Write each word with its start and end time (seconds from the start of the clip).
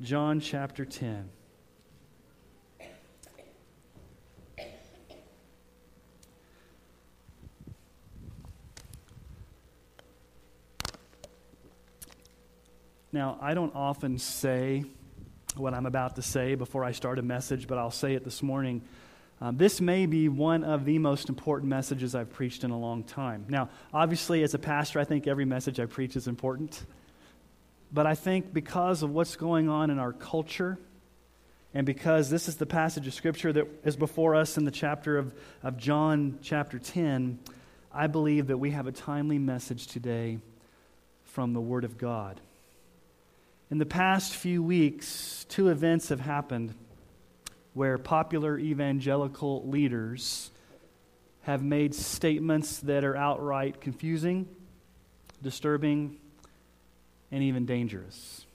John 0.00 0.38
chapter 0.38 0.84
10. 0.84 1.28
Now, 13.10 13.38
I 13.40 13.54
don't 13.54 13.74
often 13.74 14.18
say 14.18 14.84
what 15.56 15.74
I'm 15.74 15.86
about 15.86 16.14
to 16.14 16.22
say 16.22 16.54
before 16.54 16.84
I 16.84 16.92
start 16.92 17.18
a 17.18 17.22
message, 17.22 17.66
but 17.66 17.76
I'll 17.76 17.90
say 17.90 18.14
it 18.14 18.22
this 18.22 18.40
morning. 18.40 18.82
Um, 19.40 19.56
this 19.56 19.80
may 19.80 20.06
be 20.06 20.28
one 20.28 20.62
of 20.62 20.84
the 20.84 21.00
most 21.00 21.28
important 21.28 21.70
messages 21.70 22.14
I've 22.14 22.30
preached 22.30 22.62
in 22.62 22.70
a 22.70 22.78
long 22.78 23.02
time. 23.02 23.46
Now, 23.48 23.68
obviously, 23.92 24.44
as 24.44 24.54
a 24.54 24.58
pastor, 24.60 25.00
I 25.00 25.04
think 25.04 25.26
every 25.26 25.44
message 25.44 25.80
I 25.80 25.86
preach 25.86 26.14
is 26.14 26.28
important. 26.28 26.84
But 27.92 28.06
I 28.06 28.14
think 28.14 28.52
because 28.52 29.02
of 29.02 29.10
what's 29.10 29.36
going 29.36 29.68
on 29.68 29.90
in 29.90 29.98
our 29.98 30.12
culture, 30.12 30.78
and 31.74 31.86
because 31.86 32.30
this 32.30 32.48
is 32.48 32.56
the 32.56 32.66
passage 32.66 33.06
of 33.06 33.14
Scripture 33.14 33.52
that 33.52 33.66
is 33.84 33.96
before 33.96 34.34
us 34.34 34.56
in 34.56 34.64
the 34.64 34.70
chapter 34.70 35.18
of, 35.18 35.34
of 35.62 35.76
John, 35.76 36.38
chapter 36.42 36.78
10, 36.78 37.38
I 37.92 38.06
believe 38.06 38.48
that 38.48 38.58
we 38.58 38.70
have 38.72 38.86
a 38.86 38.92
timely 38.92 39.38
message 39.38 39.86
today 39.86 40.38
from 41.24 41.52
the 41.52 41.60
Word 41.60 41.84
of 41.84 41.98
God. 41.98 42.40
In 43.70 43.78
the 43.78 43.86
past 43.86 44.34
few 44.34 44.62
weeks, 44.62 45.44
two 45.48 45.68
events 45.68 46.08
have 46.08 46.20
happened 46.20 46.74
where 47.74 47.98
popular 47.98 48.58
evangelical 48.58 49.68
leaders 49.68 50.50
have 51.42 51.62
made 51.62 51.94
statements 51.94 52.78
that 52.80 53.04
are 53.04 53.16
outright 53.16 53.80
confusing, 53.80 54.48
disturbing, 55.42 56.18
and 57.30 57.42
even 57.42 57.66
dangerous. 57.66 58.46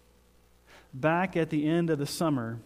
Back 0.93 1.35
at 1.35 1.49
the 1.49 1.67
end 1.67 1.89
of 1.89 1.99
the 1.99 2.05
summer, 2.05 2.59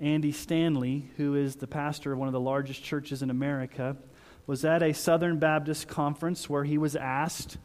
Andy 0.00 0.32
Stanley, 0.32 1.10
who 1.16 1.34
is 1.34 1.56
the 1.56 1.66
pastor 1.66 2.12
of 2.12 2.18
one 2.18 2.28
of 2.28 2.32
the 2.32 2.40
largest 2.40 2.82
churches 2.82 3.22
in 3.22 3.30
America, 3.30 3.96
was 4.46 4.64
at 4.64 4.82
a 4.82 4.92
Southern 4.92 5.38
Baptist 5.38 5.88
conference 5.88 6.48
where 6.48 6.64
he 6.64 6.78
was 6.78 6.96
asked, 6.96 7.56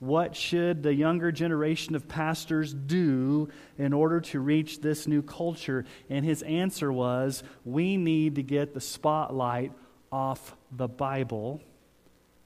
What 0.00 0.36
should 0.36 0.82
the 0.82 0.94
younger 0.94 1.32
generation 1.32 1.94
of 1.94 2.08
pastors 2.08 2.74
do 2.74 3.48
in 3.78 3.92
order 3.92 4.20
to 4.20 4.40
reach 4.40 4.80
this 4.80 5.06
new 5.06 5.22
culture? 5.22 5.84
And 6.10 6.24
his 6.24 6.42
answer 6.42 6.92
was, 6.92 7.42
We 7.64 7.96
need 7.96 8.34
to 8.34 8.42
get 8.42 8.74
the 8.74 8.80
spotlight 8.80 9.72
off 10.10 10.56
the 10.70 10.88
Bible 10.88 11.60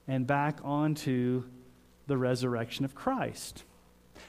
and 0.07 0.27
back 0.27 0.61
onto 0.63 1.45
the 2.07 2.17
resurrection 2.17 2.85
of 2.85 2.95
Christ. 2.95 3.65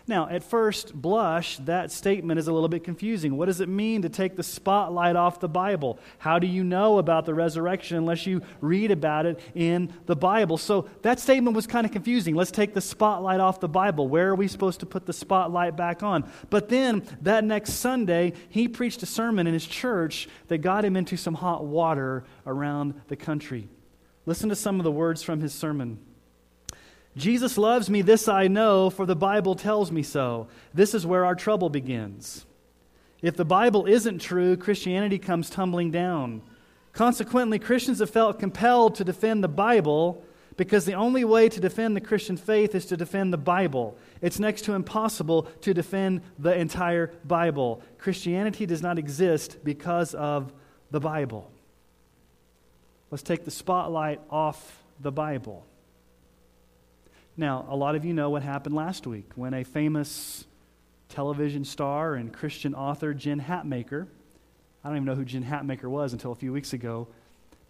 Now, 0.07 0.27
at 0.29 0.43
first 0.43 0.93
blush, 0.93 1.57
that 1.59 1.91
statement 1.91 2.39
is 2.39 2.47
a 2.47 2.53
little 2.53 2.69
bit 2.69 2.83
confusing. 2.83 3.37
What 3.37 3.45
does 3.45 3.61
it 3.61 3.69
mean 3.69 4.01
to 4.01 4.09
take 4.09 4.35
the 4.35 4.43
spotlight 4.43 5.15
off 5.15 5.39
the 5.39 5.47
Bible? 5.47 5.99
How 6.17 6.39
do 6.39 6.47
you 6.47 6.63
know 6.63 6.97
about 6.97 7.25
the 7.25 7.33
resurrection 7.33 7.97
unless 7.97 8.25
you 8.25 8.41
read 8.59 8.91
about 8.91 9.25
it 9.25 9.39
in 9.55 9.93
the 10.05 10.15
Bible? 10.15 10.57
So 10.57 10.89
that 11.03 11.19
statement 11.19 11.55
was 11.55 11.67
kind 11.67 11.85
of 11.85 11.91
confusing. 11.91 12.35
Let's 12.35 12.51
take 12.51 12.73
the 12.73 12.81
spotlight 12.81 13.39
off 13.39 13.59
the 13.59 13.69
Bible. 13.69 14.07
Where 14.07 14.29
are 14.29 14.35
we 14.35 14.47
supposed 14.47 14.81
to 14.81 14.85
put 14.85 15.05
the 15.05 15.13
spotlight 15.13 15.77
back 15.77 16.03
on? 16.03 16.29
But 16.49 16.69
then 16.69 17.03
that 17.21 17.43
next 17.43 17.73
Sunday, 17.73 18.33
he 18.49 18.67
preached 18.67 19.03
a 19.03 19.05
sermon 19.05 19.47
in 19.47 19.53
his 19.53 19.65
church 19.65 20.27
that 20.47 20.59
got 20.59 20.83
him 20.83 20.95
into 20.95 21.17
some 21.17 21.35
hot 21.35 21.63
water 21.63 22.23
around 22.45 22.99
the 23.07 23.15
country. 23.15 23.69
Listen 24.25 24.49
to 24.49 24.55
some 24.55 24.79
of 24.79 24.83
the 24.83 24.91
words 24.91 25.23
from 25.23 25.41
his 25.41 25.53
sermon. 25.53 25.99
Jesus 27.15 27.57
loves 27.57 27.89
me, 27.89 28.01
this 28.01 28.27
I 28.27 28.47
know, 28.47 28.89
for 28.89 29.05
the 29.05 29.15
Bible 29.15 29.55
tells 29.55 29.91
me 29.91 30.03
so. 30.03 30.47
This 30.73 30.93
is 30.93 31.05
where 31.05 31.25
our 31.25 31.35
trouble 31.35 31.69
begins. 31.69 32.45
If 33.21 33.35
the 33.35 33.45
Bible 33.45 33.85
isn't 33.85 34.19
true, 34.19 34.55
Christianity 34.55 35.19
comes 35.19 35.49
tumbling 35.49 35.91
down. 35.91 36.41
Consequently, 36.93 37.59
Christians 37.59 37.99
have 37.99 38.09
felt 38.09 38.39
compelled 38.39 38.95
to 38.95 39.03
defend 39.03 39.43
the 39.43 39.49
Bible 39.49 40.23
because 40.57 40.85
the 40.85 40.93
only 40.93 41.23
way 41.23 41.49
to 41.49 41.59
defend 41.59 41.95
the 41.95 42.01
Christian 42.01 42.37
faith 42.37 42.75
is 42.75 42.85
to 42.87 42.97
defend 42.97 43.31
the 43.31 43.37
Bible. 43.37 43.97
It's 44.21 44.39
next 44.39 44.63
to 44.63 44.73
impossible 44.73 45.43
to 45.61 45.73
defend 45.73 46.21
the 46.37 46.53
entire 46.55 47.11
Bible. 47.25 47.81
Christianity 47.97 48.65
does 48.65 48.81
not 48.81 48.97
exist 48.97 49.57
because 49.63 50.13
of 50.13 50.51
the 50.91 50.99
Bible. 50.99 51.49
Let's 53.09 53.23
take 53.23 53.45
the 53.45 53.51
spotlight 53.51 54.21
off 54.29 54.83
the 54.99 55.11
Bible. 55.11 55.65
Now, 57.37 57.65
a 57.69 57.75
lot 57.75 57.95
of 57.95 58.03
you 58.03 58.13
know 58.13 58.29
what 58.29 58.43
happened 58.43 58.75
last 58.75 59.07
week 59.07 59.31
when 59.35 59.53
a 59.53 59.63
famous 59.63 60.45
television 61.07 61.63
star 61.63 62.15
and 62.15 62.33
Christian 62.33 62.75
author, 62.75 63.13
Jen 63.13 63.39
Hatmaker, 63.39 64.07
I 64.83 64.87
don't 64.89 64.97
even 64.97 65.05
know 65.05 65.15
who 65.15 65.23
Jen 65.23 65.43
Hatmaker 65.43 65.89
was 65.89 66.11
until 66.11 66.33
a 66.33 66.35
few 66.35 66.51
weeks 66.51 66.73
ago, 66.73 67.07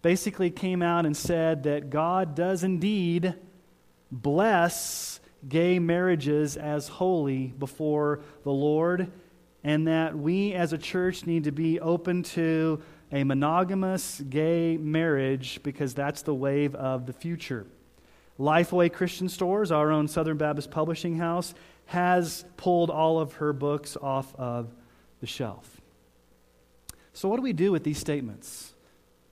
basically 0.02 0.50
came 0.50 0.82
out 0.82 1.06
and 1.06 1.16
said 1.16 1.62
that 1.62 1.90
God 1.90 2.34
does 2.34 2.64
indeed 2.64 3.34
bless 4.10 5.20
gay 5.48 5.78
marriages 5.78 6.56
as 6.56 6.88
holy 6.88 7.46
before 7.46 8.20
the 8.42 8.50
Lord, 8.50 9.12
and 9.62 9.86
that 9.86 10.18
we 10.18 10.54
as 10.54 10.72
a 10.72 10.78
church 10.78 11.24
need 11.24 11.44
to 11.44 11.52
be 11.52 11.78
open 11.78 12.24
to 12.24 12.82
a 13.12 13.22
monogamous 13.22 14.20
gay 14.28 14.76
marriage 14.76 15.62
because 15.62 15.94
that's 15.94 16.22
the 16.22 16.34
wave 16.34 16.74
of 16.74 17.06
the 17.06 17.12
future. 17.12 17.66
Lifeway 18.42 18.92
Christian 18.92 19.28
Stores, 19.28 19.70
our 19.70 19.92
own 19.92 20.08
Southern 20.08 20.36
Baptist 20.36 20.72
publishing 20.72 21.16
house, 21.16 21.54
has 21.86 22.44
pulled 22.56 22.90
all 22.90 23.20
of 23.20 23.34
her 23.34 23.52
books 23.52 23.96
off 24.02 24.34
of 24.34 24.74
the 25.20 25.28
shelf. 25.28 25.80
So, 27.12 27.28
what 27.28 27.36
do 27.36 27.42
we 27.42 27.52
do 27.52 27.70
with 27.70 27.84
these 27.84 27.98
statements 27.98 28.74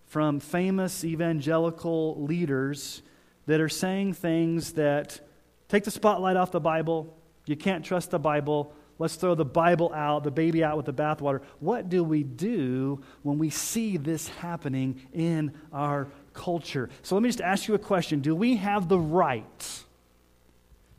from 0.07 0.39
famous 0.39 1.05
evangelical 1.05 2.23
leaders 2.23 3.03
that 3.47 3.61
are 3.61 3.69
saying 3.69 4.13
things 4.15 4.75
that 4.75 5.21
take 5.69 5.83
the 5.83 5.91
spotlight 5.91 6.37
off 6.37 6.53
the 6.53 6.61
Bible? 6.61 7.17
You 7.47 7.57
can't 7.57 7.85
trust 7.85 8.13
the 8.13 8.21
Bible. 8.21 8.73
Let's 9.01 9.17
throw 9.17 9.35
the 9.35 9.45
Bible 9.45 9.91
out, 9.93 10.23
the 10.23 10.31
baby 10.31 10.63
out 10.63 10.77
with 10.77 10.87
the 10.87 10.93
bathwater. 10.93 11.41
What 11.59 11.89
do 11.89 12.05
we 12.05 12.23
do 12.23 13.01
when 13.23 13.39
we 13.39 13.51
see 13.51 13.97
this 13.97 14.29
happening 14.29 15.01
in 15.13 15.53
our 15.73 16.09
culture. 16.33 16.89
So 17.03 17.15
let 17.15 17.23
me 17.23 17.29
just 17.29 17.41
ask 17.41 17.69
you 17.69 17.75
a 17.75 17.79
question 17.79 18.21
Do 18.21 18.35
we 18.35 18.57
have 18.57 18.89
the 18.89 18.99
right 18.99 19.83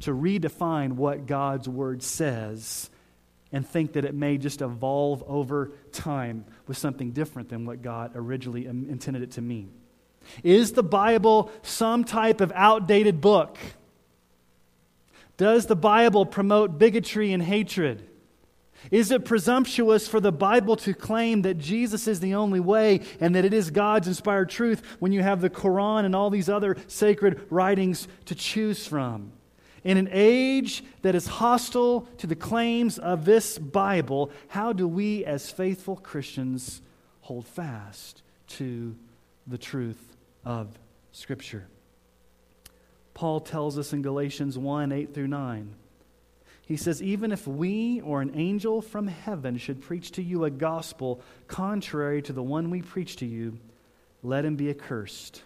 to 0.01 0.11
redefine 0.11 0.93
what 0.93 1.25
God's 1.27 1.69
word 1.69 2.03
says 2.03 2.89
and 3.51 3.67
think 3.67 3.93
that 3.93 4.05
it 4.05 4.13
may 4.13 4.37
just 4.37 4.61
evolve 4.61 5.23
over 5.27 5.71
time 5.91 6.45
with 6.67 6.77
something 6.77 7.11
different 7.11 7.49
than 7.49 7.65
what 7.65 7.81
God 7.81 8.11
originally 8.15 8.65
intended 8.65 9.23
it 9.23 9.31
to 9.31 9.41
mean? 9.41 9.71
Is 10.43 10.73
the 10.73 10.83
Bible 10.83 11.51
some 11.63 12.03
type 12.03 12.41
of 12.41 12.51
outdated 12.55 13.21
book? 13.21 13.57
Does 15.37 15.65
the 15.65 15.75
Bible 15.75 16.25
promote 16.25 16.77
bigotry 16.77 17.33
and 17.33 17.41
hatred? 17.41 18.07
Is 18.89 19.11
it 19.11 19.25
presumptuous 19.25 20.07
for 20.07 20.19
the 20.19 20.31
Bible 20.31 20.75
to 20.77 20.93
claim 20.93 21.43
that 21.43 21.59
Jesus 21.59 22.07
is 22.07 22.19
the 22.19 22.33
only 22.33 22.59
way 22.59 23.01
and 23.19 23.35
that 23.35 23.45
it 23.45 23.53
is 23.53 23.69
God's 23.69 24.07
inspired 24.07 24.49
truth 24.49 24.81
when 24.99 25.11
you 25.11 25.21
have 25.21 25.41
the 25.41 25.49
Quran 25.49 26.05
and 26.05 26.15
all 26.15 26.29
these 26.29 26.49
other 26.49 26.77
sacred 26.87 27.45
writings 27.49 28.07
to 28.25 28.33
choose 28.33 28.87
from? 28.87 29.33
In 29.83 29.97
an 29.97 30.09
age 30.11 30.83
that 31.01 31.15
is 31.15 31.27
hostile 31.27 32.07
to 32.17 32.27
the 32.27 32.35
claims 32.35 32.97
of 32.97 33.25
this 33.25 33.57
Bible, 33.57 34.31
how 34.47 34.73
do 34.73 34.87
we 34.87 35.25
as 35.25 35.51
faithful 35.51 35.95
Christians 35.95 36.81
hold 37.21 37.47
fast 37.47 38.21
to 38.49 38.95
the 39.47 39.57
truth 39.57 40.15
of 40.45 40.77
Scripture? 41.11 41.67
Paul 43.13 43.41
tells 43.41 43.77
us 43.77 43.93
in 43.93 44.01
Galatians 44.01 44.57
1 44.57 44.91
8 44.91 45.13
through 45.13 45.27
9. 45.27 45.75
He 46.65 46.77
says, 46.77 47.01
Even 47.01 47.31
if 47.31 47.47
we 47.47 48.01
or 48.01 48.21
an 48.21 48.31
angel 48.35 48.81
from 48.81 49.07
heaven 49.07 49.57
should 49.57 49.81
preach 49.81 50.11
to 50.11 50.23
you 50.23 50.45
a 50.45 50.49
gospel 50.49 51.21
contrary 51.47 52.21
to 52.23 52.33
the 52.33 52.43
one 52.43 52.69
we 52.69 52.81
preach 52.81 53.17
to 53.17 53.25
you, 53.25 53.59
let 54.23 54.45
him 54.45 54.55
be 54.55 54.69
accursed. 54.69 55.41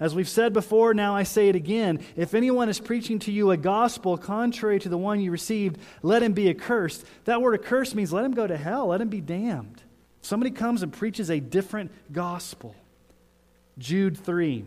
As 0.00 0.14
we've 0.14 0.28
said 0.28 0.52
before, 0.52 0.94
now 0.94 1.16
I 1.16 1.24
say 1.24 1.48
it 1.48 1.56
again. 1.56 2.00
If 2.14 2.34
anyone 2.34 2.68
is 2.68 2.78
preaching 2.78 3.18
to 3.20 3.32
you 3.32 3.50
a 3.50 3.56
gospel 3.56 4.16
contrary 4.16 4.78
to 4.80 4.88
the 4.88 4.98
one 4.98 5.20
you 5.20 5.32
received, 5.32 5.78
let 6.02 6.22
him 6.22 6.34
be 6.34 6.48
accursed. 6.48 7.04
That 7.24 7.42
word 7.42 7.60
accursed 7.60 7.96
means 7.96 8.12
let 8.12 8.24
him 8.24 8.32
go 8.32 8.46
to 8.46 8.56
hell, 8.56 8.88
let 8.88 9.00
him 9.00 9.08
be 9.08 9.20
damned. 9.20 9.82
Somebody 10.22 10.52
comes 10.52 10.82
and 10.82 10.92
preaches 10.92 11.30
a 11.30 11.40
different 11.40 11.90
gospel. 12.12 12.76
Jude 13.76 14.16
3. 14.16 14.64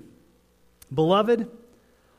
Beloved, 0.93 1.49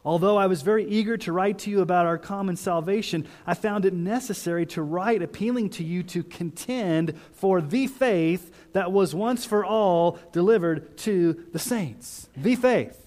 although 0.04 0.36
I 0.36 0.46
was 0.46 0.62
very 0.62 0.84
eager 0.84 1.16
to 1.18 1.32
write 1.32 1.58
to 1.60 1.70
you 1.70 1.80
about 1.80 2.06
our 2.06 2.18
common 2.18 2.56
salvation, 2.56 3.26
I 3.46 3.54
found 3.54 3.84
it 3.84 3.92
necessary 3.92 4.66
to 4.66 4.82
write 4.82 5.22
appealing 5.22 5.70
to 5.70 5.84
you 5.84 6.02
to 6.04 6.22
contend 6.22 7.14
for 7.32 7.60
the 7.60 7.86
faith 7.86 8.52
that 8.72 8.90
was 8.90 9.14
once 9.14 9.44
for 9.44 9.64
all 9.64 10.18
delivered 10.32 10.96
to 10.98 11.44
the 11.52 11.58
saints. 11.58 12.28
The 12.36 12.56
faith, 12.56 12.98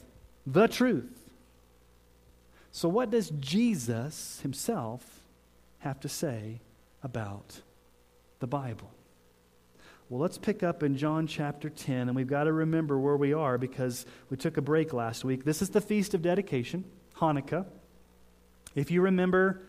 the 0.46 0.68
truth. 0.68 1.12
So, 2.72 2.90
what 2.90 3.10
does 3.10 3.30
Jesus 3.30 4.40
himself 4.42 5.22
have 5.80 6.00
to 6.02 6.10
say 6.10 6.60
about 7.04 7.62
the 8.40 8.48
Bible? 8.48 8.95
Well, 10.08 10.22
let's 10.22 10.38
pick 10.38 10.62
up 10.62 10.84
in 10.84 10.98
John 10.98 11.26
chapter 11.26 11.68
10, 11.68 12.10
and 12.10 12.16
we've 12.16 12.28
got 12.28 12.44
to 12.44 12.54
remember 12.54 13.00
where 13.00 13.18
we 13.18 13.34
are 13.34 13.58
because 13.58 14.06
we 14.30 14.38
took 14.38 14.58
a 14.58 14.62
break 14.62 14.94
last 14.94 15.26
week. 15.26 15.44
This 15.44 15.64
is 15.64 15.72
the 15.72 15.82
Feast 15.82 16.14
of 16.14 16.22
Dedication, 16.22 16.86
Hanukkah. 17.18 17.66
If 18.76 18.92
you 18.92 19.02
remember, 19.02 19.64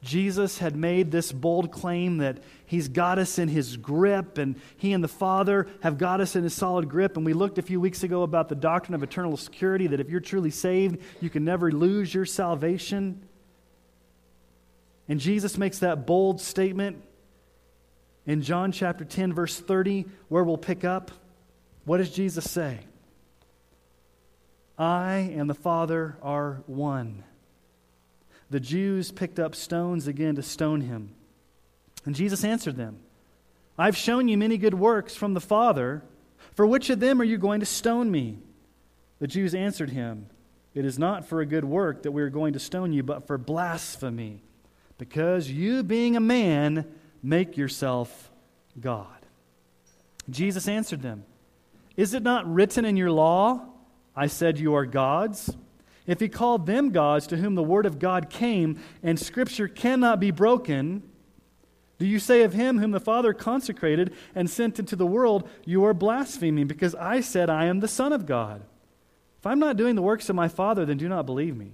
Jesus 0.00 0.56
had 0.56 0.76
made 0.76 1.10
this 1.10 1.30
bold 1.30 1.72
claim 1.72 2.16
that 2.18 2.38
he's 2.64 2.88
got 2.88 3.18
us 3.18 3.38
in 3.38 3.48
his 3.48 3.76
grip, 3.76 4.38
and 4.38 4.56
he 4.78 4.94
and 4.94 5.04
the 5.04 5.08
Father 5.08 5.68
have 5.82 5.98
got 5.98 6.22
us 6.22 6.36
in 6.36 6.42
his 6.42 6.54
solid 6.54 6.88
grip. 6.88 7.18
And 7.18 7.26
we 7.26 7.34
looked 7.34 7.58
a 7.58 7.62
few 7.62 7.78
weeks 7.78 8.02
ago 8.02 8.22
about 8.22 8.48
the 8.48 8.54
doctrine 8.54 8.94
of 8.94 9.02
eternal 9.02 9.36
security 9.36 9.88
that 9.88 10.00
if 10.00 10.08
you're 10.08 10.20
truly 10.20 10.50
saved, 10.50 11.02
you 11.20 11.28
can 11.28 11.44
never 11.44 11.70
lose 11.70 12.14
your 12.14 12.24
salvation. 12.24 13.22
And 15.06 15.20
Jesus 15.20 15.58
makes 15.58 15.80
that 15.80 16.06
bold 16.06 16.40
statement 16.40 17.04
in 18.26 18.42
John 18.42 18.72
chapter 18.72 19.04
10, 19.04 19.32
verse 19.32 19.58
30, 19.58 20.06
where 20.28 20.44
we'll 20.44 20.56
pick 20.56 20.84
up, 20.84 21.10
what 21.84 21.98
does 21.98 22.10
Jesus 22.10 22.48
say? 22.50 22.80
I 24.78 25.32
and 25.36 25.50
the 25.50 25.54
Father 25.54 26.16
are 26.22 26.62
one. 26.66 27.24
The 28.50 28.60
Jews 28.60 29.10
picked 29.10 29.38
up 29.38 29.54
stones 29.54 30.06
again 30.06 30.36
to 30.36 30.42
stone 30.42 30.82
him. 30.82 31.14
And 32.04 32.14
Jesus 32.14 32.44
answered 32.44 32.76
them 32.76 32.98
I've 33.78 33.96
shown 33.96 34.28
you 34.28 34.36
many 34.36 34.58
good 34.58 34.74
works 34.74 35.14
from 35.14 35.34
the 35.34 35.40
Father. 35.40 36.02
For 36.54 36.66
which 36.66 36.90
of 36.90 37.00
them 37.00 37.20
are 37.20 37.24
you 37.24 37.38
going 37.38 37.60
to 37.60 37.66
stone 37.66 38.10
me? 38.10 38.38
The 39.20 39.26
Jews 39.26 39.54
answered 39.54 39.90
him, 39.90 40.26
It 40.74 40.84
is 40.84 40.98
not 40.98 41.26
for 41.26 41.40
a 41.40 41.46
good 41.46 41.64
work 41.64 42.02
that 42.02 42.12
we 42.12 42.22
are 42.22 42.28
going 42.28 42.52
to 42.52 42.58
stone 42.58 42.92
you, 42.92 43.02
but 43.02 43.26
for 43.26 43.38
blasphemy, 43.38 44.42
because 44.98 45.50
you, 45.50 45.82
being 45.82 46.16
a 46.16 46.20
man, 46.20 46.84
Make 47.22 47.56
yourself 47.56 48.30
God. 48.80 49.06
Jesus 50.28 50.68
answered 50.68 51.02
them, 51.02 51.24
Is 51.96 52.14
it 52.14 52.22
not 52.22 52.52
written 52.52 52.84
in 52.84 52.96
your 52.96 53.10
law, 53.10 53.66
I 54.16 54.26
said 54.26 54.58
you 54.58 54.74
are 54.74 54.86
gods? 54.86 55.56
If 56.06 56.20
he 56.20 56.28
called 56.28 56.66
them 56.66 56.90
gods 56.90 57.26
to 57.28 57.36
whom 57.36 57.54
the 57.54 57.62
word 57.62 57.86
of 57.86 57.98
God 57.98 58.28
came, 58.28 58.80
and 59.02 59.18
scripture 59.18 59.68
cannot 59.68 60.18
be 60.18 60.30
broken, 60.32 61.02
do 61.98 62.06
you 62.06 62.18
say 62.18 62.42
of 62.42 62.52
him 62.52 62.78
whom 62.78 62.90
the 62.90 62.98
Father 62.98 63.32
consecrated 63.32 64.12
and 64.34 64.50
sent 64.50 64.80
into 64.80 64.96
the 64.96 65.06
world, 65.06 65.48
You 65.64 65.84
are 65.84 65.94
blaspheming, 65.94 66.66
because 66.66 66.96
I 66.96 67.20
said 67.20 67.48
I 67.48 67.66
am 67.66 67.78
the 67.78 67.88
Son 67.88 68.12
of 68.12 68.26
God? 68.26 68.62
If 69.38 69.46
I'm 69.46 69.60
not 69.60 69.76
doing 69.76 69.94
the 69.94 70.02
works 70.02 70.28
of 70.28 70.36
my 70.36 70.48
Father, 70.48 70.84
then 70.84 70.96
do 70.96 71.08
not 71.08 71.26
believe 71.26 71.56
me. 71.56 71.72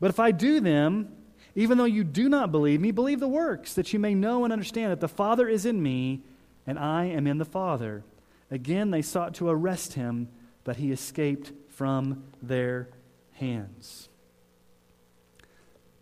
But 0.00 0.10
if 0.10 0.20
I 0.20 0.32
do 0.32 0.60
them, 0.60 1.14
even 1.54 1.78
though 1.78 1.84
you 1.84 2.04
do 2.04 2.28
not 2.28 2.50
believe 2.50 2.80
me, 2.80 2.90
believe 2.90 3.20
the 3.20 3.28
works, 3.28 3.74
that 3.74 3.92
you 3.92 3.98
may 3.98 4.14
know 4.14 4.44
and 4.44 4.52
understand 4.52 4.90
that 4.90 5.00
the 5.00 5.08
Father 5.08 5.48
is 5.48 5.64
in 5.64 5.82
me, 5.82 6.22
and 6.66 6.78
I 6.78 7.04
am 7.06 7.26
in 7.26 7.38
the 7.38 7.44
Father. 7.44 8.04
Again, 8.50 8.90
they 8.90 9.02
sought 9.02 9.34
to 9.34 9.48
arrest 9.48 9.94
him, 9.94 10.28
but 10.64 10.76
he 10.76 10.90
escaped 10.90 11.52
from 11.70 12.24
their 12.42 12.88
hands. 13.32 14.08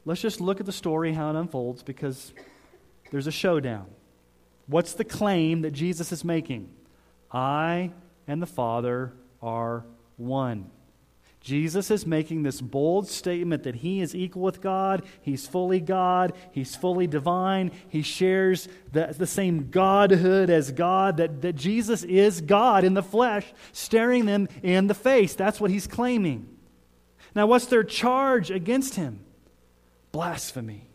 Let's 0.05 0.21
just 0.21 0.41
look 0.41 0.59
at 0.61 0.67
the 0.67 0.73
story, 0.73 1.13
how 1.13 1.31
it 1.31 1.37
unfolds, 1.37 1.83
because 1.83 2.33
there's 3.11 3.27
a 3.27 3.33
showdown. 3.33 3.87
What's 4.67 4.95
the 4.95 5.05
claim 5.05 5.63
that 5.63 5.73
Jesus 5.73 6.13
is 6.13 6.25
making? 6.25 6.71
I 7.31 7.93
and 8.27 8.41
the 8.41 8.47
Father 8.47 9.13
are 9.43 9.85
one. 10.17 10.71
Jesus 11.43 11.91
is 11.91 12.07
making 12.07 12.45
this 12.45 12.61
bold 12.61 13.09
statement 13.09 13.65
that 13.65 13.77
he 13.77 14.01
is 14.01 14.15
equal 14.15 14.43
with 14.43 14.61
God, 14.61 15.03
he's 15.21 15.47
fully 15.47 15.81
God, 15.81 16.35
he's 16.53 16.77
fully 16.77 17.09
divine, 17.09 17.73
he 17.89 18.03
shares 18.03 18.69
the, 18.93 19.15
the 19.17 19.27
same 19.27 19.69
Godhood 19.71 20.51
as 20.51 20.71
God, 20.71 21.17
that, 21.17 21.43
that 21.43 21.57
Jesus 21.57 22.05
is 22.05 22.41
God 22.41 22.85
in 22.85 22.95
the 22.95 23.03
flesh, 23.03 23.53
staring 23.73 24.25
them 24.25 24.49
in 24.63 24.87
the 24.87 24.95
face. 24.95 25.35
That's 25.35 25.61
what 25.61 25.73
he's 25.73 25.89
claiming. 25.89 26.49
Now, 27.35 27.47
what's 27.47 27.67
their 27.67 27.85
charge 27.85 28.51
against 28.51 28.95
him? 28.95 29.25
Blasphemy. 30.13 30.92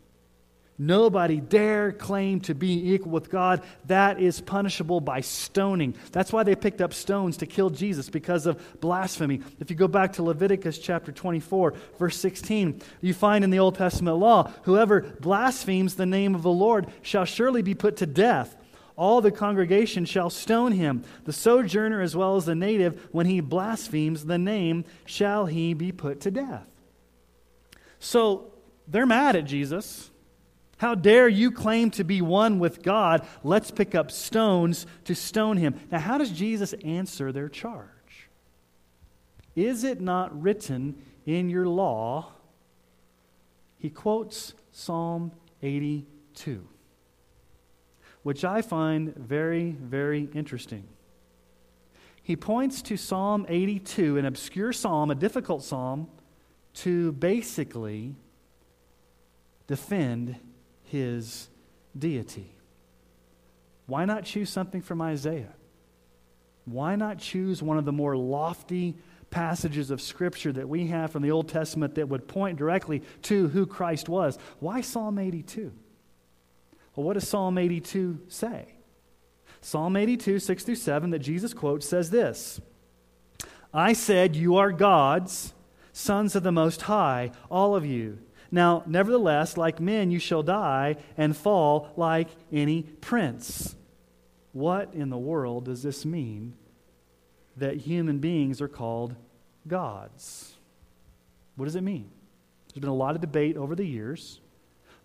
Nobody 0.79 1.39
dare 1.39 1.91
claim 1.91 2.39
to 2.41 2.53
be 2.53 2.93
equal 2.93 3.11
with 3.11 3.31
God. 3.31 3.63
That 3.85 4.19
is 4.19 4.41
punishable 4.41 5.01
by 5.01 5.21
stoning. 5.21 5.95
That's 6.11 6.31
why 6.31 6.43
they 6.43 6.55
picked 6.55 6.81
up 6.81 6.93
stones 6.93 7.37
to 7.37 7.47
kill 7.47 7.71
Jesus 7.71 8.09
because 8.09 8.45
of 8.45 8.79
blasphemy. 8.79 9.41
If 9.59 9.71
you 9.71 9.75
go 9.75 9.87
back 9.87 10.13
to 10.13 10.23
Leviticus 10.23 10.77
chapter 10.77 11.11
24, 11.11 11.73
verse 11.97 12.17
16, 12.17 12.79
you 13.01 13.15
find 13.15 13.43
in 13.43 13.49
the 13.49 13.57
Old 13.57 13.75
Testament 13.75 14.17
law 14.17 14.51
whoever 14.63 15.01
blasphemes 15.01 15.95
the 15.95 16.05
name 16.05 16.35
of 16.35 16.43
the 16.43 16.51
Lord 16.51 16.87
shall 17.01 17.25
surely 17.25 17.63
be 17.63 17.73
put 17.73 17.97
to 17.97 18.05
death. 18.05 18.55
All 18.95 19.21
the 19.21 19.31
congregation 19.31 20.05
shall 20.05 20.29
stone 20.29 20.73
him. 20.73 21.03
The 21.25 21.33
sojourner 21.33 22.01
as 22.01 22.15
well 22.15 22.35
as 22.35 22.45
the 22.45 22.55
native, 22.55 23.07
when 23.11 23.25
he 23.25 23.41
blasphemes 23.41 24.25
the 24.25 24.39
name, 24.39 24.85
shall 25.05 25.47
he 25.47 25.73
be 25.73 25.91
put 25.91 26.21
to 26.21 26.31
death. 26.31 26.67
So 27.99 28.53
they're 28.87 29.05
mad 29.07 29.35
at 29.35 29.45
Jesus. 29.45 30.11
How 30.77 30.93
dare 30.93 31.27
you 31.27 31.51
claim 31.51 31.89
to 31.91 32.03
be 32.03 32.21
one 32.21 32.59
with 32.59 32.83
God? 32.83 33.25
Let's 33.43 33.71
pick 33.71 33.95
up 33.95 34.11
stones 34.11 34.85
to 35.05 35.15
stone 35.15 35.57
him. 35.57 35.79
Now, 35.91 35.99
how 35.99 36.17
does 36.17 36.29
Jesus 36.29 36.73
answer 36.83 37.31
their 37.31 37.49
charge? 37.49 38.29
Is 39.55 39.83
it 39.83 39.99
not 39.99 40.39
written 40.39 41.01
in 41.25 41.49
your 41.49 41.67
law? 41.67 42.31
He 43.79 43.89
quotes 43.89 44.53
Psalm 44.71 45.31
82, 45.63 46.67
which 48.21 48.45
I 48.45 48.61
find 48.61 49.15
very, 49.15 49.71
very 49.71 50.29
interesting. 50.33 50.87
He 52.21 52.35
points 52.35 52.83
to 52.83 52.97
Psalm 52.97 53.47
82, 53.49 54.17
an 54.17 54.25
obscure 54.25 54.73
psalm, 54.73 55.09
a 55.09 55.15
difficult 55.15 55.63
psalm, 55.63 56.07
to 56.75 57.13
basically 57.13 58.13
defend 59.65 60.35
his 60.87 61.47
deity. 61.97 62.55
Why 63.85 64.05
not 64.05 64.25
choose 64.25 64.49
something 64.49 64.81
from 64.81 65.01
Isaiah? 65.01 65.53
Why 66.65 66.95
not 66.95 67.19
choose 67.19 67.63
one 67.63 67.77
of 67.77 67.85
the 67.85 67.93
more 67.93 68.17
lofty 68.17 68.97
passages 69.29 69.89
of 69.91 70.01
Scripture 70.01 70.51
that 70.53 70.67
we 70.67 70.87
have 70.87 71.11
from 71.11 71.23
the 71.23 71.31
Old 71.31 71.47
Testament 71.47 71.95
that 71.95 72.09
would 72.09 72.27
point 72.27 72.57
directly 72.57 73.01
to 73.23 73.47
who 73.47 73.65
Christ 73.65 74.09
was? 74.09 74.37
Why 74.59 74.81
Psalm 74.81 75.17
82? 75.17 75.71
Well, 76.95 77.05
what 77.05 77.13
does 77.13 77.27
Psalm 77.27 77.57
82 77.57 78.19
say? 78.27 78.73
Psalm 79.61 79.95
82, 79.95 80.39
6 80.39 80.63
through 80.63 80.75
7, 80.75 81.09
that 81.11 81.19
Jesus 81.19 81.53
quotes, 81.53 81.87
says 81.87 82.09
this 82.09 82.59
I 83.73 83.93
said, 83.93 84.35
You 84.35 84.57
are 84.57 84.71
gods, 84.71 85.53
sons 85.93 86.35
of 86.35 86.43
the 86.43 86.51
Most 86.51 86.83
High, 86.83 87.31
all 87.49 87.75
of 87.75 87.85
you. 87.85 88.19
Now, 88.51 88.83
nevertheless, 88.85 89.57
like 89.57 89.79
men, 89.79 90.11
you 90.11 90.19
shall 90.19 90.43
die 90.43 90.97
and 91.17 91.35
fall 91.35 91.89
like 91.97 92.29
any 92.51 92.83
prince. 92.83 93.75
What 94.53 94.93
in 94.93 95.09
the 95.09 95.17
world 95.17 95.65
does 95.65 95.83
this 95.83 96.05
mean 96.05 96.53
that 97.57 97.77
human 97.77 98.19
beings 98.19 98.61
are 98.61 98.67
called 98.67 99.15
gods? 99.67 100.55
What 101.55 101.65
does 101.65 101.75
it 101.75 101.81
mean? 101.81 102.09
There's 102.73 102.81
been 102.81 102.89
a 102.89 102.95
lot 102.95 103.15
of 103.15 103.21
debate 103.21 103.57
over 103.57 103.75
the 103.75 103.85
years. 103.85 104.39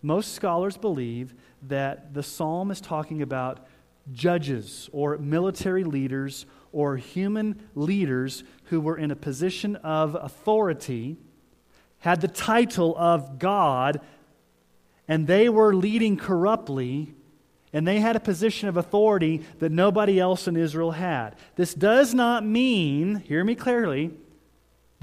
Most 0.01 0.33
scholars 0.33 0.77
believe 0.77 1.33
that 1.63 2.13
the 2.13 2.23
psalm 2.23 2.71
is 2.71 2.81
talking 2.81 3.21
about 3.21 3.65
judges 4.11 4.89
or 4.91 5.17
military 5.17 5.83
leaders 5.83 6.45
or 6.71 6.97
human 6.97 7.69
leaders 7.73 8.43
who 8.65 8.81
were 8.81 8.97
in 8.97 9.11
a 9.11 9.15
position 9.15 9.75
of 9.77 10.15
authority 10.15 11.17
had 12.03 12.19
the 12.19 12.27
title 12.27 12.93
of 12.97 13.39
God, 13.39 14.01
and 15.07 15.25
they 15.25 15.47
were 15.47 15.73
leading 15.73 16.17
corruptly, 16.17 17.13
and 17.71 17.87
they 17.87 18.01
had 18.01 18.17
a 18.17 18.19
position 18.19 18.67
of 18.67 18.75
authority 18.75 19.41
that 19.59 19.71
nobody 19.71 20.19
else 20.19 20.45
in 20.45 20.57
Israel 20.57 20.91
had. 20.91 21.35
This 21.55 21.73
does 21.73 22.13
not 22.13 22.45
mean, 22.45 23.15
hear 23.15 23.41
me 23.45 23.55
clearly, 23.55 24.11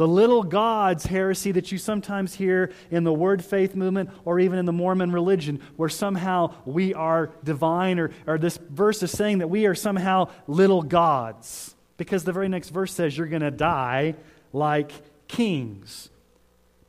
The 0.00 0.08
little 0.08 0.42
gods 0.42 1.04
heresy 1.04 1.52
that 1.52 1.70
you 1.70 1.76
sometimes 1.76 2.34
hear 2.34 2.72
in 2.90 3.04
the 3.04 3.12
Word 3.12 3.44
Faith 3.44 3.74
movement 3.74 4.08
or 4.24 4.40
even 4.40 4.58
in 4.58 4.64
the 4.64 4.72
Mormon 4.72 5.12
religion, 5.12 5.60
where 5.76 5.90
somehow 5.90 6.54
we 6.64 6.94
are 6.94 7.30
divine, 7.44 7.98
or, 7.98 8.10
or 8.26 8.38
this 8.38 8.56
verse 8.56 9.02
is 9.02 9.10
saying 9.10 9.40
that 9.40 9.48
we 9.48 9.66
are 9.66 9.74
somehow 9.74 10.30
little 10.46 10.80
gods. 10.80 11.76
Because 11.98 12.24
the 12.24 12.32
very 12.32 12.48
next 12.48 12.70
verse 12.70 12.94
says 12.94 13.14
you're 13.14 13.26
going 13.26 13.42
to 13.42 13.50
die 13.50 14.14
like 14.54 14.90
kings. 15.28 16.08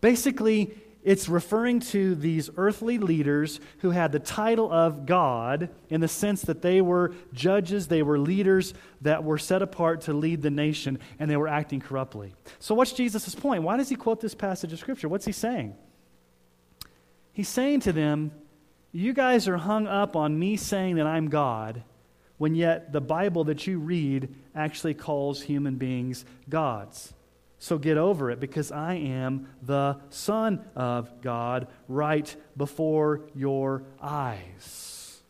Basically, 0.01 0.73
it's 1.03 1.27
referring 1.27 1.79
to 1.79 2.13
these 2.13 2.49
earthly 2.57 2.99
leaders 2.99 3.59
who 3.79 3.89
had 3.89 4.11
the 4.11 4.19
title 4.19 4.71
of 4.71 5.05
God 5.05 5.69
in 5.89 5.99
the 6.01 6.07
sense 6.07 6.43
that 6.43 6.61
they 6.61 6.79
were 6.81 7.13
judges, 7.33 7.87
they 7.87 8.03
were 8.03 8.19
leaders 8.19 8.73
that 9.01 9.23
were 9.23 9.39
set 9.39 9.61
apart 9.63 10.01
to 10.01 10.13
lead 10.13 10.41
the 10.41 10.51
nation, 10.51 10.99
and 11.17 11.29
they 11.29 11.37
were 11.37 11.47
acting 11.47 11.79
corruptly. 11.79 12.33
So, 12.59 12.75
what's 12.75 12.93
Jesus' 12.93 13.33
point? 13.33 13.63
Why 13.63 13.77
does 13.77 13.89
he 13.89 13.95
quote 13.95 14.21
this 14.21 14.35
passage 14.35 14.73
of 14.73 14.79
Scripture? 14.79 15.09
What's 15.09 15.25
he 15.25 15.31
saying? 15.31 15.75
He's 17.33 17.49
saying 17.49 17.79
to 17.81 17.93
them, 17.93 18.31
You 18.91 19.13
guys 19.13 19.47
are 19.47 19.57
hung 19.57 19.87
up 19.87 20.15
on 20.15 20.37
me 20.37 20.55
saying 20.55 20.97
that 20.97 21.07
I'm 21.07 21.29
God, 21.29 21.83
when 22.37 22.53
yet 22.53 22.91
the 22.91 23.01
Bible 23.01 23.45
that 23.45 23.65
you 23.65 23.79
read 23.79 24.35
actually 24.53 24.93
calls 24.93 25.41
human 25.41 25.75
beings 25.75 26.25
gods. 26.47 27.13
So 27.61 27.77
get 27.77 27.95
over 27.95 28.31
it 28.31 28.39
because 28.39 28.71
I 28.71 28.95
am 28.95 29.47
the 29.61 29.99
Son 30.09 30.65
of 30.75 31.21
God 31.21 31.67
right 31.87 32.35
before 32.57 33.21
your 33.35 33.83
eyes. 34.01 35.21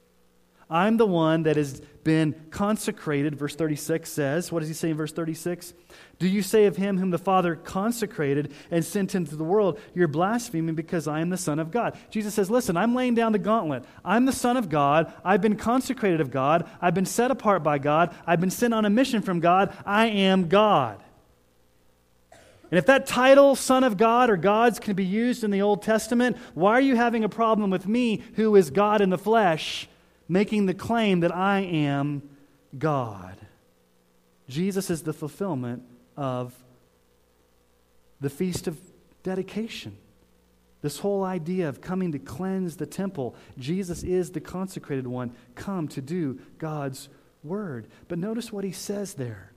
I'm 0.70 0.96
the 0.96 1.06
one 1.06 1.44
that 1.44 1.58
has 1.58 1.82
been 2.06 2.34
consecrated, 2.50 3.36
verse 3.36 3.54
36 3.58 4.10
says. 4.10 4.50
What 4.50 4.62
does 4.62 4.70
he 4.70 4.74
say 4.74 4.92
in 4.92 4.96
verse 4.96 5.12
36? 5.12 5.74
Do 6.20 6.28
you 6.30 6.42
say 6.42 6.68
of 6.68 6.78
him 6.78 6.98
whom 6.98 7.10
the 7.10 7.18
Father 7.18 7.58
consecrated 7.58 8.54
and 8.72 8.86
sent 8.86 9.14
into 9.14 9.36
the 9.36 9.44
world, 9.44 9.78
you're 9.94 10.08
blaspheming 10.08 10.76
because 10.76 11.10
I 11.10 11.20
am 11.20 11.32
the 11.32 11.38
Son 11.38 11.60
of 11.60 11.70
God? 11.70 11.98
Jesus 12.12 12.34
says, 12.34 12.50
Listen, 12.50 12.78
I'm 12.78 12.96
laying 12.96 13.14
down 13.14 13.34
the 13.34 13.40
gauntlet. 13.40 13.84
I'm 14.06 14.24
the 14.24 14.32
Son 14.32 14.56
of 14.56 14.70
God. 14.70 15.12
I've 15.26 15.42
been 15.42 15.58
consecrated 15.58 16.22
of 16.22 16.32
God. 16.32 16.70
I've 16.82 16.96
been 16.96 17.06
set 17.06 17.30
apart 17.30 17.62
by 17.62 17.78
God. 17.78 18.16
I've 18.26 18.40
been 18.40 18.50
sent 18.50 18.74
on 18.74 18.86
a 18.86 18.90
mission 18.90 19.22
from 19.22 19.42
God. 19.42 19.76
I 19.86 20.08
am 20.08 20.48
God. 20.48 21.01
And 22.72 22.78
if 22.78 22.86
that 22.86 23.06
title, 23.06 23.56
Son 23.56 23.84
of 23.84 23.98
God 23.98 24.30
or 24.30 24.38
God's, 24.38 24.80
can 24.80 24.96
be 24.96 25.06
used 25.06 25.44
in 25.44 25.52
the 25.52 25.62
Old 25.62 25.84
Testament, 25.84 26.38
why 26.54 26.72
are 26.72 26.82
you 26.82 26.96
having 26.96 27.26
a 27.26 27.30
problem 27.30 27.70
with 27.70 27.86
me, 27.86 28.24
who 28.36 28.56
is 28.56 28.70
God 28.72 29.02
in 29.02 29.10
the 29.10 29.18
flesh, 29.18 29.90
making 30.30 30.66
the 30.66 30.74
claim 30.74 31.20
that 31.20 31.36
I 31.36 31.60
am 31.60 32.24
God? 32.78 33.36
Jesus 34.48 34.90
is 34.90 35.04
the 35.04 35.12
fulfillment 35.12 35.84
of 36.16 36.54
the 38.22 38.30
Feast 38.30 38.68
of 38.68 38.80
Dedication. 39.24 39.98
This 40.82 41.00
whole 41.00 41.24
idea 41.26 41.68
of 41.68 41.82
coming 41.82 42.14
to 42.14 42.20
cleanse 42.20 42.78
the 42.78 42.86
temple, 42.86 43.36
Jesus 43.58 44.02
is 44.02 44.32
the 44.32 44.40
consecrated 44.40 45.08
one, 45.08 45.36
come 45.56 45.90
to 45.90 46.02
do 46.02 46.40
God's 46.58 47.10
word. 47.44 47.88
But 48.08 48.18
notice 48.18 48.52
what 48.52 48.64
he 48.64 48.72
says 48.72 49.16
there 49.16 49.52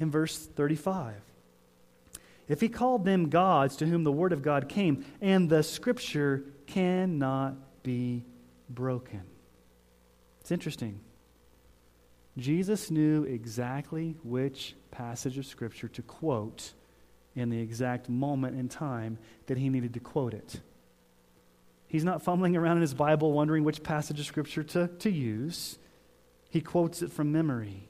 in 0.00 0.10
verse 0.10 0.36
35. 0.36 1.14
If 2.48 2.60
he 2.60 2.68
called 2.68 3.04
them 3.04 3.30
gods 3.30 3.76
to 3.76 3.86
whom 3.86 4.04
the 4.04 4.12
word 4.12 4.32
of 4.32 4.42
God 4.42 4.68
came, 4.68 5.04
and 5.20 5.48
the 5.48 5.62
scripture 5.62 6.44
cannot 6.66 7.82
be 7.82 8.24
broken. 8.68 9.22
It's 10.40 10.52
interesting. 10.52 11.00
Jesus 12.36 12.90
knew 12.90 13.24
exactly 13.24 14.16
which 14.22 14.74
passage 14.90 15.38
of 15.38 15.46
scripture 15.46 15.88
to 15.88 16.02
quote 16.02 16.72
in 17.34 17.48
the 17.48 17.58
exact 17.58 18.08
moment 18.08 18.58
in 18.58 18.68
time 18.68 19.18
that 19.46 19.56
he 19.56 19.68
needed 19.68 19.94
to 19.94 20.00
quote 20.00 20.34
it. 20.34 20.60
He's 21.86 22.04
not 22.04 22.22
fumbling 22.22 22.56
around 22.56 22.76
in 22.76 22.82
his 22.82 22.94
Bible 22.94 23.32
wondering 23.32 23.64
which 23.64 23.82
passage 23.82 24.18
of 24.18 24.26
scripture 24.26 24.64
to, 24.64 24.88
to 24.88 25.10
use. 25.10 25.78
He 26.50 26.60
quotes 26.60 27.02
it 27.02 27.12
from 27.12 27.32
memory. 27.32 27.88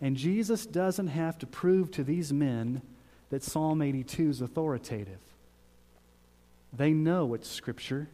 And 0.00 0.16
Jesus 0.16 0.64
doesn't 0.64 1.08
have 1.08 1.38
to 1.38 1.46
prove 1.46 1.90
to 1.92 2.04
these 2.04 2.32
men 2.32 2.82
that 3.30 3.42
Psalm 3.42 3.82
82 3.82 4.30
is 4.30 4.40
authoritative. 4.40 5.20
They 6.72 6.92
know 6.92 7.34
it's 7.34 7.48
Scripture. 7.48 8.08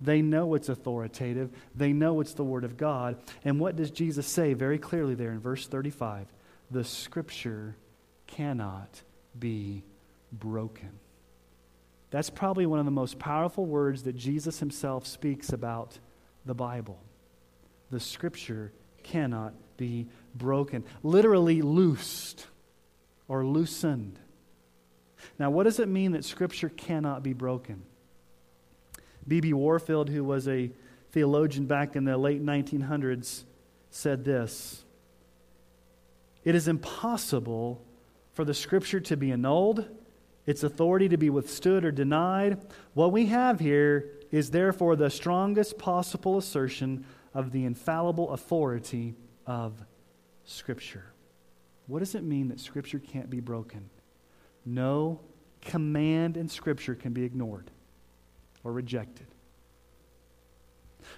They 0.00 0.22
know 0.22 0.54
it's 0.54 0.68
authoritative. 0.68 1.50
They 1.74 1.92
know 1.92 2.20
it's 2.20 2.34
the 2.34 2.44
Word 2.44 2.64
of 2.64 2.76
God. 2.76 3.16
And 3.44 3.58
what 3.58 3.76
does 3.76 3.90
Jesus 3.90 4.26
say 4.26 4.54
very 4.54 4.78
clearly 4.78 5.14
there 5.14 5.32
in 5.32 5.40
verse 5.40 5.66
35? 5.66 6.26
The 6.70 6.84
Scripture 6.84 7.76
cannot 8.26 9.02
be 9.38 9.82
broken. 10.32 10.90
That's 12.10 12.30
probably 12.30 12.66
one 12.66 12.78
of 12.78 12.84
the 12.84 12.90
most 12.90 13.18
powerful 13.18 13.66
words 13.66 14.04
that 14.04 14.16
Jesus 14.16 14.60
himself 14.60 15.06
speaks 15.06 15.52
about 15.52 15.98
the 16.46 16.54
Bible. 16.54 16.98
The 17.90 18.00
Scripture 18.00 18.72
cannot 19.02 19.54
be 19.76 20.06
broken. 20.34 20.84
Literally 21.02 21.62
loosed 21.62 22.46
or 23.26 23.44
loosened. 23.44 24.18
Now, 25.38 25.50
what 25.50 25.64
does 25.64 25.78
it 25.80 25.88
mean 25.88 26.12
that 26.12 26.24
Scripture 26.24 26.68
cannot 26.68 27.22
be 27.22 27.32
broken? 27.32 27.82
B.B. 29.26 29.52
Warfield, 29.52 30.08
who 30.08 30.24
was 30.24 30.48
a 30.48 30.70
theologian 31.12 31.66
back 31.66 31.96
in 31.96 32.04
the 32.04 32.16
late 32.16 32.44
1900s, 32.44 33.44
said 33.90 34.24
this 34.24 34.84
It 36.44 36.54
is 36.54 36.68
impossible 36.68 37.84
for 38.32 38.44
the 38.44 38.54
Scripture 38.54 39.00
to 39.00 39.16
be 39.16 39.30
annulled, 39.30 39.86
its 40.46 40.62
authority 40.62 41.08
to 41.08 41.16
be 41.16 41.30
withstood 41.30 41.84
or 41.84 41.90
denied. 41.90 42.58
What 42.94 43.12
we 43.12 43.26
have 43.26 43.60
here 43.60 44.10
is 44.30 44.50
therefore 44.50 44.96
the 44.96 45.10
strongest 45.10 45.78
possible 45.78 46.38
assertion 46.38 47.04
of 47.34 47.52
the 47.52 47.64
infallible 47.64 48.30
authority 48.30 49.14
of 49.46 49.84
Scripture. 50.44 51.12
What 51.86 52.00
does 52.00 52.14
it 52.14 52.22
mean 52.22 52.48
that 52.48 52.60
Scripture 52.60 52.98
can't 52.98 53.30
be 53.30 53.40
broken? 53.40 53.90
No 54.68 55.20
command 55.62 56.36
in 56.36 56.50
Scripture 56.50 56.94
can 56.94 57.14
be 57.14 57.24
ignored 57.24 57.70
or 58.62 58.70
rejected. 58.70 59.26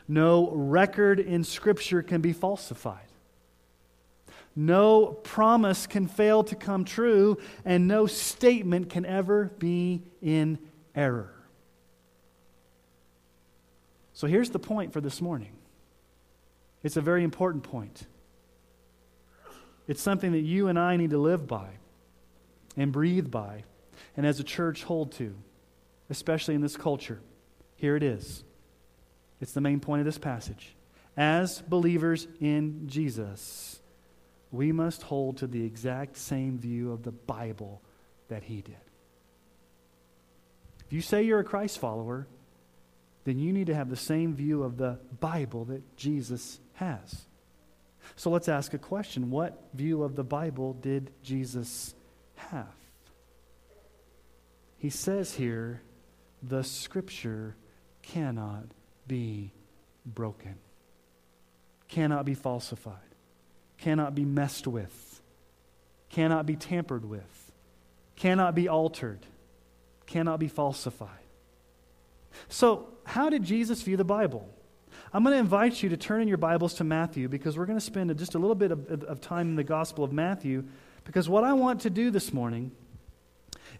No 0.06 0.50
record 0.52 1.18
in 1.18 1.42
Scripture 1.42 2.00
can 2.00 2.20
be 2.20 2.32
falsified. 2.32 3.08
No 4.54 5.06
promise 5.06 5.88
can 5.88 6.06
fail 6.06 6.44
to 6.44 6.54
come 6.54 6.84
true, 6.84 7.38
and 7.64 7.88
no 7.88 8.06
statement 8.06 8.88
can 8.88 9.04
ever 9.04 9.46
be 9.58 10.02
in 10.22 10.60
error. 10.94 11.34
So 14.12 14.28
here's 14.28 14.50
the 14.50 14.60
point 14.60 14.92
for 14.92 15.00
this 15.00 15.20
morning. 15.20 15.52
It's 16.84 16.96
a 16.96 17.00
very 17.00 17.24
important 17.24 17.64
point. 17.64 18.06
It's 19.88 20.00
something 20.00 20.30
that 20.32 20.40
you 20.40 20.68
and 20.68 20.78
I 20.78 20.96
need 20.96 21.10
to 21.10 21.18
live 21.18 21.48
by 21.48 21.70
and 22.76 22.92
breathe 22.92 23.30
by, 23.30 23.64
and 24.16 24.26
as 24.26 24.40
a 24.40 24.44
church 24.44 24.84
hold 24.84 25.12
to, 25.12 25.34
especially 26.08 26.54
in 26.54 26.60
this 26.60 26.76
culture. 26.76 27.20
Here 27.76 27.96
it 27.96 28.02
is. 28.02 28.44
It's 29.40 29.52
the 29.52 29.60
main 29.60 29.80
point 29.80 30.00
of 30.00 30.06
this 30.06 30.18
passage. 30.18 30.74
As 31.16 31.60
believers 31.60 32.26
in 32.40 32.88
Jesus, 32.88 33.80
we 34.50 34.72
must 34.72 35.02
hold 35.02 35.38
to 35.38 35.46
the 35.46 35.64
exact 35.64 36.16
same 36.16 36.58
view 36.58 36.92
of 36.92 37.02
the 37.02 37.12
Bible 37.12 37.80
that 38.28 38.42
he 38.44 38.62
did. 38.62 38.76
If 40.86 40.92
you 40.92 41.00
say 41.00 41.22
you're 41.22 41.40
a 41.40 41.44
Christ 41.44 41.78
follower, 41.78 42.26
then 43.24 43.38
you 43.38 43.52
need 43.52 43.68
to 43.68 43.74
have 43.74 43.90
the 43.90 43.96
same 43.96 44.34
view 44.34 44.62
of 44.62 44.76
the 44.76 44.98
Bible 45.20 45.64
that 45.66 45.96
Jesus 45.96 46.58
has. 46.74 47.26
So 48.16 48.30
let's 48.30 48.48
ask 48.48 48.74
a 48.74 48.78
question 48.78 49.30
What 49.30 49.62
view 49.74 50.02
of 50.02 50.16
the 50.16 50.24
Bible 50.24 50.72
did 50.74 51.12
Jesus 51.22 51.94
have. 52.50 52.74
He 54.78 54.90
says 54.90 55.34
here, 55.34 55.82
the 56.42 56.64
scripture 56.64 57.54
cannot 58.02 58.64
be 59.06 59.52
broken, 60.06 60.56
cannot 61.88 62.24
be 62.24 62.34
falsified, 62.34 62.94
cannot 63.78 64.14
be 64.14 64.24
messed 64.24 64.66
with, 64.66 65.20
cannot 66.08 66.46
be 66.46 66.56
tampered 66.56 67.04
with, 67.04 67.52
cannot 68.16 68.54
be 68.54 68.68
altered, 68.68 69.20
cannot 70.06 70.40
be 70.40 70.48
falsified. 70.48 71.08
So, 72.48 72.88
how 73.04 73.28
did 73.28 73.42
Jesus 73.42 73.82
view 73.82 73.96
the 73.96 74.04
Bible? 74.04 74.48
I'm 75.12 75.24
going 75.24 75.34
to 75.34 75.40
invite 75.40 75.82
you 75.82 75.88
to 75.90 75.96
turn 75.96 76.22
in 76.22 76.28
your 76.28 76.36
Bibles 76.36 76.74
to 76.74 76.84
Matthew 76.84 77.28
because 77.28 77.58
we're 77.58 77.66
going 77.66 77.78
to 77.78 77.84
spend 77.84 78.16
just 78.16 78.34
a 78.34 78.38
little 78.38 78.54
bit 78.54 78.70
of, 78.70 79.02
of 79.04 79.20
time 79.20 79.48
in 79.48 79.56
the 79.56 79.64
Gospel 79.64 80.04
of 80.04 80.12
Matthew 80.12 80.64
because 81.10 81.28
what 81.28 81.42
I 81.42 81.54
want 81.54 81.80
to 81.80 81.90
do 81.90 82.12
this 82.12 82.32
morning 82.32 82.70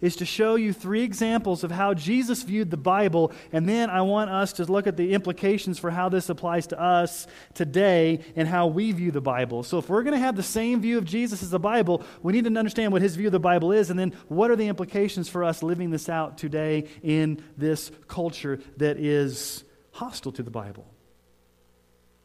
is 0.01 0.17
to 0.17 0.25
show 0.25 0.55
you 0.55 0.73
three 0.73 1.01
examples 1.01 1.63
of 1.63 1.71
how 1.71 1.93
Jesus 1.93 2.43
viewed 2.43 2.69
the 2.69 2.75
Bible, 2.75 3.31
and 3.53 3.69
then 3.69 3.89
I 3.89 4.01
want 4.01 4.29
us 4.29 4.51
to 4.53 4.65
look 4.65 4.85
at 4.85 4.97
the 4.97 5.13
implications 5.13 5.79
for 5.79 5.89
how 5.91 6.09
this 6.09 6.27
applies 6.27 6.67
to 6.67 6.81
us 6.81 7.27
today 7.53 8.19
and 8.35 8.49
how 8.49 8.67
we 8.67 8.91
view 8.91 9.11
the 9.11 9.21
Bible. 9.21 9.63
So, 9.63 9.77
if 9.77 9.87
we're 9.87 10.03
going 10.03 10.11
to 10.11 10.19
have 10.19 10.35
the 10.35 10.43
same 10.43 10.81
view 10.81 10.97
of 10.97 11.05
Jesus 11.05 11.41
as 11.41 11.51
the 11.51 11.57
Bible, 11.57 12.03
we 12.21 12.33
need 12.33 12.43
to 12.43 12.53
understand 12.53 12.91
what 12.91 13.01
his 13.01 13.15
view 13.15 13.27
of 13.27 13.31
the 13.31 13.39
Bible 13.39 13.71
is, 13.71 13.89
and 13.89 13.97
then 13.97 14.11
what 14.27 14.51
are 14.51 14.57
the 14.57 14.67
implications 14.67 15.29
for 15.29 15.45
us 15.45 15.63
living 15.63 15.89
this 15.89 16.09
out 16.09 16.37
today 16.37 16.89
in 17.01 17.41
this 17.55 17.91
culture 18.09 18.59
that 18.75 18.97
is 18.97 19.63
hostile 19.93 20.33
to 20.33 20.43
the 20.43 20.51
Bible. 20.51 20.85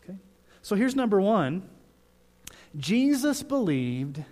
Okay? 0.02 0.18
So, 0.62 0.74
here's 0.74 0.96
number 0.96 1.20
one 1.20 1.68
Jesus 2.76 3.44
believed 3.44 4.24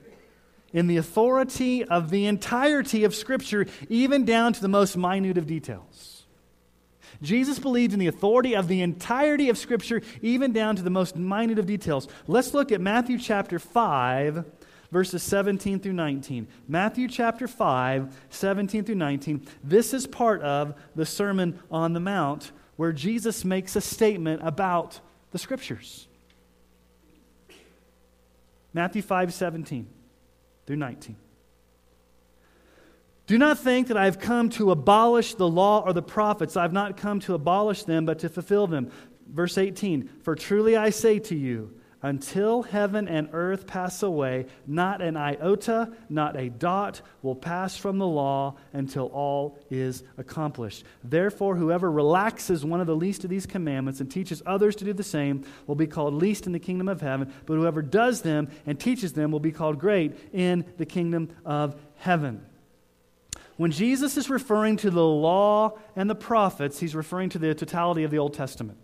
in 0.75 0.89
the 0.89 0.97
authority 0.99 1.85
of 1.85 2.11
the 2.11 2.27
entirety 2.27 3.05
of 3.05 3.15
Scripture, 3.15 3.65
even 3.89 4.27
down 4.27 4.53
to 4.53 4.61
the 4.61 4.69
most 4.69 4.97
minute 4.97 5.39
of 5.39 5.47
details. 5.47 6.27
Jesus 7.23 7.61
believed 7.61 7.93
in 7.93 8.01
the 8.01 8.09
authority 8.09 8.57
of 8.57 8.67
the 8.67 8.83
entirety 8.83 9.49
of 9.49 9.57
Scripture, 9.57 10.03
even 10.21 10.53
down 10.53 10.75
to 10.77 10.83
the 10.83 10.91
most 10.91 11.17
minute 11.17 11.61
of 11.61 11.67
details. 11.67 12.09
Let's 12.27 12.53
look 12.53 12.73
at 12.73 12.81
Matthew 12.81 13.19
chapter 13.19 13.61
5, 13.61 14.45
verses 14.91 15.23
17 15.23 15.79
through 15.79 15.93
19. 15.93 16.49
Matthew 16.67 17.07
chapter 17.07 17.47
5, 17.47 18.27
17 18.31 18.85
through 18.85 18.97
19. 18.97 19.47
This 19.63 19.95
is 19.95 20.09
part 20.09 20.43
of 20.43 20.75
the 20.97 21.07
Sermon 21.07 21.61
on 21.71 21.93
the 21.93 22.01
Mount, 22.01 22.51
where 22.75 22.93
Jesus 22.93 23.45
makes 23.45 23.77
a 23.77 23.81
statement 23.81 24.43
about 24.45 24.99
the 25.31 25.39
Scriptures. 25.39 26.09
Matthew 28.73 29.03
5, 29.03 29.33
17 29.33 29.94
through 30.67 30.77
19. 30.77 31.17
Do 33.27 33.39
not 33.39 33.59
think 33.59 33.89
that 33.89 33.97
I 33.97 34.05
have 34.05 34.19
come 34.19 34.51
to 34.51 34.71
abolish 34.71 35.35
the 35.35 35.49
law 35.49 35.83
or 35.85 35.93
the 35.93 36.03
prophets. 36.03 36.57
I 36.57 36.63
have 36.63 36.73
not 36.73 36.97
come 36.97 37.21
to 37.21 37.35
abolish 37.35 37.85
them, 37.85 38.05
but 38.05 38.19
to 38.19 38.29
fulfill 38.29 38.67
them. 38.67 38.91
Verse 39.33 39.57
18 39.57 40.09
For 40.23 40.35
truly 40.35 40.77
I 40.77 40.91
say 40.91 41.19
to 41.21 41.35
you, 41.35 41.75
until 42.05 42.63
heaven 42.63 43.09
and 43.09 43.31
earth 43.33 43.67
pass 43.67 44.03
away, 44.03 44.45
not 44.67 45.01
an 45.01 45.17
iota, 45.17 45.91
not 46.11 46.37
a 46.37 46.51
dot 46.51 47.01
will 47.23 47.35
pass 47.35 47.79
from 47.79 47.97
the 47.97 48.07
law 48.07 48.55
until 48.75 49.07
all 49.07 49.59
is 49.71 50.05
accomplished. 50.19 50.85
Therefore, 51.03 51.57
whoever 51.57 51.91
relaxes 51.91 52.63
one 52.63 52.83
of 52.83 52.87
the 52.87 52.95
least 52.95 53.25
of 53.25 53.31
these 53.31 53.47
commandments 53.47 54.01
and 54.01 54.11
teaches 54.11 54.43
others 54.45 54.77
to 54.77 54.85
do 54.85 54.93
the 54.93 55.03
same 55.03 55.45
will 55.67 55.77
be 55.77 55.87
called 55.87 56.13
least 56.13 56.47
in 56.47 56.53
the 56.53 56.59
kingdom 56.59 56.89
of 56.89 57.01
heaven, 57.01 57.33
but 57.47 57.55
whoever 57.55 57.81
does 57.81 58.21
them 58.21 58.49
and 58.67 58.79
teaches 58.79 59.15
them 59.15 59.31
will 59.31 59.41
be 59.41 59.51
called 59.51 59.79
great 59.79 60.15
in 60.35 60.67
the 60.77 60.87
kingdom 60.87 61.31
of 61.47 61.75
heaven. 61.97 62.45
When 63.57 63.71
Jesus 63.71 64.19
is 64.19 64.29
referring 64.29 64.77
to 64.79 64.91
the 64.91 65.03
law 65.03 65.79
and 65.97 66.11
the 66.11 66.15
prophets, 66.15 66.81
he's 66.81 66.95
referring 66.95 67.31
to 67.31 67.39
the 67.39 67.55
totality 67.55 68.05
of 68.05 68.11
the 68.11 68.19
Old 68.19 68.35
Testament 68.35 68.77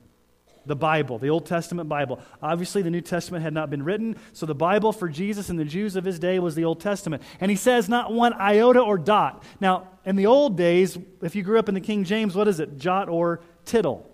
the 0.67 0.77
Bible, 0.77 1.19
the 1.19 1.31
Old 1.31 1.47
Testament 1.47 1.89
Bible. 1.89 2.21
Obviously, 2.43 2.83
the 2.83 2.91
New 2.91 3.01
Testament 3.01 3.43
had 3.43 3.55
not 3.55 3.71
been 3.71 3.83
written, 3.83 4.17
so 4.33 4.47
the 4.47 4.55
Bible 4.55 4.93
for 4.93 5.09
Jesus 5.09 5.49
and 5.49 5.59
the 5.59 5.65
Jews 5.65 5.97
of 5.97 6.05
his 6.05 6.19
day 6.19 6.39
was 6.39 6.55
the 6.55 6.65
Old 6.65 6.81
Testament. 6.81 7.23
And 7.41 7.51
he 7.51 7.57
says 7.57 7.89
not 7.89 8.13
one 8.13 8.33
iota 8.35 8.81
or 8.81 8.99
dot. 8.99 9.43
Now, 9.61 9.89
in 10.05 10.17
the 10.17 10.27
old 10.27 10.57
days, 10.57 10.99
if 11.23 11.35
you 11.35 11.43
grew 11.43 11.59
up 11.59 11.69
in 11.69 11.75
the 11.75 11.81
King 11.81 12.05
James, 12.05 12.35
what 12.35 12.49
is 12.49 12.61
it? 12.61 12.79
Jot 12.79 13.09
or 13.09 13.41
tittle? 13.65 14.09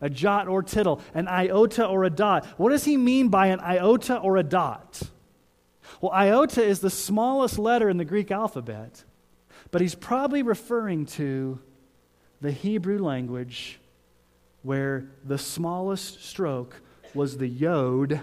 A 0.00 0.10
jot 0.10 0.48
or 0.48 0.62
tittle, 0.62 1.00
an 1.14 1.28
iota 1.28 1.86
or 1.86 2.04
a 2.04 2.10
dot. 2.10 2.44
What 2.58 2.70
does 2.70 2.84
he 2.84 2.96
mean 2.96 3.28
by 3.28 3.46
an 3.46 3.60
iota 3.60 4.18
or 4.18 4.36
a 4.36 4.42
dot? 4.42 5.00
Well, 6.00 6.12
iota 6.12 6.62
is 6.62 6.80
the 6.80 6.90
smallest 6.90 7.58
letter 7.58 7.88
in 7.88 7.96
the 7.96 8.04
Greek 8.04 8.30
alphabet, 8.30 9.04
but 9.70 9.80
he's 9.80 9.94
probably 9.94 10.42
referring 10.42 11.06
to 11.06 11.58
the 12.40 12.50
Hebrew 12.50 12.98
language 12.98 13.78
where 14.64 15.06
the 15.24 15.38
smallest 15.38 16.24
stroke 16.24 16.80
was 17.14 17.36
the 17.36 17.46
yod 17.46 18.20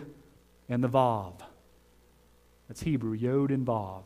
and 0.67 0.83
the 0.83 0.89
vav. 0.89 1.35
That's 2.67 2.81
Hebrew, 2.81 3.13
yod 3.13 3.51
and 3.51 3.65
vav. 3.65 4.03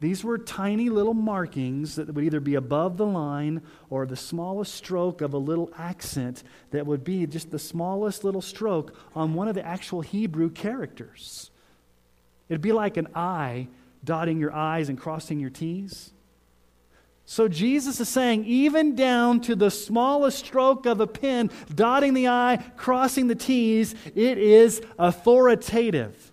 These 0.00 0.24
were 0.24 0.38
tiny 0.38 0.88
little 0.88 1.12
markings 1.12 1.96
that 1.96 2.12
would 2.14 2.24
either 2.24 2.40
be 2.40 2.54
above 2.54 2.96
the 2.96 3.06
line 3.06 3.60
or 3.90 4.06
the 4.06 4.16
smallest 4.16 4.74
stroke 4.74 5.20
of 5.20 5.34
a 5.34 5.38
little 5.38 5.70
accent 5.76 6.42
that 6.70 6.86
would 6.86 7.04
be 7.04 7.26
just 7.26 7.50
the 7.50 7.58
smallest 7.58 8.24
little 8.24 8.40
stroke 8.40 8.96
on 9.14 9.34
one 9.34 9.46
of 9.46 9.54
the 9.54 9.64
actual 9.64 10.00
Hebrew 10.00 10.48
characters. 10.48 11.50
It'd 12.48 12.62
be 12.62 12.72
like 12.72 12.96
an 12.96 13.08
I 13.14 13.68
dotting 14.02 14.40
your 14.40 14.54
I's 14.54 14.88
and 14.88 14.98
crossing 14.98 15.38
your 15.38 15.50
T's. 15.50 16.14
So 17.30 17.46
Jesus 17.46 18.00
is 18.00 18.08
saying, 18.08 18.44
even 18.46 18.96
down 18.96 19.40
to 19.42 19.54
the 19.54 19.70
smallest 19.70 20.44
stroke 20.44 20.84
of 20.84 21.00
a 21.00 21.06
pen, 21.06 21.48
dotting 21.72 22.12
the 22.12 22.26
I, 22.26 22.56
crossing 22.76 23.28
the 23.28 23.36
T's, 23.36 23.94
it 24.16 24.36
is 24.36 24.82
authoritative. 24.98 26.32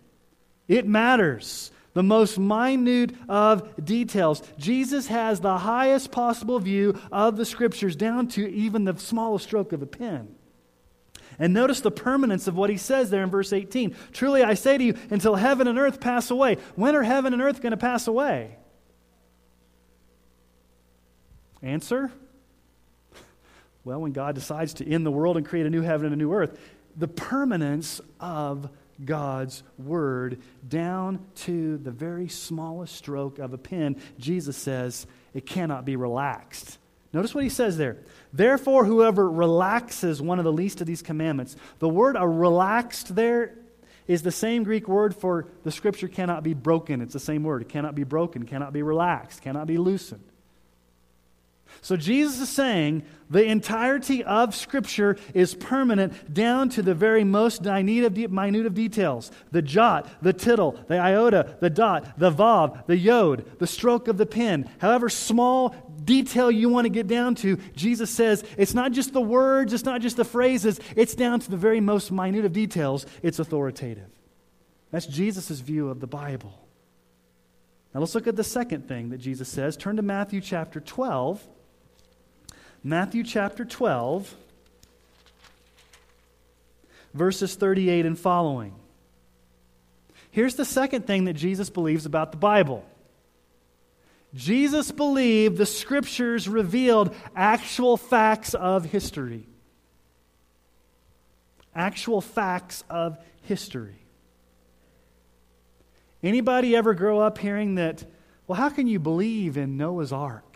It 0.68 0.88
matters. 0.88 1.70
The 1.94 2.02
most 2.02 2.40
minute 2.40 3.14
of 3.30 3.86
details. 3.86 4.42
Jesus 4.58 5.06
has 5.06 5.40
the 5.40 5.60
highest 5.60 6.10
possible 6.12 6.58
view 6.58 7.00
of 7.12 7.38
the 7.38 7.46
scriptures, 7.46 7.96
down 7.96 8.28
to 8.30 8.52
even 8.52 8.84
the 8.84 8.98
smallest 8.98 9.46
stroke 9.46 9.74
of 9.74 9.84
a 9.84 9.86
pen. 9.86 10.34
And 11.38 11.54
notice 11.54 11.82
the 11.82 11.92
permanence 11.92 12.48
of 12.48 12.58
what 12.58 12.72
he 12.72 12.78
says 12.78 13.12
there 13.12 13.22
in 13.22 13.30
verse 13.30 13.54
18. 13.54 13.96
Truly 14.14 14.42
I 14.42 14.56
say 14.56 14.80
to 14.80 14.84
you, 14.84 14.96
until 15.12 15.36
heaven 15.36 15.68
and 15.68 15.78
earth 15.78 16.00
pass 16.00 16.32
away. 16.32 16.58
When 16.74 16.96
are 16.96 17.04
heaven 17.04 17.34
and 17.34 17.42
earth 17.44 17.62
going 17.62 17.70
to 17.70 17.78
pass 17.78 18.08
away? 18.08 18.58
Answer? 21.68 22.10
Well, 23.84 24.00
when 24.00 24.14
God 24.14 24.36
decides 24.36 24.76
to 24.76 24.90
end 24.90 25.06
the 25.06 25.12
world 25.12 25.36
and 25.36 25.46
create 25.46 25.66
a 25.66 25.70
new 25.70 25.82
heaven 25.82 26.06
and 26.06 26.14
a 26.14 26.18
new 26.18 26.32
earth, 26.32 26.58
the 26.96 27.10
permanence 27.10 28.00
of 28.22 28.70
God's 29.04 29.64
word 29.78 30.42
down 30.66 31.26
to 31.36 31.78
the 31.78 31.92
very 31.92 32.30
smallest 32.30 32.96
stroke 32.96 33.38
of 33.40 33.52
a 33.52 33.58
pen, 33.58 34.02
Jesus 34.18 34.56
says 34.56 35.08
it 35.34 35.46
cannot 35.46 35.84
be 35.84 35.98
relaxed. 35.98 36.78
Notice 37.12 37.36
what 37.36 37.44
he 37.44 37.50
says 37.50 37.78
there. 37.78 37.98
Therefore, 38.32 38.86
whoever 38.86 39.30
relaxes 39.30 40.22
one 40.22 40.40
of 40.40 40.46
the 40.46 40.54
least 40.54 40.80
of 40.80 40.88
these 40.88 41.02
commandments, 41.02 41.58
the 41.80 41.90
word 41.90 42.16
a 42.18 42.26
relaxed 42.26 43.14
there 43.14 43.56
is 44.08 44.24
the 44.24 44.32
same 44.32 44.64
Greek 44.64 44.88
word 44.88 45.14
for 45.14 45.48
the 45.66 45.72
scripture 45.72 46.08
cannot 46.08 46.44
be 46.44 46.54
broken. 46.54 47.02
It's 47.02 47.14
the 47.14 47.20
same 47.20 47.44
word. 47.44 47.62
It 47.62 47.68
cannot 47.68 47.94
be 47.94 48.06
broken, 48.06 48.46
cannot 48.46 48.72
be 48.72 48.84
relaxed, 48.84 49.42
cannot 49.42 49.68
be 49.68 49.78
loosened. 49.78 50.24
So 51.82 51.96
Jesus 51.96 52.40
is 52.40 52.50
saying 52.50 53.04
the 53.30 53.44
entirety 53.44 54.24
of 54.24 54.56
Scripture 54.56 55.18
is 55.34 55.54
permanent 55.54 56.34
down 56.34 56.70
to 56.70 56.82
the 56.82 56.94
very 56.94 57.24
most 57.24 57.64
minute 57.64 58.66
of 58.66 58.74
details 58.74 59.32
the 59.52 59.62
jot, 59.62 60.10
the 60.22 60.34
tittle, 60.34 60.80
the 60.88 60.98
iota, 60.98 61.58
the 61.60 61.70
dot, 61.70 62.18
the 62.18 62.32
vav, 62.32 62.86
the 62.88 62.98
yod, 62.98 63.46
the 63.60 63.68
stroke 63.68 64.08
of 64.08 64.18
the 64.18 64.26
pen. 64.26 64.70
However 64.80 65.10
small 65.10 65.76
detail 66.04 66.50
you 66.50 66.70
want 66.70 66.86
to 66.86 66.90
get 66.90 67.08
down 67.08 67.36
to, 67.36 67.58
Jesus 67.76 68.10
says 68.10 68.44
it's 68.58 68.74
not 68.74 68.94
just 68.94 69.12
the 69.12 69.22
words, 69.22 69.74
it's 69.74 69.84
not 69.84 70.02
just 70.02 70.16
the 70.16 70.24
phrases, 70.26 70.80
it's 70.96 71.16
down 71.16 71.42
to 71.42 71.52
the 71.52 71.58
very 71.58 71.82
most 71.82 72.12
minute 72.12 72.46
of 72.46 72.54
details. 72.54 73.06
It's 73.22 73.40
authoritative. 73.40 74.10
That's 74.90 75.06
Jesus' 75.06 75.60
view 75.60 75.90
of 75.90 76.00
the 76.00 76.08
Bible. 76.08 76.66
Now 77.94 78.00
let's 78.00 78.16
look 78.16 78.28
at 78.28 78.38
the 78.38 78.44
second 78.44 78.88
thing 78.88 79.10
that 79.10 79.18
Jesus 79.18 79.50
says. 79.50 79.76
Turn 79.76 79.98
to 79.98 80.02
Matthew 80.02 80.40
chapter 80.40 80.80
12. 80.80 81.46
Matthew 82.88 83.26
chapter 83.26 83.66
12, 83.66 84.34
verses 87.14 87.54
38 87.56 88.06
and 88.06 88.18
following. 88.18 88.74
Here's 90.32 90.56
the 90.56 90.64
second 90.64 91.06
thing 91.06 91.26
that 91.26 91.34
Jesus 91.34 91.70
believes 91.70 92.06
about 92.06 92.32
the 92.32 92.38
Bible. 92.38 92.86
Jesus 94.34 94.90
believed 94.94 95.58
the 95.58 95.66
scriptures 95.66 96.48
revealed 96.48 97.14
actual 97.36 97.98
facts 97.98 98.54
of 98.54 98.86
history. 98.86 99.46
Actual 101.76 102.22
facts 102.22 102.86
of 102.90 103.18
history. 103.42 104.00
Anybody 106.24 106.74
ever 106.74 106.94
grow 106.94 107.20
up 107.20 107.38
hearing 107.38 107.76
that, 107.76 108.06
well, 108.48 108.56
how 108.56 108.70
can 108.70 108.88
you 108.88 109.00
believe 109.00 109.58
in 109.58 109.76
Noah's 109.76 110.14
Ark? 110.14 110.47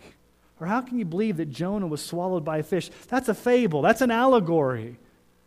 Or 0.62 0.66
how 0.66 0.80
can 0.80 0.96
you 0.96 1.04
believe 1.04 1.38
that 1.38 1.50
Jonah 1.50 1.88
was 1.88 2.00
swallowed 2.00 2.44
by 2.44 2.58
a 2.58 2.62
fish? 2.62 2.88
That's 3.08 3.28
a 3.28 3.34
fable, 3.34 3.82
that's 3.82 4.00
an 4.00 4.12
allegory. 4.12 4.96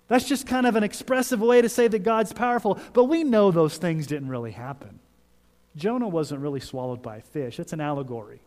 That's 0.09 0.27
just 0.27 0.45
kind 0.45 0.67
of 0.67 0.75
an 0.75 0.83
expressive 0.83 1.39
way 1.39 1.61
to 1.61 1.69
say 1.69 1.87
that 1.87 1.99
God's 1.99 2.33
powerful, 2.33 2.77
but 2.91 3.05
we 3.05 3.23
know 3.23 3.49
those 3.49 3.77
things 3.77 4.07
didn't 4.07 4.27
really 4.27 4.51
happen. 4.51 4.99
Jonah 5.77 6.09
wasn't 6.09 6.41
really 6.41 6.59
swallowed 6.59 7.01
by 7.01 7.17
a 7.17 7.21
fish. 7.21 7.61
It's 7.61 7.71
an 7.71 7.79
allegory. 7.79 8.41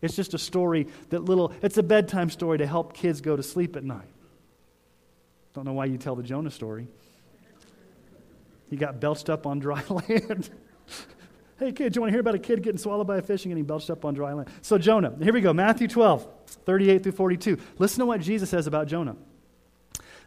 It's 0.00 0.14
just 0.14 0.32
a 0.32 0.38
story 0.38 0.86
that 1.10 1.24
little, 1.24 1.52
it's 1.60 1.76
a 1.76 1.82
bedtime 1.82 2.30
story 2.30 2.58
to 2.58 2.68
help 2.68 2.94
kids 2.94 3.20
go 3.20 3.34
to 3.34 3.42
sleep 3.42 3.74
at 3.74 3.82
night. 3.82 4.06
Don't 5.54 5.64
know 5.64 5.72
why 5.72 5.86
you 5.86 5.98
tell 5.98 6.14
the 6.14 6.22
Jonah 6.22 6.52
story. 6.52 6.86
He 8.70 8.76
got 8.76 9.00
belched 9.00 9.28
up 9.28 9.44
on 9.44 9.58
dry 9.58 9.82
land. 9.88 10.50
Hey, 11.58 11.72
kid, 11.72 11.92
do 11.92 11.98
you 11.98 12.00
want 12.02 12.10
to 12.10 12.12
hear 12.12 12.20
about 12.20 12.34
a 12.34 12.38
kid 12.38 12.62
getting 12.62 12.78
swallowed 12.78 13.06
by 13.06 13.16
a 13.16 13.22
fish 13.22 13.44
and 13.44 13.50
getting 13.50 13.64
belched 13.64 13.88
up 13.88 14.04
on 14.04 14.12
dry 14.12 14.34
land? 14.34 14.48
So, 14.60 14.76
Jonah, 14.76 15.14
here 15.22 15.32
we 15.32 15.40
go 15.40 15.54
Matthew 15.54 15.88
12, 15.88 16.26
38 16.66 17.02
through 17.02 17.12
42. 17.12 17.58
Listen 17.78 18.00
to 18.00 18.06
what 18.06 18.20
Jesus 18.20 18.50
says 18.50 18.66
about 18.66 18.88
Jonah. 18.88 19.16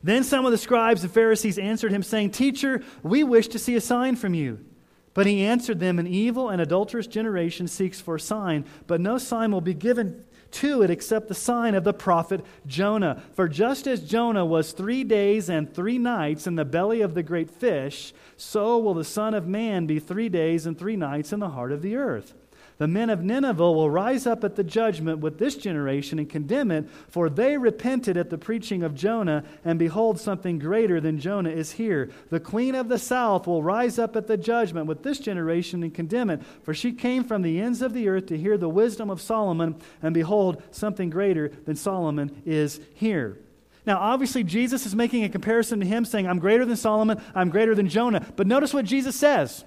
Then 0.01 0.23
some 0.23 0.45
of 0.45 0.51
the 0.51 0.57
scribes 0.57 1.03
and 1.03 1.11
Pharisees 1.11 1.59
answered 1.59 1.91
him, 1.91 2.01
saying, 2.01 2.31
Teacher, 2.31 2.83
we 3.03 3.23
wish 3.23 3.47
to 3.49 3.59
see 3.59 3.75
a 3.75 3.81
sign 3.81 4.15
from 4.15 4.33
you. 4.33 4.65
But 5.13 5.27
he 5.27 5.43
answered 5.43 5.79
them, 5.79 5.99
An 5.99 6.07
evil 6.07 6.49
and 6.49 6.61
adulterous 6.61 7.05
generation 7.05 7.67
seeks 7.67 7.99
for 7.99 8.15
a 8.15 8.19
sign, 8.19 8.65
but 8.87 9.01
no 9.01 9.17
sign 9.17 9.51
will 9.51 9.61
be 9.61 9.73
given 9.73 10.23
to 10.51 10.81
it 10.81 10.89
except 10.89 11.27
the 11.27 11.35
sign 11.35 11.75
of 11.75 11.83
the 11.83 11.93
prophet 11.93 12.45
Jonah. 12.65 13.23
For 13.33 13.47
just 13.47 13.87
as 13.87 14.01
Jonah 14.01 14.45
was 14.45 14.71
three 14.71 15.03
days 15.03 15.49
and 15.49 15.73
three 15.73 15.97
nights 15.97 16.47
in 16.47 16.55
the 16.55 16.65
belly 16.65 17.01
of 17.01 17.13
the 17.13 17.23
great 17.23 17.49
fish, 17.49 18.13
so 18.37 18.77
will 18.79 18.93
the 18.93 19.03
Son 19.03 19.33
of 19.33 19.47
Man 19.47 19.85
be 19.85 19.99
three 19.99 20.29
days 20.29 20.65
and 20.65 20.77
three 20.77 20.95
nights 20.95 21.33
in 21.33 21.39
the 21.39 21.49
heart 21.49 21.71
of 21.71 21.81
the 21.81 21.95
earth. 21.95 22.33
The 22.79 22.87
men 22.87 23.09
of 23.09 23.21
Nineveh 23.21 23.71
will 23.73 23.89
rise 23.89 24.25
up 24.25 24.45
at 24.45 24.55
the 24.55 24.63
judgment 24.63 25.19
with 25.19 25.37
this 25.37 25.57
generation 25.57 26.17
and 26.17 26.29
condemn 26.29 26.71
it, 26.71 26.89
for 27.09 27.29
they 27.29 27.57
repented 27.57 28.15
at 28.15 28.29
the 28.29 28.37
preaching 28.37 28.83
of 28.83 28.95
Jonah, 28.95 29.43
and 29.65 29.77
behold, 29.77 30.17
something 30.17 30.59
greater 30.59 31.01
than 31.01 31.19
Jonah 31.19 31.49
is 31.49 31.73
here. 31.73 32.09
The 32.29 32.39
queen 32.39 32.75
of 32.75 32.87
the 32.87 32.97
south 32.97 33.47
will 33.47 33.61
rise 33.61 33.99
up 33.99 34.15
at 34.15 34.27
the 34.27 34.37
judgment 34.37 34.87
with 34.87 35.03
this 35.03 35.19
generation 35.19 35.83
and 35.83 35.93
condemn 35.93 36.29
it, 36.29 36.41
for 36.63 36.73
she 36.73 36.93
came 36.93 37.25
from 37.25 37.41
the 37.41 37.59
ends 37.59 37.81
of 37.81 37.91
the 37.91 38.07
earth 38.07 38.27
to 38.27 38.37
hear 38.37 38.57
the 38.57 38.69
wisdom 38.69 39.09
of 39.09 39.19
Solomon, 39.19 39.75
and 40.01 40.13
behold, 40.13 40.63
something 40.71 41.09
greater 41.09 41.49
than 41.49 41.75
Solomon 41.75 42.41
is 42.45 42.79
here. 42.93 43.37
Now, 43.85 43.97
obviously, 43.97 44.45
Jesus 44.45 44.85
is 44.85 44.95
making 44.95 45.25
a 45.25 45.29
comparison 45.29 45.81
to 45.81 45.85
him, 45.85 46.05
saying, 46.05 46.29
I'm 46.29 46.39
greater 46.39 46.63
than 46.63 46.77
Solomon, 46.77 47.21
I'm 47.35 47.49
greater 47.49 47.75
than 47.75 47.89
Jonah. 47.89 48.25
But 48.37 48.47
notice 48.47 48.73
what 48.73 48.85
Jesus 48.85 49.17
says. 49.17 49.65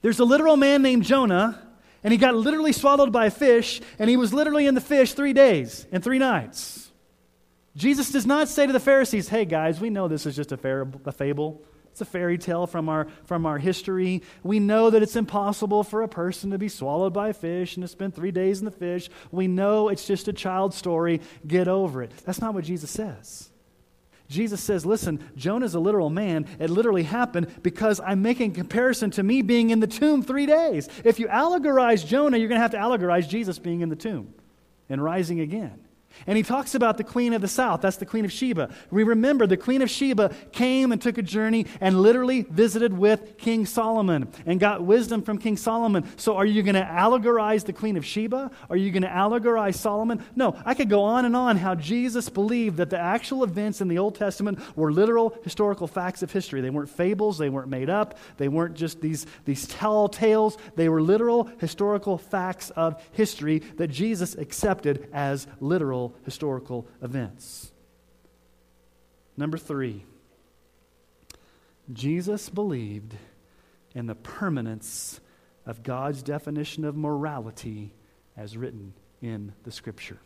There's 0.00 0.18
a 0.18 0.24
literal 0.24 0.56
man 0.56 0.80
named 0.80 1.04
Jonah 1.04 1.66
and 2.02 2.12
he 2.12 2.18
got 2.18 2.34
literally 2.34 2.72
swallowed 2.72 3.12
by 3.12 3.26
a 3.26 3.30
fish, 3.30 3.80
and 3.98 4.08
he 4.08 4.16
was 4.16 4.32
literally 4.32 4.66
in 4.66 4.74
the 4.74 4.80
fish 4.80 5.12
three 5.12 5.32
days 5.32 5.86
and 5.92 6.02
three 6.02 6.18
nights. 6.18 6.90
Jesus 7.76 8.10
does 8.10 8.26
not 8.26 8.48
say 8.48 8.66
to 8.66 8.72
the 8.72 8.80
Pharisees, 8.80 9.28
hey 9.28 9.44
guys, 9.44 9.80
we 9.80 9.90
know 9.90 10.08
this 10.08 10.26
is 10.26 10.34
just 10.34 10.52
a, 10.52 10.56
fable. 10.56 11.62
It's 11.92 12.00
a 12.00 12.04
fairy 12.04 12.36
tale 12.36 12.66
from 12.66 12.88
our, 12.88 13.06
from 13.24 13.46
our 13.46 13.58
history. 13.58 14.22
We 14.42 14.58
know 14.58 14.90
that 14.90 15.02
it's 15.02 15.16
impossible 15.16 15.84
for 15.84 16.02
a 16.02 16.08
person 16.08 16.50
to 16.50 16.58
be 16.58 16.68
swallowed 16.68 17.12
by 17.12 17.28
a 17.28 17.34
fish 17.34 17.76
and 17.76 17.84
to 17.84 17.88
spend 17.88 18.14
three 18.14 18.32
days 18.32 18.58
in 18.58 18.64
the 18.64 18.70
fish. 18.70 19.08
We 19.30 19.46
know 19.46 19.88
it's 19.88 20.06
just 20.06 20.28
a 20.28 20.32
child 20.32 20.74
story. 20.74 21.20
Get 21.46 21.68
over 21.68 22.02
it. 22.02 22.12
That's 22.24 22.40
not 22.40 22.54
what 22.54 22.64
Jesus 22.64 22.90
says. 22.90 23.50
Jesus 24.30 24.60
says, 24.60 24.86
Listen, 24.86 25.18
Jonah's 25.36 25.74
a 25.74 25.80
literal 25.80 26.08
man. 26.08 26.46
It 26.60 26.70
literally 26.70 27.02
happened 27.02 27.48
because 27.62 28.00
I'm 28.00 28.22
making 28.22 28.52
comparison 28.52 29.10
to 29.12 29.24
me 29.24 29.42
being 29.42 29.70
in 29.70 29.80
the 29.80 29.88
tomb 29.88 30.22
three 30.22 30.46
days. 30.46 30.88
If 31.04 31.18
you 31.18 31.26
allegorize 31.26 32.06
Jonah, 32.06 32.38
you're 32.38 32.48
going 32.48 32.60
to 32.60 32.62
have 32.62 32.70
to 32.70 32.78
allegorize 32.78 33.28
Jesus 33.28 33.58
being 33.58 33.80
in 33.80 33.88
the 33.88 33.96
tomb 33.96 34.32
and 34.88 35.02
rising 35.02 35.40
again. 35.40 35.84
And 36.26 36.36
he 36.36 36.42
talks 36.42 36.74
about 36.74 36.98
the 36.98 37.04
queen 37.04 37.32
of 37.32 37.40
the 37.40 37.48
south. 37.48 37.80
That's 37.80 37.96
the 37.96 38.06
queen 38.06 38.24
of 38.24 38.32
Sheba. 38.32 38.70
We 38.90 39.04
remember 39.04 39.46
the 39.46 39.56
queen 39.56 39.82
of 39.82 39.90
Sheba 39.90 40.34
came 40.52 40.92
and 40.92 41.00
took 41.00 41.18
a 41.18 41.22
journey 41.22 41.66
and 41.80 42.00
literally 42.00 42.42
visited 42.42 42.92
with 42.92 43.38
King 43.38 43.66
Solomon 43.66 44.28
and 44.46 44.60
got 44.60 44.82
wisdom 44.82 45.22
from 45.22 45.38
King 45.38 45.56
Solomon. 45.56 46.04
So 46.16 46.36
are 46.36 46.46
you 46.46 46.62
going 46.62 46.74
to 46.74 46.82
allegorize 46.82 47.64
the 47.64 47.72
queen 47.72 47.96
of 47.96 48.04
Sheba? 48.04 48.50
Are 48.68 48.76
you 48.76 48.90
going 48.90 49.02
to 49.02 49.08
allegorize 49.08 49.76
Solomon? 49.76 50.24
No, 50.36 50.60
I 50.64 50.74
could 50.74 50.90
go 50.90 51.02
on 51.02 51.24
and 51.24 51.36
on 51.36 51.56
how 51.56 51.74
Jesus 51.74 52.28
believed 52.28 52.76
that 52.78 52.90
the 52.90 52.98
actual 52.98 53.44
events 53.44 53.80
in 53.80 53.88
the 53.88 53.98
Old 53.98 54.14
Testament 54.14 54.58
were 54.76 54.92
literal 54.92 55.36
historical 55.42 55.86
facts 55.86 56.22
of 56.22 56.32
history. 56.32 56.60
They 56.60 56.70
weren't 56.70 56.90
fables, 56.90 57.38
they 57.38 57.48
weren't 57.48 57.68
made 57.68 57.90
up, 57.90 58.18
they 58.36 58.48
weren't 58.48 58.74
just 58.74 59.00
these, 59.00 59.26
these 59.44 59.66
tall 59.66 60.08
tales. 60.08 60.58
They 60.76 60.88
were 60.88 61.02
literal 61.02 61.50
historical 61.58 62.18
facts 62.18 62.70
of 62.70 63.02
history 63.12 63.60
that 63.76 63.88
Jesus 63.88 64.34
accepted 64.34 65.08
as 65.12 65.46
literal 65.60 65.99
historical 66.24 66.86
events. 67.02 67.72
Number 69.36 69.58
three, 69.58 70.04
Jesus 71.92 72.48
believed 72.48 73.14
in 73.94 74.06
the 74.06 74.14
permanence 74.14 75.20
of 75.66 75.82
God's 75.82 76.22
definition 76.22 76.84
of 76.84 76.96
morality 76.96 77.92
as 78.36 78.56
written 78.56 78.94
in 79.20 79.52
the 79.64 79.72
Scripture. 79.72 80.18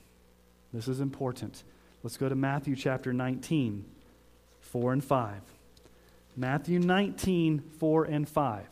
This 0.72 0.88
is 0.88 1.00
important. 1.00 1.64
Let's 2.02 2.16
go 2.16 2.28
to 2.28 2.34
Matthew 2.34 2.76
chapter 2.76 3.12
19, 3.12 3.84
4 4.60 4.92
and 4.92 5.04
5. 5.04 5.34
Matthew 6.36 6.78
19, 6.78 7.62
4 7.78 8.04
and 8.04 8.28
5. 8.28 8.66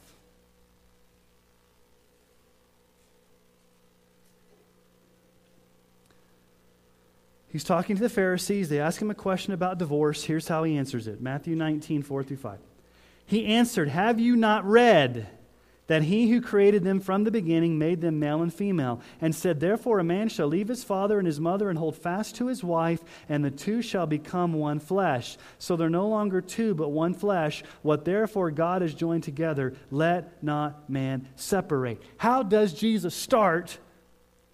He's 7.52 7.64
talking 7.64 7.96
to 7.96 8.02
the 8.02 8.08
Pharisees. 8.08 8.70
They 8.70 8.80
ask 8.80 9.00
him 9.00 9.10
a 9.10 9.14
question 9.14 9.52
about 9.52 9.78
divorce. 9.78 10.24
Here's 10.24 10.48
how 10.48 10.64
he 10.64 10.78
answers 10.78 11.06
it 11.06 11.20
Matthew 11.20 11.54
19, 11.54 12.02
4 12.02 12.24
through 12.24 12.38
5. 12.38 12.58
He 13.26 13.44
answered, 13.46 13.90
Have 13.90 14.18
you 14.18 14.36
not 14.36 14.64
read 14.64 15.28
that 15.86 16.04
he 16.04 16.30
who 16.30 16.40
created 16.40 16.84
them 16.84 17.00
from 17.00 17.24
the 17.24 17.30
beginning 17.30 17.78
made 17.78 18.00
them 18.00 18.18
male 18.18 18.40
and 18.40 18.54
female, 18.54 19.02
and 19.20 19.34
said, 19.34 19.60
Therefore 19.60 19.98
a 19.98 20.04
man 20.04 20.30
shall 20.30 20.46
leave 20.46 20.68
his 20.68 20.82
father 20.82 21.18
and 21.18 21.26
his 21.26 21.40
mother 21.40 21.68
and 21.68 21.78
hold 21.78 21.96
fast 21.96 22.36
to 22.36 22.46
his 22.46 22.64
wife, 22.64 23.02
and 23.28 23.44
the 23.44 23.50
two 23.50 23.82
shall 23.82 24.06
become 24.06 24.54
one 24.54 24.80
flesh. 24.80 25.36
So 25.58 25.76
they're 25.76 25.90
no 25.90 26.08
longer 26.08 26.40
two, 26.40 26.74
but 26.74 26.88
one 26.88 27.12
flesh. 27.12 27.62
What 27.82 28.06
therefore 28.06 28.50
God 28.50 28.80
has 28.80 28.94
joined 28.94 29.24
together, 29.24 29.74
let 29.90 30.42
not 30.42 30.88
man 30.88 31.28
separate. 31.36 32.00
How 32.16 32.42
does 32.42 32.72
Jesus 32.72 33.14
start? 33.14 33.78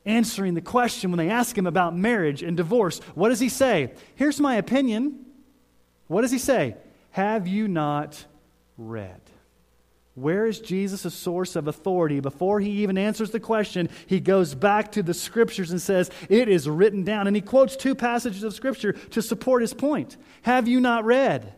Answering 0.08 0.54
the 0.54 0.60
question 0.60 1.10
when 1.10 1.18
they 1.18 1.30
ask 1.30 1.56
him 1.56 1.66
about 1.66 1.96
marriage 1.96 2.42
and 2.42 2.56
divorce. 2.56 3.00
What 3.14 3.28
does 3.28 3.40
he 3.40 3.48
say? 3.48 3.92
Here's 4.14 4.40
my 4.40 4.56
opinion. 4.56 5.26
What 6.06 6.22
does 6.22 6.30
he 6.30 6.38
say? 6.38 6.76
Have 7.10 7.46
you 7.46 7.68
not 7.68 8.24
read? 8.76 9.20
Where 10.14 10.46
is 10.46 10.58
Jesus 10.58 11.04
a 11.04 11.10
source 11.10 11.54
of 11.54 11.68
authority? 11.68 12.18
Before 12.18 12.58
he 12.58 12.82
even 12.82 12.98
answers 12.98 13.30
the 13.30 13.38
question, 13.38 13.88
he 14.06 14.18
goes 14.18 14.54
back 14.54 14.92
to 14.92 15.02
the 15.02 15.14
scriptures 15.14 15.70
and 15.70 15.80
says, 15.80 16.10
It 16.28 16.48
is 16.48 16.68
written 16.68 17.04
down. 17.04 17.28
And 17.28 17.36
he 17.36 17.42
quotes 17.42 17.76
two 17.76 17.94
passages 17.94 18.42
of 18.42 18.52
scripture 18.52 18.92
to 18.92 19.22
support 19.22 19.62
his 19.62 19.74
point. 19.74 20.16
Have 20.42 20.66
you 20.66 20.80
not 20.80 21.04
read? 21.04 21.54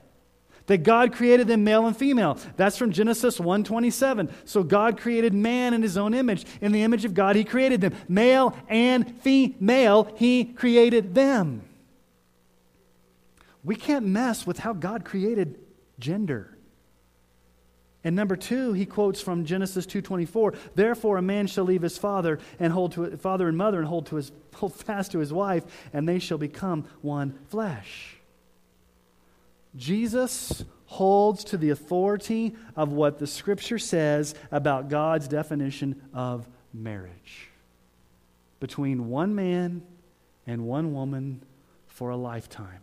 That 0.70 0.84
God 0.84 1.12
created 1.12 1.48
them 1.48 1.64
male 1.64 1.88
and 1.88 1.96
female. 1.96 2.38
That's 2.56 2.76
from 2.76 2.92
Genesis 2.92 3.40
1:27. 3.40 4.30
So 4.44 4.62
God 4.62 4.98
created 4.98 5.34
man 5.34 5.74
in 5.74 5.82
his 5.82 5.96
own 5.96 6.14
image. 6.14 6.46
In 6.60 6.70
the 6.70 6.84
image 6.84 7.04
of 7.04 7.12
God 7.12 7.34
he 7.34 7.42
created 7.42 7.80
them. 7.80 7.92
Male 8.08 8.56
and 8.68 9.20
female 9.20 10.14
he 10.14 10.44
created 10.44 11.12
them. 11.12 11.62
We 13.64 13.74
can't 13.74 14.06
mess 14.06 14.46
with 14.46 14.60
how 14.60 14.72
God 14.72 15.04
created 15.04 15.58
gender. 15.98 16.56
And 18.04 18.14
number 18.14 18.36
2, 18.36 18.72
he 18.72 18.86
quotes 18.86 19.20
from 19.20 19.44
Genesis 19.44 19.86
2:24, 19.86 20.54
"Therefore 20.76 21.16
a 21.16 21.22
man 21.22 21.48
shall 21.48 21.64
leave 21.64 21.82
his 21.82 21.98
father 21.98 22.38
and 22.60 22.72
hold 22.72 22.92
to 22.92 23.16
father 23.16 23.48
and 23.48 23.58
mother 23.58 23.80
and 23.80 23.88
hold 23.88 24.06
to 24.06 24.16
his 24.16 24.30
hold 24.54 24.72
fast 24.74 25.10
to 25.10 25.18
his 25.18 25.32
wife, 25.32 25.64
and 25.92 26.08
they 26.08 26.20
shall 26.20 26.38
become 26.38 26.84
one 27.02 27.34
flesh." 27.48 28.19
Jesus 29.76 30.64
holds 30.86 31.44
to 31.44 31.56
the 31.56 31.70
authority 31.70 32.54
of 32.74 32.92
what 32.92 33.18
the 33.18 33.26
Scripture 33.26 33.78
says 33.78 34.34
about 34.50 34.88
God's 34.88 35.28
definition 35.28 36.00
of 36.12 36.48
marriage 36.72 37.48
between 38.58 39.08
one 39.08 39.34
man 39.34 39.82
and 40.46 40.66
one 40.66 40.92
woman 40.92 41.42
for 41.86 42.10
a 42.10 42.16
lifetime. 42.16 42.80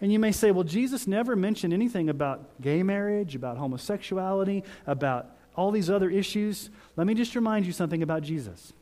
And 0.00 0.12
you 0.12 0.18
may 0.18 0.32
say, 0.32 0.50
well, 0.50 0.64
Jesus 0.64 1.06
never 1.06 1.36
mentioned 1.36 1.72
anything 1.72 2.08
about 2.08 2.60
gay 2.60 2.82
marriage, 2.82 3.36
about 3.36 3.56
homosexuality, 3.56 4.64
about 4.86 5.36
all 5.54 5.70
these 5.70 5.88
other 5.88 6.10
issues. 6.10 6.70
Let 6.96 7.06
me 7.06 7.14
just 7.14 7.36
remind 7.36 7.66
you 7.66 7.72
something 7.72 8.02
about 8.02 8.22
Jesus. 8.22 8.72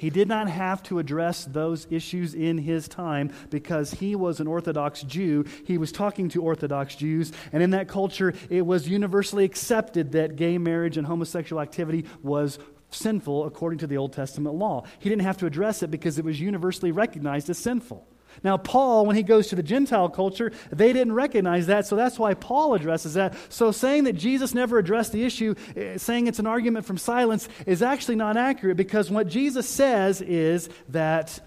He 0.00 0.08
did 0.08 0.28
not 0.28 0.48
have 0.48 0.82
to 0.84 0.98
address 0.98 1.44
those 1.44 1.86
issues 1.90 2.34
in 2.34 2.56
his 2.56 2.88
time 2.88 3.30
because 3.50 3.92
he 3.92 4.16
was 4.16 4.40
an 4.40 4.46
Orthodox 4.46 5.02
Jew. 5.02 5.44
He 5.66 5.76
was 5.76 5.92
talking 5.92 6.30
to 6.30 6.42
Orthodox 6.42 6.94
Jews, 6.94 7.32
and 7.52 7.62
in 7.62 7.68
that 7.72 7.86
culture, 7.86 8.32
it 8.48 8.64
was 8.64 8.88
universally 8.88 9.44
accepted 9.44 10.12
that 10.12 10.36
gay 10.36 10.56
marriage 10.56 10.96
and 10.96 11.06
homosexual 11.06 11.60
activity 11.60 12.06
was 12.22 12.58
sinful 12.88 13.44
according 13.44 13.80
to 13.80 13.86
the 13.86 13.98
Old 13.98 14.14
Testament 14.14 14.54
law. 14.54 14.84
He 15.00 15.10
didn't 15.10 15.20
have 15.20 15.36
to 15.36 15.46
address 15.46 15.82
it 15.82 15.90
because 15.90 16.18
it 16.18 16.24
was 16.24 16.40
universally 16.40 16.92
recognized 16.92 17.50
as 17.50 17.58
sinful. 17.58 18.08
Now, 18.42 18.56
Paul, 18.56 19.04
when 19.06 19.16
he 19.16 19.22
goes 19.22 19.48
to 19.48 19.56
the 19.56 19.62
Gentile 19.62 20.08
culture, 20.08 20.50
they 20.70 20.92
didn't 20.92 21.12
recognize 21.12 21.66
that, 21.66 21.86
so 21.86 21.96
that's 21.96 22.18
why 22.18 22.34
Paul 22.34 22.74
addresses 22.74 23.14
that. 23.14 23.34
So, 23.48 23.70
saying 23.70 24.04
that 24.04 24.14
Jesus 24.14 24.54
never 24.54 24.78
addressed 24.78 25.12
the 25.12 25.24
issue, 25.24 25.54
eh, 25.76 25.98
saying 25.98 26.26
it's 26.26 26.38
an 26.38 26.46
argument 26.46 26.86
from 26.86 26.96
silence, 26.96 27.48
is 27.66 27.82
actually 27.82 28.16
not 28.16 28.36
accurate 28.36 28.76
because 28.76 29.10
what 29.10 29.28
Jesus 29.28 29.68
says 29.68 30.22
is 30.22 30.70
that 30.88 31.40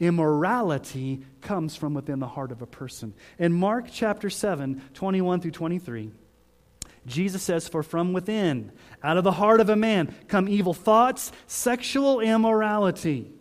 immorality 0.00 1.24
comes 1.40 1.76
from 1.76 1.94
within 1.94 2.20
the 2.20 2.28
heart 2.28 2.52
of 2.52 2.62
a 2.62 2.66
person. 2.66 3.14
In 3.38 3.52
Mark 3.52 3.86
chapter 3.92 4.30
7, 4.30 4.82
21 4.94 5.40
through 5.40 5.50
23, 5.50 6.10
Jesus 7.06 7.42
says, 7.42 7.68
For 7.68 7.82
from 7.82 8.12
within, 8.12 8.72
out 9.02 9.18
of 9.18 9.24
the 9.24 9.32
heart 9.32 9.60
of 9.60 9.68
a 9.68 9.76
man, 9.76 10.14
come 10.28 10.48
evil 10.48 10.74
thoughts, 10.74 11.32
sexual 11.46 12.20
immorality, 12.20 13.33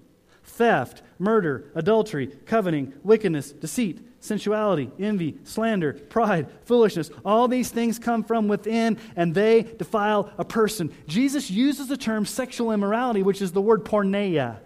theft, 0.53 1.01
murder, 1.19 1.71
adultery, 1.75 2.27
coveting, 2.45 2.93
wickedness, 3.03 3.51
deceit, 3.51 3.99
sensuality, 4.19 4.89
envy, 4.99 5.37
slander, 5.43 5.93
pride, 5.93 6.47
foolishness. 6.65 7.09
All 7.25 7.47
these 7.47 7.69
things 7.69 7.99
come 7.99 8.23
from 8.23 8.47
within 8.47 8.97
and 9.15 9.33
they 9.33 9.63
defile 9.63 10.31
a 10.37 10.45
person. 10.45 10.93
Jesus 11.07 11.49
uses 11.49 11.87
the 11.87 11.97
term 11.97 12.25
sexual 12.25 12.71
immorality, 12.71 13.23
which 13.23 13.41
is 13.41 13.51
the 13.51 13.61
word 13.61 13.83
porneia. 13.83 14.59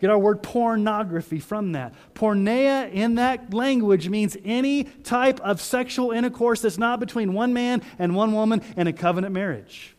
Get 0.00 0.10
our 0.10 0.18
word 0.18 0.42
pornography 0.42 1.40
from 1.40 1.72
that. 1.72 1.94
Porneia 2.14 2.92
in 2.92 3.14
that 3.14 3.54
language 3.54 4.08
means 4.08 4.36
any 4.44 4.84
type 4.84 5.40
of 5.40 5.60
sexual 5.60 6.10
intercourse 6.10 6.60
that's 6.60 6.78
not 6.78 7.00
between 7.00 7.32
one 7.32 7.54
man 7.54 7.82
and 7.98 8.14
one 8.14 8.32
woman 8.32 8.60
in 8.76 8.86
a 8.86 8.92
covenant 8.92 9.32
marriage. 9.32 9.93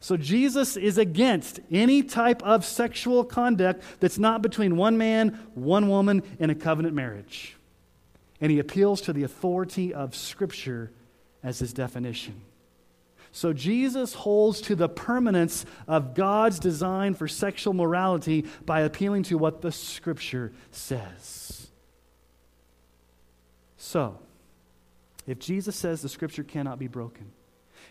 So 0.00 0.16
Jesus 0.16 0.76
is 0.76 0.96
against 0.96 1.60
any 1.70 2.02
type 2.02 2.42
of 2.42 2.64
sexual 2.64 3.24
conduct 3.24 3.82
that's 4.00 4.18
not 4.18 4.42
between 4.42 4.76
one 4.76 4.96
man, 4.96 5.38
one 5.54 5.88
woman 5.88 6.22
in 6.38 6.50
a 6.50 6.54
covenant 6.54 6.94
marriage. 6.94 7.56
And 8.40 8.52
he 8.52 8.60
appeals 8.60 9.00
to 9.02 9.12
the 9.12 9.24
authority 9.24 9.92
of 9.92 10.14
Scripture 10.14 10.92
as 11.42 11.58
his 11.58 11.72
definition. 11.72 12.42
So 13.32 13.52
Jesus 13.52 14.14
holds 14.14 14.60
to 14.62 14.74
the 14.74 14.88
permanence 14.88 15.66
of 15.86 16.14
God's 16.14 16.58
design 16.58 17.14
for 17.14 17.28
sexual 17.28 17.74
morality 17.74 18.46
by 18.64 18.80
appealing 18.80 19.24
to 19.24 19.36
what 19.36 19.60
the 19.60 19.72
Scripture 19.72 20.52
says. 20.70 21.68
So, 23.76 24.18
if 25.26 25.38
Jesus 25.38 25.76
says 25.76 26.02
the 26.02 26.08
Scripture 26.08 26.42
cannot 26.42 26.78
be 26.78 26.88
broken, 26.88 27.30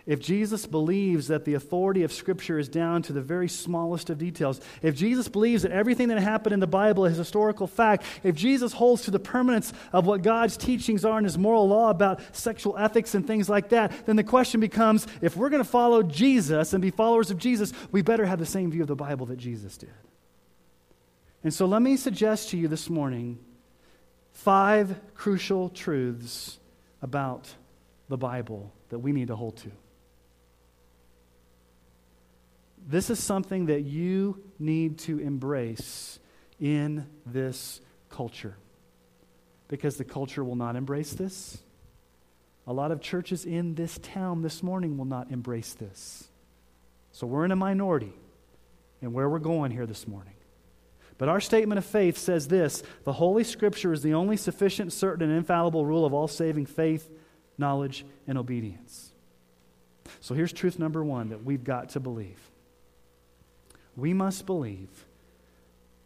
if 0.07 0.21
Jesus 0.21 0.65
believes 0.65 1.27
that 1.27 1.43
the 1.43 1.55
authority 1.55 2.03
of 2.03 2.13
Scripture 2.13 2.57
is 2.57 2.69
down 2.69 3.01
to 3.03 3.13
the 3.13 3.21
very 3.21 3.49
smallest 3.49 4.09
of 4.09 4.17
details, 4.17 4.61
if 4.81 4.95
Jesus 4.95 5.27
believes 5.27 5.63
that 5.63 5.73
everything 5.73 6.07
that 6.07 6.19
happened 6.19 6.53
in 6.53 6.61
the 6.61 6.65
Bible 6.65 7.05
is 7.05 7.17
historical 7.17 7.67
fact, 7.67 8.05
if 8.23 8.33
Jesus 8.33 8.71
holds 8.71 9.01
to 9.03 9.11
the 9.11 9.19
permanence 9.19 9.73
of 9.91 10.05
what 10.05 10.21
God's 10.21 10.55
teachings 10.55 11.03
are 11.03 11.17
in 11.17 11.25
His 11.25 11.37
moral 11.37 11.67
law 11.67 11.89
about 11.89 12.21
sexual 12.31 12.77
ethics 12.77 13.15
and 13.15 13.27
things 13.27 13.49
like 13.49 13.67
that, 13.69 14.05
then 14.05 14.15
the 14.15 14.23
question 14.23 14.61
becomes 14.61 15.05
if 15.21 15.35
we're 15.35 15.49
going 15.49 15.63
to 15.63 15.69
follow 15.69 16.01
Jesus 16.01 16.71
and 16.71 16.81
be 16.81 16.89
followers 16.89 17.29
of 17.29 17.37
Jesus, 17.37 17.73
we 17.91 18.01
better 18.01 18.25
have 18.25 18.39
the 18.39 18.45
same 18.45 18.71
view 18.71 18.83
of 18.83 18.87
the 18.87 18.95
Bible 18.95 19.25
that 19.25 19.37
Jesus 19.37 19.75
did. 19.75 19.89
And 21.43 21.53
so 21.53 21.65
let 21.65 21.81
me 21.81 21.97
suggest 21.97 22.51
to 22.51 22.57
you 22.57 22.69
this 22.69 22.89
morning 22.89 23.39
five 24.31 24.95
crucial 25.15 25.67
truths 25.67 26.59
about 27.01 27.53
the 28.07 28.17
Bible 28.17 28.71
that 28.87 28.99
we 28.99 29.11
need 29.11 29.27
to 29.27 29.35
hold 29.35 29.57
to. 29.57 29.71
This 32.87 33.09
is 33.09 33.21
something 33.21 33.65
that 33.65 33.81
you 33.81 34.41
need 34.57 34.99
to 34.99 35.19
embrace 35.19 36.19
in 36.57 37.05
this 37.25 37.81
culture 38.09 38.55
because 39.67 39.97
the 39.97 40.05
culture 40.05 40.41
will 40.41 40.55
not 40.55 40.77
embrace 40.77 41.11
this. 41.11 41.61
A 42.65 42.71
lot 42.71 42.91
of 42.91 43.01
churches 43.01 43.45
in 43.45 43.75
this 43.75 43.99
town 44.01 44.41
this 44.41 44.63
morning 44.63 44.97
will 44.97 45.05
not 45.05 45.31
embrace 45.31 45.73
this. 45.73 46.29
So 47.11 47.27
we're 47.27 47.43
in 47.43 47.51
a 47.51 47.57
minority 47.57 48.13
in 49.01 49.11
where 49.11 49.29
we're 49.29 49.39
going 49.39 49.71
here 49.71 49.85
this 49.85 50.07
morning. 50.07 50.33
But 51.17 51.27
our 51.27 51.41
statement 51.41 51.79
of 51.79 51.85
faith 51.85 52.17
says 52.17 52.47
this 52.47 52.83
the 53.03 53.13
Holy 53.13 53.43
Scripture 53.43 53.91
is 53.91 54.01
the 54.01 54.13
only 54.13 54.37
sufficient, 54.37 54.93
certain, 54.93 55.27
and 55.27 55.37
infallible 55.37 55.85
rule 55.85 56.05
of 56.05 56.13
all 56.13 56.27
saving 56.29 56.67
faith, 56.67 57.09
knowledge, 57.57 58.05
and 58.27 58.37
obedience. 58.37 59.11
So 60.21 60.35
here's 60.35 60.53
truth 60.53 60.79
number 60.79 61.03
one 61.03 61.29
that 61.29 61.43
we've 61.43 61.65
got 61.65 61.89
to 61.89 61.99
believe 61.99 62.39
we 63.97 64.13
must 64.13 64.45
believe 64.45 65.05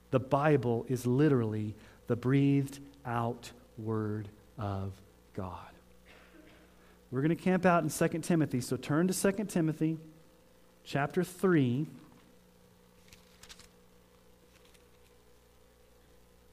the 0.10 0.20
Bible 0.20 0.86
is 0.90 1.06
literally 1.06 1.76
the 2.08 2.16
breathed 2.16 2.80
out 3.06 3.52
Word 3.78 4.30
of 4.58 4.94
God. 5.36 5.58
We're 7.12 7.22
going 7.22 7.36
to 7.36 7.44
camp 7.44 7.66
out 7.66 7.84
in 7.84 7.90
2 7.90 8.20
Timothy, 8.20 8.62
so 8.62 8.78
turn 8.78 9.08
to 9.10 9.32
2 9.32 9.44
Timothy 9.46 9.98
chapter 10.86 11.24
3. 11.24 11.88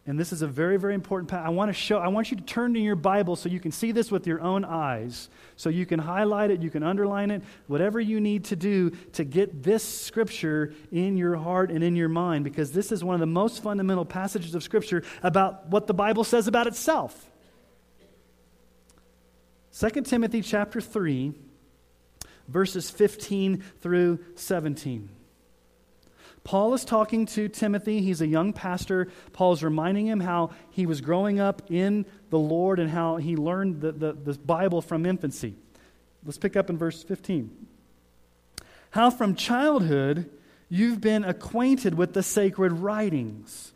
And 0.09 0.19
this 0.19 0.33
is 0.33 0.41
a 0.41 0.47
very, 0.47 0.79
very 0.79 0.95
important. 0.95 1.35
I 1.35 1.51
want 1.51 1.69
to 1.69 1.75
show, 1.75 1.99
I 1.99 2.09
want 2.09 2.31
you 2.31 2.39
to 2.39 2.43
turn 2.43 2.73
to 2.73 2.81
your 2.81 2.97
Bible 2.97 3.37
so 3.37 3.51
you 3.51 3.61
can 3.61 3.73
see 3.73 3.93
this 3.93 4.11
with 4.11 4.27
your 4.27 4.41
own 4.41 4.65
eyes. 4.65 5.29
So 5.57 5.69
you 5.69 5.85
can 5.85 5.99
highlight 5.99 6.51
it, 6.51 6.63
you 6.63 6.71
can 6.71 6.83
underline 6.83 7.31
it, 7.31 7.43
whatever 7.67 8.01
you 8.01 8.19
need 8.19 8.47
to 8.47 8.57
do 8.57 8.89
to 9.13 9.25
get 9.25 9.63
this 9.63 9.85
scripture 9.85 10.73
in 10.91 11.19
your 11.19 11.37
heart 11.37 11.71
and 11.71 11.85
in 11.85 11.95
your 11.95 12.09
mind, 12.09 12.45
because 12.45 12.73
this 12.73 12.91
is 12.91 13.05
one 13.05 13.13
of 13.17 13.21
the 13.21 13.27
most 13.27 13.63
fundamental 13.63 14.07
passages 14.07 14.55
of 14.55 14.63
scripture 14.63 15.03
about 15.23 15.69
what 15.69 15.87
the 15.87 15.93
Bible 15.93 16.25
says 16.25 16.49
about 16.49 16.67
itself. 16.67 17.31
2 19.79 19.91
Timothy 20.01 20.41
chapter 20.41 20.81
3, 20.81 21.35
verses 22.49 22.89
15 22.89 23.63
through 23.83 24.21
17. 24.37 25.11
Paul 26.49 26.73
is 26.73 26.83
talking 26.83 27.27
to 27.27 27.47
Timothy. 27.51 28.01
He's 28.01 28.23
a 28.23 28.27
young 28.27 28.55
pastor. 28.55 29.09
Paul 29.35 29.53
is 29.53 29.63
reminding 29.63 30.07
him 30.07 30.19
how 30.19 30.49
he 30.71 30.87
was 30.87 31.03
growing 31.03 31.39
up 31.39 31.61
in 31.71 32.07
the 32.31 32.39
Lord 32.39 32.81
and 32.81 32.89
how 32.89 33.17
he 33.17 33.37
learned 33.37 33.83
the, 33.83 33.93
the, 33.93 34.13
the 34.15 34.33
Bible 34.33 34.81
from 34.81 35.05
infancy. 35.05 35.57
Let's 36.25 36.39
pick 36.39 36.57
up 36.57 36.71
in 36.71 36.79
verse 36.79 37.03
15. 37.03 37.55
How 38.93 39.11
from 39.11 39.35
childhood 39.35 40.31
you've 40.71 41.03
been 41.03 41.23
acquainted 41.23 41.93
with 41.93 42.15
the 42.15 42.23
sacred 42.23 42.73
writings, 42.73 43.75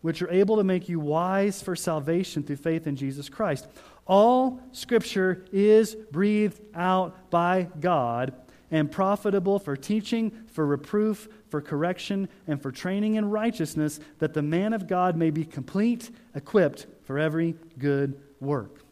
which 0.00 0.22
are 0.22 0.30
able 0.30 0.56
to 0.56 0.64
make 0.64 0.88
you 0.88 0.98
wise 0.98 1.60
for 1.60 1.76
salvation 1.76 2.42
through 2.42 2.56
faith 2.56 2.86
in 2.86 2.96
Jesus 2.96 3.28
Christ. 3.28 3.68
All 4.06 4.62
scripture 4.72 5.44
is 5.52 5.94
breathed 5.94 6.58
out 6.74 7.28
by 7.28 7.68
God 7.78 8.32
and 8.70 8.90
profitable 8.90 9.58
for 9.58 9.76
teaching, 9.76 10.30
for 10.48 10.66
reproof, 10.66 11.28
for 11.48 11.60
correction, 11.60 12.28
and 12.46 12.60
for 12.60 12.70
training 12.70 13.14
in 13.14 13.30
righteousness, 13.30 14.00
that 14.18 14.34
the 14.34 14.42
man 14.42 14.72
of 14.72 14.86
God 14.86 15.16
may 15.16 15.30
be 15.30 15.44
complete, 15.44 16.10
equipped 16.34 16.86
for 17.04 17.18
every 17.18 17.56
good 17.78 18.20
work. 18.40 18.82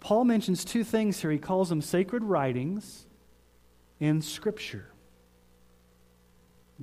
Paul 0.00 0.24
mentions 0.24 0.64
two 0.64 0.82
things 0.82 1.20
here. 1.20 1.30
He 1.30 1.38
calls 1.38 1.68
them 1.68 1.82
sacred 1.82 2.24
writings 2.24 3.06
in 4.00 4.22
Scripture 4.22 4.86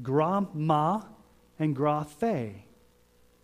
gramma 0.02 1.08
and 1.58 1.76
graphe, 1.76 2.54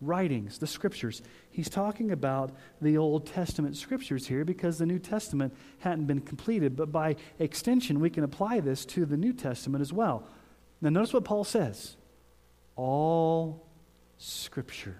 writings, 0.00 0.58
the 0.58 0.66
Scriptures. 0.66 1.20
He's 1.54 1.70
talking 1.70 2.10
about 2.10 2.50
the 2.82 2.98
Old 2.98 3.26
Testament 3.26 3.76
scriptures 3.76 4.26
here 4.26 4.44
because 4.44 4.78
the 4.78 4.86
New 4.86 4.98
Testament 4.98 5.54
hadn't 5.78 6.06
been 6.06 6.20
completed. 6.20 6.74
But 6.74 6.90
by 6.90 7.14
extension, 7.38 8.00
we 8.00 8.10
can 8.10 8.24
apply 8.24 8.58
this 8.58 8.84
to 8.86 9.06
the 9.06 9.16
New 9.16 9.32
Testament 9.32 9.80
as 9.80 9.92
well. 9.92 10.26
Now, 10.80 10.88
notice 10.90 11.12
what 11.12 11.24
Paul 11.24 11.44
says 11.44 11.96
all 12.74 13.68
scripture. 14.18 14.98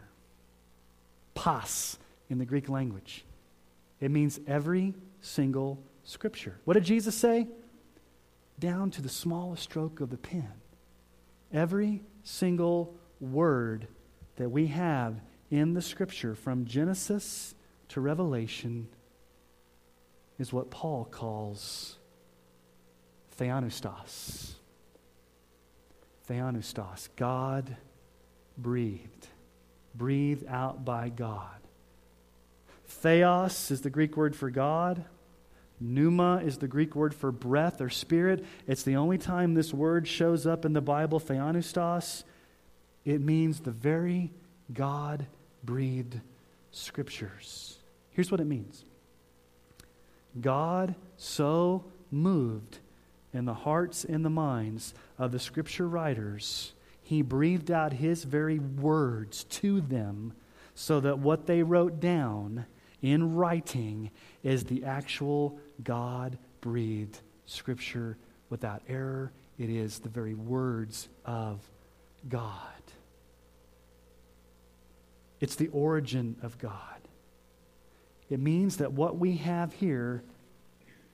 Pas 1.35 1.99
in 2.31 2.39
the 2.39 2.45
Greek 2.45 2.69
language. 2.69 3.25
It 3.99 4.13
means 4.13 4.39
every 4.47 4.95
single 5.23 5.83
scripture. 6.05 6.61
What 6.67 6.75
did 6.75 6.85
Jesus 6.85 7.17
say? 7.17 7.49
Down 8.61 8.93
to 8.93 9.03
the 9.03 9.09
smallest 9.09 9.65
stroke 9.65 10.01
of 10.01 10.11
the 10.11 10.19
pen. 10.19 10.53
Every 11.53 12.05
single 12.23 12.95
word 13.19 13.89
that 14.37 14.51
we 14.51 14.69
have 14.69 15.21
in 15.51 15.75
the 15.75 15.83
scripture 15.83 16.35
from 16.35 16.65
Genesis 16.65 17.55
to 17.89 18.01
Revelation 18.01 18.89
is 20.39 20.53
what 20.53 20.71
Paul 20.71 21.05
calls 21.05 21.99
theopneustos. 23.39 24.55
Theopneustos, 26.29 27.09
God 27.17 27.77
breathed, 28.57 29.29
breathed 29.95 30.47
out 30.49 30.85
by 30.85 31.09
God. 31.09 31.49
Theos 32.87 33.71
is 33.71 33.83
the 33.83 33.91
Greek 33.91 34.17
word 34.17 34.35
for 34.35 34.51
God. 34.51 35.05
Pneuma 35.81 36.41
is 36.45 36.59
the 36.59 36.69
Greek 36.69 36.95
word 36.95 37.15
for 37.15 37.31
breath 37.31 37.81
or 37.81 37.91
spirit. 37.91 38.45
It's 38.67 38.85
the 38.85 38.97
only 38.97 39.19
time 39.19 39.55
this 39.55 39.75
word 39.75 40.07
shows 40.07 40.47
up 40.47 40.65
in 40.65 40.73
the 40.73 40.81
Bible, 40.81 41.21
theopneustos. 41.21 42.25
It 43.05 43.21
means 43.21 43.61
the 43.61 43.71
very 43.71 44.33
God 44.73 45.27
breathed 45.63 46.21
scriptures. 46.71 47.79
Here's 48.11 48.31
what 48.31 48.41
it 48.41 48.47
means 48.47 48.85
God 50.41 50.95
so 51.17 51.85
moved 52.11 52.79
in 53.33 53.45
the 53.45 53.55
hearts 53.55 54.05
and 54.05 54.25
the 54.25 54.31
minds 54.31 54.95
of 55.19 55.33
the 55.33 55.39
scripture 55.39 55.89
writers, 55.89 56.73
he 57.03 57.21
breathed 57.21 57.71
out 57.71 57.93
his 57.93 58.25
very 58.25 58.59
words 58.59 59.45
to 59.45 59.81
them 59.81 60.33
so 60.75 61.01
that 61.01 61.19
what 61.19 61.47
they 61.47 61.63
wrote 61.63 62.01
down 62.01 62.65
in 63.03 63.35
writing 63.35 64.11
is 64.43 64.65
the 64.65 64.85
actual 64.85 65.59
God 65.83 66.39
breathed 66.61 67.19
scripture 67.47 68.17
without 68.49 68.83
error. 68.89 69.33
It 69.59 69.69
is 69.69 69.99
the 69.99 70.09
very 70.09 70.35
words 70.35 71.09
of 71.25 71.61
God. 72.29 72.74
It's 75.45 75.57
the 75.57 75.69
origin 75.69 76.37
of 76.43 76.57
God. 76.57 76.73
It 78.31 78.41
means 78.41 78.79
that 78.79 78.93
what 78.93 79.19
we 79.19 79.37
have 79.37 79.75
here 79.75 80.23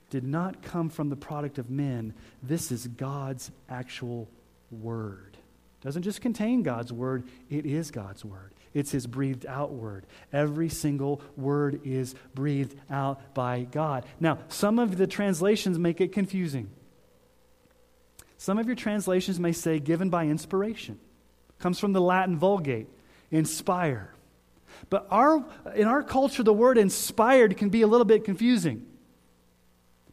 did 0.09 0.23
not 0.23 0.63
come 0.63 0.89
from 0.89 1.09
the 1.09 1.17
product 1.17 1.59
of 1.59 1.69
men. 1.69 2.15
This 2.41 2.71
is 2.71 2.87
God's 2.87 3.51
actual 3.69 4.29
word. 4.71 5.37
It 5.37 5.85
doesn't 5.85 6.05
just 6.05 6.21
contain 6.21 6.63
God's 6.63 6.93
word, 6.93 7.25
it 7.51 7.67
is 7.67 7.91
God's 7.91 8.25
word. 8.25 8.53
It's 8.73 8.93
his 8.93 9.09
breathed 9.09 9.47
out 9.47 9.73
word. 9.73 10.07
Every 10.33 10.69
single 10.69 11.21
word 11.37 11.81
is 11.85 12.15
breathed 12.33 12.77
out 12.89 13.35
by 13.35 13.67
God. 13.73 14.07
Now, 14.21 14.39
some 14.47 14.79
of 14.79 14.97
the 14.97 15.09
translations 15.09 15.77
make 15.77 16.01
it 16.01 16.13
confusing. 16.13 16.71
Some 18.39 18.59
of 18.59 18.67
your 18.69 18.77
translations 18.77 19.41
may 19.41 19.51
say 19.51 19.81
given 19.81 20.09
by 20.09 20.27
inspiration. 20.27 21.01
Comes 21.59 21.81
from 21.81 21.95
the 21.95 22.01
Latin 22.01 22.39
Vulgate, 22.39 22.87
inspire. 23.33 24.15
But 24.89 25.07
our, 25.11 25.45
in 25.75 25.87
our 25.87 26.03
culture, 26.03 26.43
the 26.43 26.53
word 26.53 26.79
inspired 26.79 27.57
can 27.57 27.69
be 27.69 27.83
a 27.83 27.87
little 27.87 28.05
bit 28.05 28.25
confusing. 28.25 28.87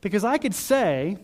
Because 0.02 0.24
I 0.24 0.38
could 0.38 0.54
say 0.54 1.18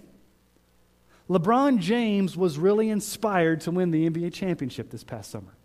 LeBron 1.29 1.79
James 1.79 2.35
was 2.35 2.57
really 2.57 2.89
inspired 2.89 3.61
to 3.61 3.71
win 3.71 3.91
the 3.91 4.09
NBA 4.09 4.33
championship 4.33 4.89
this 4.89 5.03
past 5.03 5.31
summer. 5.31 5.55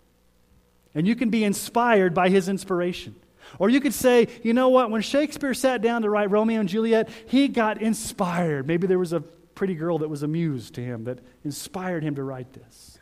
And 0.95 1.07
you 1.07 1.15
can 1.15 1.31
be 1.31 1.45
inspired 1.45 2.15
by 2.15 2.29
his 2.29 2.49
inspiration. 2.49 3.15
Or 3.59 3.71
you 3.71 3.81
could 3.81 3.95
say, 3.95 4.29
you 4.43 4.53
know 4.53 4.69
what, 4.69 4.91
when 4.91 5.01
Shakespeare 5.03 5.55
sat 5.55 5.81
down 5.81 6.03
to 6.03 6.11
write 6.11 6.31
Romeo 6.31 6.61
and 6.61 6.69
Juliet, 6.69 7.09
he 7.27 7.49
got 7.49 7.81
inspired. 7.81 8.67
Maybe 8.67 8.87
there 8.87 8.99
was 8.99 9.13
a 9.13 9.21
pretty 9.21 9.75
girl 9.75 9.99
that 9.99 10.09
was 10.09 10.23
amused 10.23 10.75
to 10.75 10.81
him 10.81 11.05
that 11.05 11.19
inspired 11.45 12.03
him 12.03 12.15
to 12.17 12.23
write 12.23 12.53
this. 12.53 12.99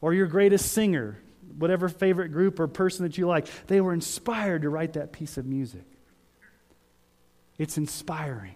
Or 0.00 0.12
your 0.12 0.26
greatest 0.26 0.72
singer, 0.72 1.18
whatever 1.58 1.88
favorite 1.88 2.28
group 2.28 2.60
or 2.60 2.66
person 2.66 3.04
that 3.04 3.18
you 3.18 3.26
like, 3.26 3.46
they 3.66 3.80
were 3.80 3.92
inspired 3.92 4.62
to 4.62 4.68
write 4.68 4.94
that 4.94 5.12
piece 5.12 5.36
of 5.36 5.46
music. 5.46 5.84
It's 7.58 7.78
inspiring. 7.78 8.54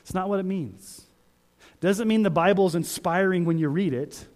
It's 0.00 0.14
not 0.14 0.28
what 0.28 0.40
it 0.40 0.44
means. 0.44 1.06
Doesn't 1.80 2.08
mean 2.08 2.22
the 2.22 2.30
Bible 2.30 2.66
is 2.66 2.74
inspiring 2.74 3.44
when 3.44 3.58
you 3.58 3.68
read 3.68 3.94
it. 3.94 4.26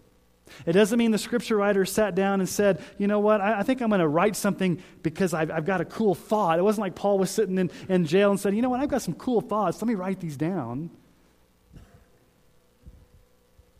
It 0.67 0.73
doesn't 0.73 0.99
mean 0.99 1.11
the 1.11 1.19
scripture 1.19 1.57
writer 1.57 1.85
sat 1.85 2.15
down 2.15 2.41
and 2.41 2.49
said, 2.49 2.83
you 2.99 3.07
know 3.07 3.21
what, 3.21 3.41
I, 3.41 3.61
I 3.61 3.63
think 3.63 3.81
I'm 3.81 3.89
going 3.89 4.01
to 4.01 4.09
write 4.09 4.37
something 4.37 4.83
because 5.03 5.33
I've, 5.35 5.51
I've, 5.51 5.65
got 5.65 5.81
a 5.81 5.85
cool 5.85 6.15
thought. 6.15 6.59
It 6.59 6.63
wasn't 6.63 6.83
like 6.83 6.95
Paul 6.95 7.19
was 7.19 7.31
sitting 7.31 7.59
in, 7.59 7.71
in 7.89 8.05
jail 8.05 8.31
and 8.31 8.39
said, 8.39 8.55
you 8.55 8.63
know 8.63 8.69
what, 8.69 8.81
I've 8.81 8.89
got 8.89 9.03
some 9.03 9.15
cool 9.15 9.41
thoughts. 9.41 9.81
Let 9.81 9.89
me 9.89 9.95
write 9.95 10.21
these 10.21 10.37
down. 10.37 10.91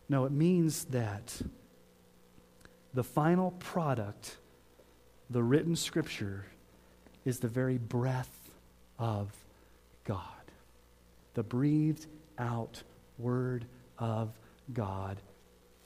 No, 0.09 0.25
it 0.25 0.33
means 0.33 0.85
that 0.87 1.41
the 2.95 3.05
final 3.05 3.53
product, 3.53 4.37
the 5.31 5.43
written 5.43 5.77
scripture, 5.77 6.47
is 7.25 7.39
the 7.39 7.49
very 7.49 7.79
breath 7.79 8.51
of 8.99 9.33
God, 10.05 10.19
the 11.35 11.43
breathed 11.43 12.07
out 12.39 12.83
word 13.19 13.65
of 13.99 14.31
God 14.73 15.21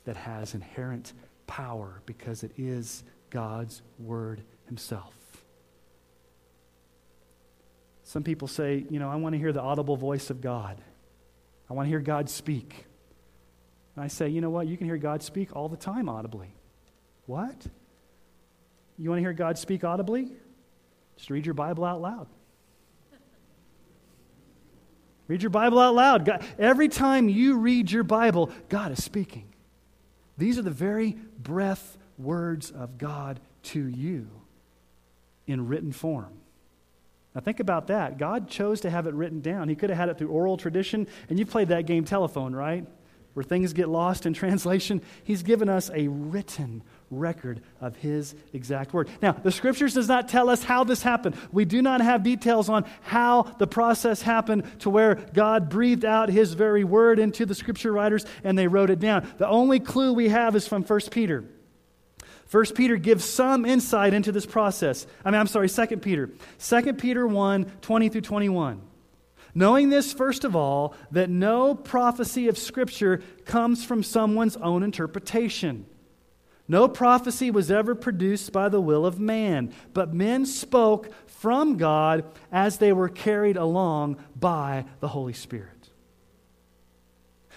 that 0.05 0.17
has 0.17 0.55
inherent 0.55 1.13
power 1.47 2.01
because 2.07 2.43
it 2.43 2.53
is 2.57 3.05
God's 3.31 3.83
word 3.99 4.43
himself. 4.67 5.15
Some 8.03 8.23
people 8.23 8.49
say, 8.49 8.85
you 8.89 8.99
know, 8.99 9.11
I 9.11 9.17
want 9.17 9.35
to 9.35 9.39
hear 9.39 9.53
the 9.53 9.61
audible 9.61 9.97
voice 9.97 10.31
of 10.31 10.41
God. 10.41 10.81
I 11.69 11.75
want 11.75 11.87
to 11.87 11.91
hear 11.91 12.01
God 12.01 12.31
speak. 12.31 12.87
And 13.95 14.05
I 14.05 14.09
say, 14.09 14.29
you 14.29 14.41
know 14.41 14.51
what? 14.51 14.69
You 14.69 14.77
can 14.77 14.87
hear 14.87 14.97
God 14.97 15.23
speak 15.23 15.57
all 15.57 15.69
the 15.69 15.77
time 15.77 16.09
audibly. 16.09 16.56
What? 17.27 17.67
You 18.99 19.11
want 19.11 19.19
to 19.19 19.23
hear 19.23 19.33
God 19.33 19.59
speak 19.59 19.85
audibly? 19.85 20.31
Just 21.17 21.31
read 21.31 21.45
your 21.45 21.55
Bible 21.55 21.85
out 21.85 22.01
loud. 22.01 22.27
Read 25.29 25.43
your 25.43 25.51
Bible 25.51 25.81
out 25.81 25.95
loud. 25.95 26.25
God, 26.25 26.45
every 26.59 26.89
time 26.89 27.29
you 27.29 27.59
read 27.59 27.91
your 27.91 28.05
Bible, 28.05 28.51
God 28.69 28.93
is 28.93 29.03
speaking. 29.03 29.53
These 30.39 30.59
are 30.59 30.63
the 30.63 30.71
very 30.71 31.17
breath 31.39 31.99
words 32.17 32.71
of 32.71 32.99
God 32.99 33.41
to 33.65 33.87
you 33.87 34.29
in 35.47 35.67
written 35.67 35.93
form. 35.93 36.33
Now, 37.35 37.41
think 37.41 37.61
about 37.61 37.89
that. 37.89 38.19
God 38.19 38.49
chose 38.49 38.81
to 38.83 38.91
have 38.91 39.07
it 39.07 39.15
written 39.15 39.41
down. 39.41 39.69
He 39.69 39.75
could 39.75 39.91
have 39.91 39.99
had 39.99 40.09
it 40.09 40.17
through 40.17 40.29
oral 40.29 40.57
tradition, 40.57 41.07
and 41.29 41.39
you've 41.39 41.51
played 41.51 41.69
that 41.69 41.87
game 41.87 42.05
telephone, 42.05 42.55
right? 42.55 42.87
Where 43.35 43.45
things 43.45 43.73
get 43.73 43.89
lost 43.89 44.27
in 44.27 44.33
translation. 44.33 45.03
He's 45.25 45.43
given 45.43 45.69
us 45.69 45.91
a 45.93 46.09
written 46.09 46.83
record 47.11 47.63
of 47.81 47.97
his 47.97 48.35
exact 48.53 48.93
word. 48.93 49.09
Now, 49.23 49.33
the 49.33 49.53
scriptures 49.53 49.95
does 49.95 50.09
not 50.09 50.29
tell 50.29 50.49
us 50.49 50.63
how 50.63 50.85
this 50.85 51.03
happened. 51.03 51.37
We 51.53 51.65
do 51.65 51.83
not 51.83 52.01
have 52.01 52.23
details 52.23 52.69
on 52.69 52.85
how 53.03 53.43
the 53.59 53.67
process 53.67 54.23
happened 54.23 54.65
to 54.81 54.91
where 54.91 55.15
God 55.15 55.69
breathed 55.69 56.05
out 56.05 56.29
his 56.29 56.55
very 56.55 56.85
word 56.85 57.19
into 57.19 57.47
the 57.47 57.55
scripture 57.55 57.93
writers 57.93 58.25
and 58.43 58.59
they 58.59 58.67
wrote 58.67 58.91
it 58.91 58.99
down. 58.99 59.29
The 59.39 59.49
only 59.49 59.81
clue 59.81 60.13
we 60.13 60.29
have 60.29 60.57
is 60.57 60.67
from 60.67 60.83
1 60.83 61.01
Peter. 61.11 61.45
1 62.51 62.65
Peter 62.75 62.97
gives 62.97 63.25
some 63.25 63.65
insight 63.65 64.15
into 64.15 64.31
this 64.31 64.47
process. 64.47 65.07
I 65.25 65.31
mean, 65.31 65.41
I'm 65.41 65.49
sorry, 65.49 65.69
2 65.69 65.97
Peter. 65.99 66.31
2 66.59 66.93
Peter 66.95 67.27
1 67.27 67.65
20 67.81 68.09
through 68.09 68.21
21. 68.21 68.83
Knowing 69.55 69.89
this, 69.89 70.13
first 70.13 70.45
of 70.45 70.55
all, 70.55 70.95
that 71.11 71.31
no 71.31 71.75
prophecy 71.75 72.49
of 72.49 72.59
Scripture 72.59 73.23
comes 73.47 73.83
from 73.83 74.03
someone's 74.03 74.57
own 74.59 74.83
interpretation. 74.83 75.87
No 76.69 76.89
prophecy 76.89 77.51
was 77.51 77.71
ever 77.71 77.95
produced 77.95 78.53
by 78.53 78.69
the 78.69 78.81
will 78.81 79.07
of 79.07 79.21
man, 79.21 79.73
but 79.95 80.13
men 80.13 80.47
spoke 80.47 81.11
from 81.27 81.77
God 81.77 82.25
as 82.51 82.79
they 82.79 82.93
were 82.93 83.09
carried 83.09 83.57
along 83.57 84.17
by 84.35 84.85
the 85.01 85.09
Holy 85.09 85.33
Spirit. 85.33 85.71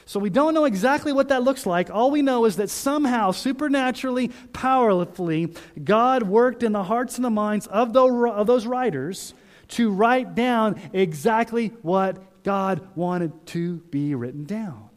So 0.05 0.19
we 0.19 0.29
don't 0.31 0.55
know 0.55 0.65
exactly 0.65 1.13
what 1.13 1.29
that 1.29 1.43
looks 1.43 1.65
like. 1.67 1.91
All 1.91 2.09
we 2.09 2.23
know 2.23 2.45
is 2.45 2.55
that 2.55 2.71
somehow, 2.71 3.31
supernaturally, 3.31 4.29
powerfully, 4.53 5.53
God 5.83 6.23
worked 6.23 6.63
in 6.63 6.71
the 6.71 6.83
hearts 6.83 7.17
and 7.17 7.25
the 7.25 7.29
minds 7.29 7.67
of 7.67 7.93
those 7.93 8.65
writers 8.65 9.35
to 9.69 9.91
write 9.91 10.33
down 10.33 10.81
exactly 10.93 11.67
what 11.83 12.43
God 12.43 12.87
wanted 12.95 13.45
to 13.47 13.77
be 13.77 14.15
written 14.15 14.45
down. 14.45 14.88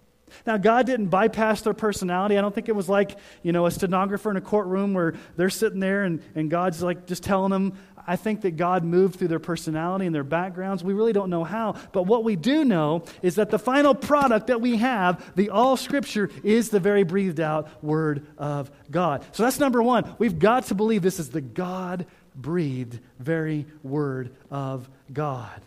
Now, 0.47 0.57
God 0.57 0.87
didn't 0.87 1.07
bypass 1.07 1.62
their 1.62 1.75
personality. 1.75 2.38
I 2.38 2.40
don't 2.40 2.55
think 2.55 2.68
it 2.68 2.77
was 2.77 2.88
like, 2.88 3.18
you 3.42 3.53
know, 3.53 3.66
a 3.66 3.71
stenographer 3.71 4.31
in 4.31 4.37
a 4.37 4.40
courtroom 4.40 4.95
where 4.95 5.14
they're 5.37 5.51
sitting 5.51 5.81
there 5.81 6.05
and, 6.05 6.23
and 6.35 6.51
God's 6.51 6.83
like 6.83 7.07
just 7.07 7.23
telling 7.23 7.51
them. 7.51 7.75
I 8.07 8.16
think 8.16 8.40
that 8.40 8.57
God 8.57 8.85
moved 8.85 9.16
through 9.16 9.29
their 9.29 9.38
personality 9.38 10.07
and 10.07 10.14
their 10.14 10.25
backgrounds. 10.25 10.83
We 10.83 10.92
really 10.92 11.12
don't 11.12 11.31
know 11.31 11.45
how. 11.45 11.77
But 11.92 12.05
what 12.05 12.25
we 12.25 12.35
do 12.35 12.64
know 12.64 13.05
is 13.23 13.37
that 13.37 13.51
the 13.51 13.59
final 13.59 13.95
product 13.95 14.49
that 14.49 14.61
we 14.61 14.77
have, 14.79 15.35
the 15.37 15.51
all 15.51 15.77
scripture, 15.77 16.29
is 16.42 16.71
the 16.71 16.81
very 16.81 17.05
breathed 17.05 17.38
out 17.38 17.68
word 17.83 18.27
of 18.38 18.71
God. 18.90 19.25
So 19.33 19.45
that's 19.45 19.61
number 19.61 19.83
one. 19.83 20.16
We've 20.18 20.38
got 20.38 20.66
to 20.66 20.75
believe 20.75 21.03
this 21.03 21.21
is 21.21 21.31
the 21.31 21.40
God 21.40 22.07
breathed 22.35 22.99
very 23.21 23.66
word 23.83 24.35
of 24.51 24.88
God. 25.12 25.61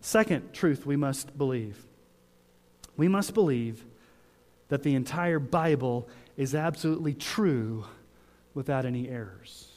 Second 0.00 0.54
truth 0.54 0.86
we 0.86 0.96
must 0.96 1.36
believe 1.36 1.84
we 2.98 3.08
must 3.08 3.32
believe 3.32 3.82
that 4.68 4.82
the 4.82 4.94
entire 4.94 5.38
Bible 5.38 6.08
is 6.36 6.54
absolutely 6.54 7.14
true 7.14 7.84
without 8.54 8.84
any 8.84 9.08
errors. 9.08 9.70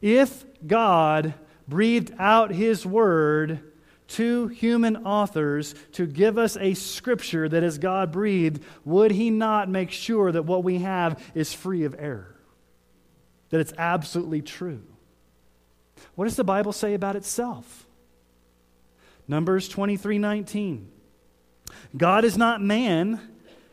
If 0.00 0.44
God 0.66 1.34
breathed 1.68 2.12
out 2.18 2.52
His 2.52 2.84
Word 2.84 3.60
to 4.08 4.48
human 4.48 5.06
authors 5.06 5.74
to 5.92 6.06
give 6.06 6.36
us 6.36 6.56
a 6.56 6.74
scripture 6.74 7.48
that 7.48 7.62
is 7.62 7.78
God 7.78 8.12
breathed, 8.12 8.62
would 8.84 9.10
He 9.12 9.30
not 9.30 9.68
make 9.68 9.90
sure 9.90 10.30
that 10.30 10.42
what 10.42 10.64
we 10.64 10.78
have 10.78 11.22
is 11.34 11.54
free 11.54 11.84
of 11.84 11.94
error? 11.98 12.36
That 13.50 13.60
it's 13.60 13.72
absolutely 13.78 14.42
true? 14.42 14.82
What 16.14 16.24
does 16.24 16.36
the 16.36 16.44
Bible 16.44 16.72
say 16.72 16.94
about 16.94 17.16
itself? 17.16 17.86
Numbers 19.28 19.68
23 19.68 20.18
19. 20.18 20.90
God 21.96 22.24
is 22.24 22.36
not 22.36 22.60
man 22.60 23.20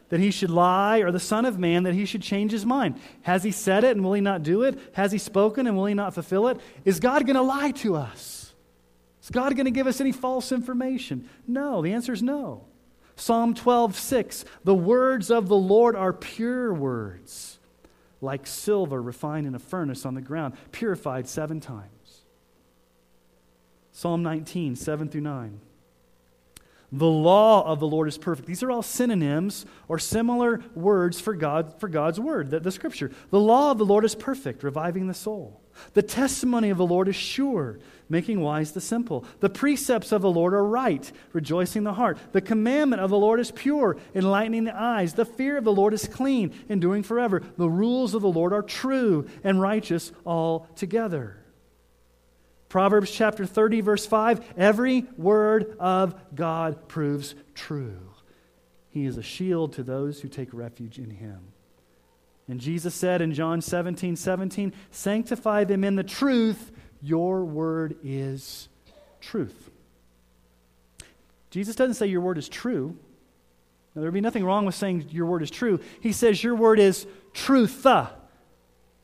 that 0.10 0.20
he 0.20 0.32
should 0.32 0.50
lie, 0.50 1.00
or 1.00 1.12
the 1.12 1.20
Son 1.20 1.46
of 1.46 1.60
Man 1.60 1.84
that 1.84 1.94
he 1.94 2.06
should 2.06 2.22
change 2.22 2.52
his 2.52 2.66
mind. 2.66 3.00
Has 3.22 3.44
he 3.44 3.52
said 3.52 3.84
it 3.84 3.96
and 3.96 4.04
will 4.04 4.14
he 4.14 4.22
not 4.22 4.44
do 4.44 4.64
it? 4.64 4.80
Has 4.94 5.12
he 5.12 5.20
spoken 5.20 5.68
and 5.68 5.78
will 5.78 5.86
he 5.86 5.94
not 5.94 6.16
fulfill 6.16 6.48
it? 6.48 6.60
Is 6.84 7.00
God 7.00 7.26
going 7.26 7.36
to 7.36 7.42
lie 7.44 7.72
to 7.72 7.96
us? 7.96 8.54
Is 9.22 9.30
God 9.30 9.56
going 9.56 9.66
to 9.66 9.72
give 9.72 9.86
us 9.86 10.02
any 10.02 10.12
false 10.12 10.52
information? 10.52 11.30
No. 11.48 11.84
The 11.84 11.94
answer 11.94 12.12
is 12.12 12.24
no. 12.24 12.66
Psalm 13.16 13.54
12, 13.54 13.96
6. 13.96 14.46
The 14.64 14.74
words 14.74 15.30
of 15.30 15.48
the 15.48 15.56
Lord 15.56 15.96
are 15.96 16.14
pure 16.14 16.74
words, 16.74 17.60
like 18.22 18.48
silver 18.48 19.02
refined 19.02 19.46
in 19.46 19.54
a 19.54 19.60
furnace 19.60 20.06
on 20.06 20.16
the 20.16 20.22
ground, 20.22 20.56
purified 20.72 21.28
seven 21.28 21.60
times. 21.60 22.22
Psalm 23.92 24.24
19, 24.24 24.76
7 24.76 25.10
through 25.10 25.22
9. 25.22 25.60
The 26.92 27.06
law 27.06 27.66
of 27.66 27.80
the 27.80 27.88
Lord 27.88 28.08
is 28.08 28.18
perfect. 28.18 28.48
These 28.48 28.64
are 28.64 28.72
all 28.72 28.82
synonyms 28.82 29.66
or 29.88 30.00
similar 30.00 30.64
words 30.74 31.20
for, 31.20 31.36
God, 31.36 31.80
for 31.80 31.88
God's 31.88 32.20
word, 32.20 32.50
the, 32.50 32.60
the 32.60 32.72
scripture. 32.72 33.12
The 33.30 33.40
law 33.40 33.72
of 33.72 33.78
the 33.78 33.86
Lord 33.86 34.06
is 34.06 34.16
perfect, 34.16 34.64
reviving 34.64 35.08
the 35.08 35.14
soul. 35.14 35.62
The 35.94 36.02
testimony 36.02 36.72
of 36.72 36.78
the 36.78 36.86
Lord 36.86 37.08
is 37.08 37.16
sure, 37.16 37.80
making 38.10 38.42
wise 38.42 38.72
the 38.72 38.82
simple. 38.82 39.24
The 39.40 39.52
precepts 39.52 40.12
of 40.12 40.24
the 40.24 40.32
Lord 40.32 40.54
are 40.54 40.66
right, 40.66 41.10
rejoicing 41.32 41.84
the 41.84 41.94
heart. 41.94 42.18
The 42.32 42.42
commandment 42.42 43.02
of 43.02 43.12
the 43.12 43.18
Lord 43.18 43.40
is 43.40 43.52
pure, 43.52 43.98
enlightening 44.16 44.64
the 44.66 44.76
eyes. 44.76 45.14
The 45.14 45.26
fear 45.26 45.58
of 45.58 45.64
the 45.64 45.72
Lord 45.72 45.94
is 45.94 46.08
clean, 46.08 46.54
enduring 46.70 47.04
forever. 47.04 47.44
The 47.58 47.70
rules 47.70 48.16
of 48.16 48.24
the 48.24 48.32
Lord 48.32 48.52
are 48.52 48.64
true 48.64 49.28
and 49.44 49.62
righteous 49.62 50.12
altogether. 50.26 51.38
Proverbs 52.70 53.10
chapter 53.10 53.46
30, 53.46 53.82
verse 53.82 54.06
5 54.06 54.54
every 54.56 55.06
word 55.18 55.76
of 55.80 56.16
God 56.36 56.88
proves 56.88 57.36
true. 57.56 58.00
He 58.90 59.06
is 59.06 59.18
a 59.18 59.24
shield 59.24 59.74
to 59.74 59.84
those 59.84 60.22
who 60.22 60.28
take 60.28 60.54
refuge 60.54 60.98
in 61.00 61.10
him. 61.10 61.40
And 62.48 62.60
Jesus 62.60 62.96
said 62.96 63.22
in 63.22 63.34
John 63.34 63.62
17, 63.62 64.16
17, 64.16 64.74
sanctify 64.92 65.64
them 65.66 65.84
in 65.84 65.96
the 65.96 66.04
truth. 66.04 66.72
Your 67.02 67.46
word 67.46 67.96
is 68.04 68.70
truth. 69.22 69.70
Jesus 71.52 71.76
doesn't 71.76 71.96
say 71.96 72.08
your 72.08 72.22
word 72.22 72.38
is 72.38 72.50
true. 72.50 72.98
Now, 73.94 74.02
there 74.02 74.12
would 74.12 74.16
be 74.16 74.22
nothing 74.22 74.46
wrong 74.46 74.66
with 74.66 74.76
saying 74.76 75.08
your 75.10 75.26
word 75.26 75.42
is 75.42 75.52
true. 75.52 75.80
He 76.02 76.12
says 76.12 76.44
your 76.44 76.56
word 76.56 76.80
is 76.80 77.08
truth. 77.34 77.86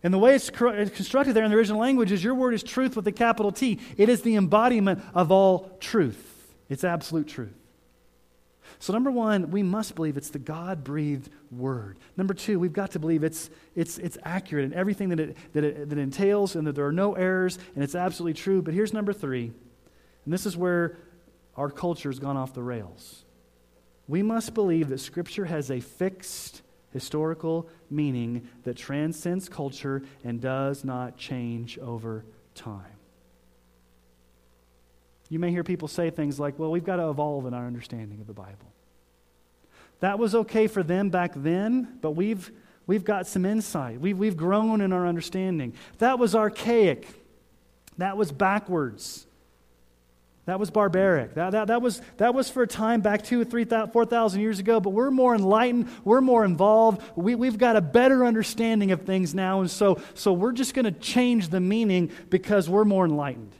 And 0.06 0.14
the 0.14 0.20
way 0.20 0.36
it's 0.36 0.51
constructed 0.51 1.34
there 1.34 1.43
in 1.43 1.49
the 1.49 1.58
original 1.58 1.82
language 1.82 2.12
is 2.12 2.24
your 2.24 2.36
word 2.36 2.53
is 2.53 2.62
truth 2.62 2.95
with 2.95 3.08
a 3.08 3.12
capital 3.12 3.51
T. 3.51 3.80
It 3.97 4.08
is 4.08 4.22
the 4.22 4.36
embodiment 4.36 5.01
of 5.16 5.32
all 5.32 5.76
truth, 5.80 6.53
it's 6.70 6.84
absolute 6.84 7.28
truth. 7.28 7.56
So, 8.78 8.93
number 8.93 9.10
one, 9.10 9.49
we 9.49 9.64
must 9.64 9.95
believe 9.95 10.16
it's 10.16 10.30
the 10.30 10.38
God 10.38 10.84
breathed 10.84 11.32
word. 11.51 11.97
Number 12.18 12.36
two, 12.36 12.60
we've 12.60 12.72
got 12.72 12.91
to 12.91 12.99
believe 12.99 13.24
it's, 13.24 13.49
it's, 13.74 13.97
it's 13.97 14.16
accurate 14.24 14.66
in 14.66 14.76
everything 14.76 15.10
that 15.10 15.20
it, 15.20 15.38
that, 15.53 15.64
it, 15.64 15.89
that 15.89 15.97
it 15.97 16.01
entails 16.01 16.56
and 16.56 16.68
that 16.68 16.76
there 16.76 16.86
are 16.86 16.91
no 16.91 17.16
errors 17.16 17.58
and 17.74 17.84
it's 17.84 17.95
absolutely 17.95 18.39
true. 18.39 18.62
But 18.62 18.76
here's 18.76 18.93
number 18.93 19.12
three, 19.12 19.45
and 20.26 20.34
this 20.34 20.45
is 20.45 20.56
where 20.56 20.99
our 21.58 21.72
culture 21.72 22.10
has 22.10 22.20
gone 22.20 22.38
off 22.38 22.53
the 22.53 22.62
rails. 22.62 23.26
We 24.08 24.22
must 24.22 24.53
believe 24.53 24.89
that 24.89 24.99
Scripture 24.99 25.45
has 25.45 25.72
a 25.72 25.80
fixed 25.80 26.62
historical 26.93 27.68
meaning 27.90 28.48
that 28.64 28.76
transcends 28.76 29.50
culture 29.50 30.04
and 30.24 30.42
does 30.42 30.84
not 30.84 31.18
change 31.18 31.78
over 31.80 32.26
time. 32.54 32.84
You 35.30 35.40
may 35.40 35.52
hear 35.52 35.64
people 35.64 35.88
say 35.88 36.10
things 36.10 36.40
like, 36.40 36.60
well, 36.60 36.72
we've 36.72 36.84
got 36.84 36.98
to 36.98 37.10
evolve 37.10 37.46
in 37.46 37.54
our 37.54 37.66
understanding 37.66 38.22
of 38.22 38.28
the 38.28 38.34
Bible. 38.34 38.72
That 40.00 40.20
was 40.20 40.36
okay 40.36 40.68
for 40.68 40.84
them 40.84 41.10
back 41.10 41.32
then, 41.36 41.98
but 42.02 42.12
we've, 42.12 42.52
we've 42.86 43.04
got 43.04 43.28
some 43.28 43.46
insight. 43.46 44.00
We've, 44.00 44.18
we've 44.18 44.38
grown 44.38 44.82
in 44.82 44.94
our 44.94 45.08
understanding. 45.08 45.74
That 45.98 46.20
was 46.20 46.36
archaic. 46.36 47.08
That 47.98 48.18
was 48.18 48.32
backwards. 48.32 49.26
That 50.46 50.60
was 50.60 50.70
barbaric. 50.70 51.34
That, 51.36 51.52
that, 51.52 51.68
that, 51.68 51.82
was, 51.82 52.02
that 52.18 52.36
was 52.36 52.50
for 52.50 52.62
a 52.62 52.68
time 52.68 53.02
back 53.02 53.24
two 53.24 53.43
three, 53.46 53.66
four 53.66 54.06
thousand 54.06 54.41
years 54.41 54.60
ago, 54.60 54.80
but 54.80 54.91
we're 54.91 55.10
more 55.10 55.34
enlightened. 55.34 55.89
We're 56.04 56.22
more 56.22 56.46
involved. 56.46 57.02
We, 57.16 57.34
we've 57.34 57.58
got 57.58 57.76
a 57.76 57.82
better 57.82 58.24
understanding 58.24 58.91
of 58.91 59.02
things 59.02 59.34
now, 59.34 59.62
and 59.62 59.72
so, 59.72 60.00
so 60.14 60.34
we're 60.34 60.52
just 60.52 60.76
going 60.76 60.86
to 60.86 60.91
change 60.91 61.50
the 61.50 61.60
meaning 61.60 62.12
because 62.30 62.70
we're 62.70 62.86
more 62.86 63.06
enlightened. 63.06 63.54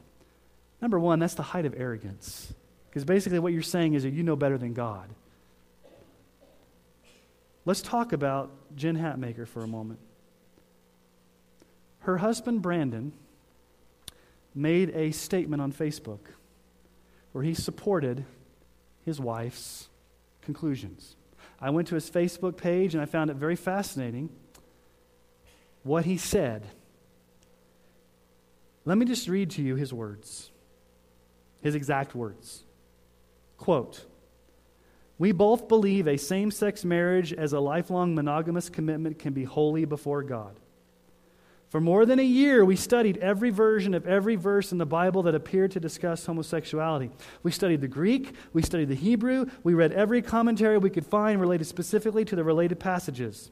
Number 0.80 1.00
one, 1.00 1.18
that's 1.18 1.34
the 1.34 1.42
height 1.42 1.66
of 1.66 1.74
arrogance. 1.76 2.52
Because 2.88 3.04
basically, 3.04 3.40
what 3.40 3.52
you're 3.52 3.62
saying 3.62 3.94
is 3.94 4.04
that 4.04 4.12
you 4.12 4.22
know 4.22 4.36
better 4.36 4.56
than 4.56 4.72
God. 4.72 5.08
Let's 7.64 7.82
talk 7.82 8.12
about 8.12 8.52
Jen 8.76 8.96
Hatmaker 8.96 9.48
for 9.48 9.64
a 9.64 9.66
moment. 9.66 9.98
Her 12.00 12.18
husband, 12.18 12.62
Brandon, 12.62 13.12
made 14.54 14.90
a 14.90 15.10
statement 15.10 15.60
on 15.60 15.72
Facebook 15.72 16.20
where 17.36 17.44
he 17.44 17.52
supported 17.52 18.24
his 19.04 19.20
wife's 19.20 19.90
conclusions. 20.40 21.16
I 21.60 21.68
went 21.68 21.86
to 21.88 21.94
his 21.94 22.10
Facebook 22.10 22.56
page 22.56 22.94
and 22.94 23.02
I 23.02 23.04
found 23.04 23.28
it 23.28 23.36
very 23.36 23.56
fascinating 23.56 24.30
what 25.82 26.06
he 26.06 26.16
said. 26.16 26.66
Let 28.86 28.96
me 28.96 29.04
just 29.04 29.28
read 29.28 29.50
to 29.50 29.62
you 29.62 29.76
his 29.76 29.92
words, 29.92 30.50
his 31.60 31.74
exact 31.74 32.14
words. 32.14 32.64
Quote 33.58 34.06
We 35.18 35.32
both 35.32 35.68
believe 35.68 36.08
a 36.08 36.16
same 36.16 36.50
sex 36.50 36.86
marriage 36.86 37.34
as 37.34 37.52
a 37.52 37.60
lifelong 37.60 38.14
monogamous 38.14 38.70
commitment 38.70 39.18
can 39.18 39.34
be 39.34 39.44
holy 39.44 39.84
before 39.84 40.22
God. 40.22 40.58
For 41.76 41.80
more 41.82 42.06
than 42.06 42.18
a 42.18 42.22
year, 42.22 42.64
we 42.64 42.74
studied 42.74 43.18
every 43.18 43.50
version 43.50 43.92
of 43.92 44.06
every 44.06 44.34
verse 44.34 44.72
in 44.72 44.78
the 44.78 44.86
Bible 44.86 45.24
that 45.24 45.34
appeared 45.34 45.72
to 45.72 45.78
discuss 45.78 46.24
homosexuality. 46.24 47.10
We 47.42 47.50
studied 47.50 47.82
the 47.82 47.86
Greek, 47.86 48.32
we 48.54 48.62
studied 48.62 48.88
the 48.88 48.94
Hebrew, 48.94 49.44
we 49.62 49.74
read 49.74 49.92
every 49.92 50.22
commentary 50.22 50.78
we 50.78 50.88
could 50.88 51.04
find 51.04 51.38
related 51.38 51.66
specifically 51.66 52.24
to 52.24 52.34
the 52.34 52.44
related 52.44 52.80
passages. 52.80 53.50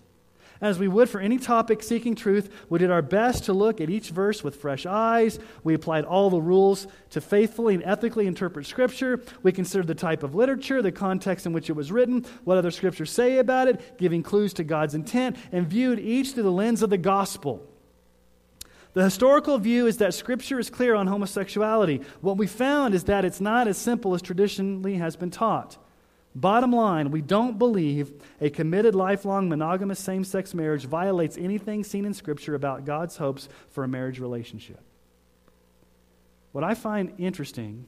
As 0.62 0.78
we 0.78 0.88
would 0.88 1.10
for 1.10 1.20
any 1.20 1.36
topic 1.36 1.82
seeking 1.82 2.14
truth, 2.14 2.48
we 2.70 2.78
did 2.78 2.90
our 2.90 3.02
best 3.02 3.44
to 3.44 3.52
look 3.52 3.82
at 3.82 3.90
each 3.90 4.08
verse 4.08 4.42
with 4.42 4.56
fresh 4.56 4.86
eyes. 4.86 5.38
We 5.62 5.74
applied 5.74 6.06
all 6.06 6.30
the 6.30 6.40
rules 6.40 6.86
to 7.10 7.20
faithfully 7.20 7.74
and 7.74 7.84
ethically 7.84 8.26
interpret 8.26 8.64
Scripture. 8.64 9.22
We 9.42 9.52
considered 9.52 9.88
the 9.88 9.94
type 9.94 10.22
of 10.22 10.34
literature, 10.34 10.80
the 10.80 10.92
context 10.92 11.44
in 11.44 11.52
which 11.52 11.68
it 11.68 11.74
was 11.74 11.92
written, 11.92 12.24
what 12.44 12.56
other 12.56 12.70
Scriptures 12.70 13.10
say 13.10 13.36
about 13.36 13.68
it, 13.68 13.98
giving 13.98 14.22
clues 14.22 14.54
to 14.54 14.64
God's 14.64 14.94
intent, 14.94 15.36
and 15.52 15.66
viewed 15.66 15.98
each 15.98 16.32
through 16.32 16.44
the 16.44 16.50
lens 16.50 16.80
of 16.80 16.88
the 16.88 16.96
gospel. 16.96 17.68
The 18.94 19.02
historical 19.02 19.58
view 19.58 19.86
is 19.86 19.96
that 19.98 20.14
Scripture 20.14 20.60
is 20.60 20.70
clear 20.70 20.94
on 20.94 21.08
homosexuality. 21.08 22.00
What 22.20 22.36
we 22.36 22.46
found 22.46 22.94
is 22.94 23.04
that 23.04 23.24
it's 23.24 23.40
not 23.40 23.66
as 23.66 23.76
simple 23.76 24.14
as 24.14 24.22
traditionally 24.22 24.94
has 24.94 25.16
been 25.16 25.30
taught. 25.30 25.76
Bottom 26.36 26.72
line, 26.72 27.10
we 27.10 27.20
don't 27.20 27.58
believe 27.58 28.12
a 28.40 28.50
committed 28.50 28.94
lifelong 28.94 29.48
monogamous 29.48 29.98
same 29.98 30.24
sex 30.24 30.54
marriage 30.54 30.84
violates 30.86 31.36
anything 31.36 31.84
seen 31.84 32.04
in 32.04 32.14
Scripture 32.14 32.54
about 32.54 32.84
God's 32.84 33.16
hopes 33.16 33.48
for 33.70 33.84
a 33.84 33.88
marriage 33.88 34.20
relationship. 34.20 34.80
What 36.52 36.64
I 36.64 36.74
find 36.74 37.14
interesting 37.18 37.86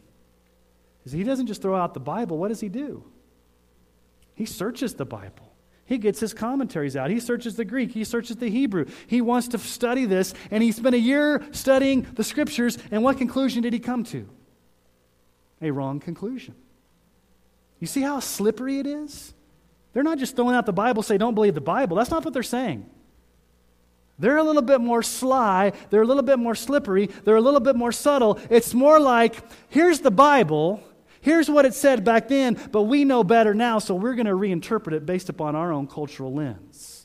is 1.04 1.12
he 1.12 1.22
doesn't 1.22 1.46
just 1.46 1.62
throw 1.62 1.76
out 1.76 1.94
the 1.94 2.00
Bible, 2.00 2.36
what 2.36 2.48
does 2.48 2.60
he 2.60 2.68
do? 2.68 3.04
He 4.34 4.44
searches 4.44 4.94
the 4.94 5.04
Bible. 5.04 5.45
He 5.86 5.98
gets 5.98 6.18
his 6.20 6.34
commentaries 6.34 6.96
out. 6.96 7.10
He 7.10 7.20
searches 7.20 7.54
the 7.54 7.64
Greek. 7.64 7.92
He 7.92 8.04
searches 8.04 8.36
the 8.36 8.50
Hebrew. 8.50 8.86
He 9.06 9.20
wants 9.20 9.48
to 9.48 9.58
study 9.58 10.04
this, 10.04 10.34
and 10.50 10.62
he 10.62 10.72
spent 10.72 10.94
a 10.94 10.98
year 10.98 11.42
studying 11.52 12.02
the 12.14 12.24
scriptures. 12.24 12.76
And 12.90 13.02
what 13.04 13.18
conclusion 13.18 13.62
did 13.62 13.72
he 13.72 13.78
come 13.78 14.02
to? 14.04 14.28
A 15.62 15.70
wrong 15.70 16.00
conclusion. 16.00 16.54
You 17.78 17.86
see 17.86 18.02
how 18.02 18.20
slippery 18.20 18.80
it 18.80 18.86
is? 18.86 19.32
They're 19.92 20.02
not 20.02 20.18
just 20.18 20.36
throwing 20.36 20.56
out 20.56 20.66
the 20.66 20.72
Bible, 20.72 21.02
say, 21.02 21.18
don't 21.18 21.34
believe 21.34 21.54
the 21.54 21.60
Bible. 21.60 21.96
That's 21.96 22.10
not 22.10 22.24
what 22.24 22.34
they're 22.34 22.42
saying. 22.42 22.90
They're 24.18 24.38
a 24.38 24.42
little 24.42 24.62
bit 24.62 24.80
more 24.80 25.02
sly. 25.02 25.72
They're 25.90 26.02
a 26.02 26.06
little 26.06 26.22
bit 26.22 26.38
more 26.38 26.54
slippery. 26.54 27.06
They're 27.24 27.36
a 27.36 27.40
little 27.40 27.60
bit 27.60 27.76
more 27.76 27.92
subtle. 27.92 28.40
It's 28.50 28.74
more 28.74 28.98
like, 28.98 29.42
here's 29.68 30.00
the 30.00 30.10
Bible. 30.10 30.82
Here's 31.26 31.50
what 31.50 31.64
it 31.64 31.74
said 31.74 32.04
back 32.04 32.28
then, 32.28 32.56
but 32.70 32.82
we 32.82 33.04
know 33.04 33.24
better 33.24 33.52
now, 33.52 33.80
so 33.80 33.96
we're 33.96 34.14
going 34.14 34.26
to 34.26 34.32
reinterpret 34.32 34.92
it 34.92 35.04
based 35.04 35.28
upon 35.28 35.56
our 35.56 35.72
own 35.72 35.88
cultural 35.88 36.32
lens. 36.32 37.04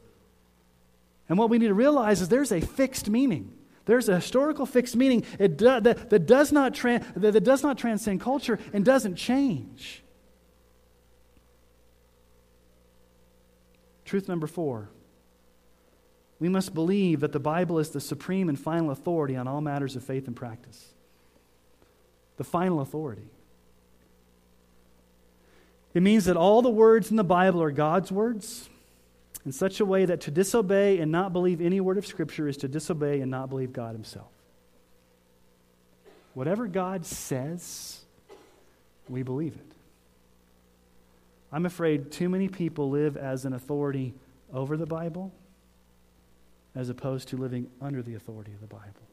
And 1.27 1.39
what 1.39 1.49
we 1.49 1.57
need 1.57 1.69
to 1.69 1.73
realize 1.73 2.21
is 2.21 2.29
there's 2.29 2.51
a 2.51 2.61
fixed 2.61 3.09
meaning. 3.09 3.51
There's 3.85 4.09
a 4.09 4.17
historical 4.17 4.67
fixed 4.67 4.95
meaning 4.95 5.25
do, 5.39 5.47
that, 5.47 6.11
that, 6.11 6.27
does 6.27 6.51
not 6.51 6.75
that, 6.75 7.15
that 7.15 7.43
does 7.43 7.63
not 7.63 7.79
transcend 7.79 8.21
culture 8.21 8.59
and 8.73 8.85
doesn't 8.85 9.15
change. 9.15 10.03
Truth 14.05 14.27
number 14.27 14.45
four 14.45 14.91
we 16.37 16.47
must 16.47 16.75
believe 16.75 17.21
that 17.21 17.31
the 17.31 17.39
Bible 17.39 17.79
is 17.79 17.89
the 17.89 17.99
supreme 17.99 18.49
and 18.49 18.59
final 18.59 18.91
authority 18.91 19.35
on 19.35 19.47
all 19.47 19.61
matters 19.61 19.95
of 19.95 20.03
faith 20.03 20.27
and 20.27 20.35
practice. 20.35 20.93
The 22.37 22.43
final 22.43 22.81
authority. 22.81 23.31
It 25.93 26.01
means 26.01 26.25
that 26.25 26.37
all 26.37 26.61
the 26.61 26.69
words 26.69 27.11
in 27.11 27.17
the 27.17 27.23
Bible 27.23 27.61
are 27.61 27.71
God's 27.71 28.11
words 28.11 28.69
in 29.45 29.51
such 29.51 29.79
a 29.79 29.85
way 29.85 30.05
that 30.05 30.21
to 30.21 30.31
disobey 30.31 30.99
and 30.99 31.11
not 31.11 31.33
believe 31.33 31.59
any 31.59 31.81
word 31.81 31.97
of 31.97 32.05
Scripture 32.05 32.47
is 32.47 32.57
to 32.57 32.67
disobey 32.67 33.21
and 33.21 33.31
not 33.31 33.49
believe 33.49 33.73
God 33.73 33.93
Himself. 33.93 34.29
Whatever 36.33 36.67
God 36.67 37.05
says, 37.05 38.01
we 39.09 39.23
believe 39.23 39.55
it. 39.55 39.71
I'm 41.51 41.65
afraid 41.65 42.11
too 42.11 42.29
many 42.29 42.47
people 42.47 42.89
live 42.89 43.17
as 43.17 43.43
an 43.43 43.53
authority 43.53 44.13
over 44.53 44.77
the 44.77 44.85
Bible 44.85 45.33
as 46.75 46.89
opposed 46.89 47.27
to 47.29 47.37
living 47.37 47.69
under 47.81 48.01
the 48.01 48.15
authority 48.15 48.53
of 48.53 48.61
the 48.61 48.67
Bible. 48.67 49.10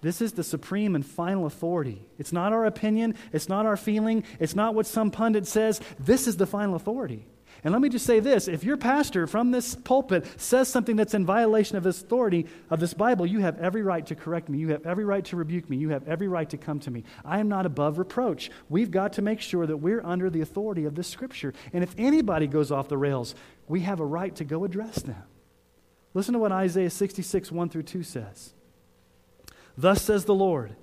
This 0.00 0.20
is 0.20 0.32
the 0.32 0.44
supreme 0.44 0.94
and 0.94 1.04
final 1.04 1.46
authority. 1.46 2.06
It's 2.18 2.32
not 2.32 2.52
our 2.52 2.66
opinion, 2.66 3.14
it's 3.32 3.48
not 3.48 3.66
our 3.66 3.76
feeling, 3.76 4.24
it's 4.38 4.54
not 4.54 4.74
what 4.74 4.86
some 4.86 5.10
pundit 5.10 5.46
says. 5.46 5.80
This 5.98 6.26
is 6.26 6.36
the 6.36 6.46
final 6.46 6.74
authority. 6.74 7.26
And 7.64 7.72
let 7.72 7.80
me 7.80 7.88
just 7.88 8.06
say 8.06 8.20
this 8.20 8.48
if 8.48 8.64
your 8.64 8.76
pastor 8.76 9.26
from 9.26 9.50
this 9.50 9.74
pulpit 9.74 10.26
says 10.40 10.68
something 10.68 10.96
that's 10.96 11.14
in 11.14 11.24
violation 11.24 11.76
of 11.76 11.82
this 11.82 12.00
authority 12.00 12.46
of 12.70 12.80
this 12.80 12.94
Bible, 12.94 13.26
you 13.26 13.40
have 13.40 13.58
every 13.58 13.82
right 13.82 14.06
to 14.06 14.14
correct 14.14 14.48
me. 14.48 14.58
You 14.58 14.68
have 14.68 14.86
every 14.86 15.04
right 15.04 15.24
to 15.26 15.36
rebuke 15.36 15.68
me. 15.68 15.76
You 15.76 15.88
have 15.90 16.06
every 16.06 16.28
right 16.28 16.48
to 16.50 16.56
come 16.56 16.78
to 16.80 16.90
me. 16.90 17.04
I 17.24 17.40
am 17.40 17.48
not 17.48 17.66
above 17.66 17.98
reproach. 17.98 18.50
We've 18.68 18.90
got 18.90 19.14
to 19.14 19.22
make 19.22 19.40
sure 19.40 19.66
that 19.66 19.78
we're 19.78 20.04
under 20.04 20.30
the 20.30 20.42
authority 20.42 20.84
of 20.84 20.94
this 20.94 21.08
scripture. 21.08 21.54
And 21.72 21.82
if 21.82 21.94
anybody 21.98 22.46
goes 22.46 22.70
off 22.70 22.88
the 22.88 22.98
rails, 22.98 23.34
we 23.68 23.80
have 23.80 24.00
a 24.00 24.06
right 24.06 24.34
to 24.36 24.44
go 24.44 24.64
address 24.64 25.02
them. 25.02 25.24
Listen 26.14 26.34
to 26.34 26.38
what 26.38 26.52
Isaiah 26.52 26.90
66, 26.90 27.50
1 27.50 27.68
through 27.68 27.82
2 27.82 28.02
says. 28.02 28.52
Thus 29.76 30.02
says 30.02 30.24
the 30.24 30.34
Lord 30.34 30.74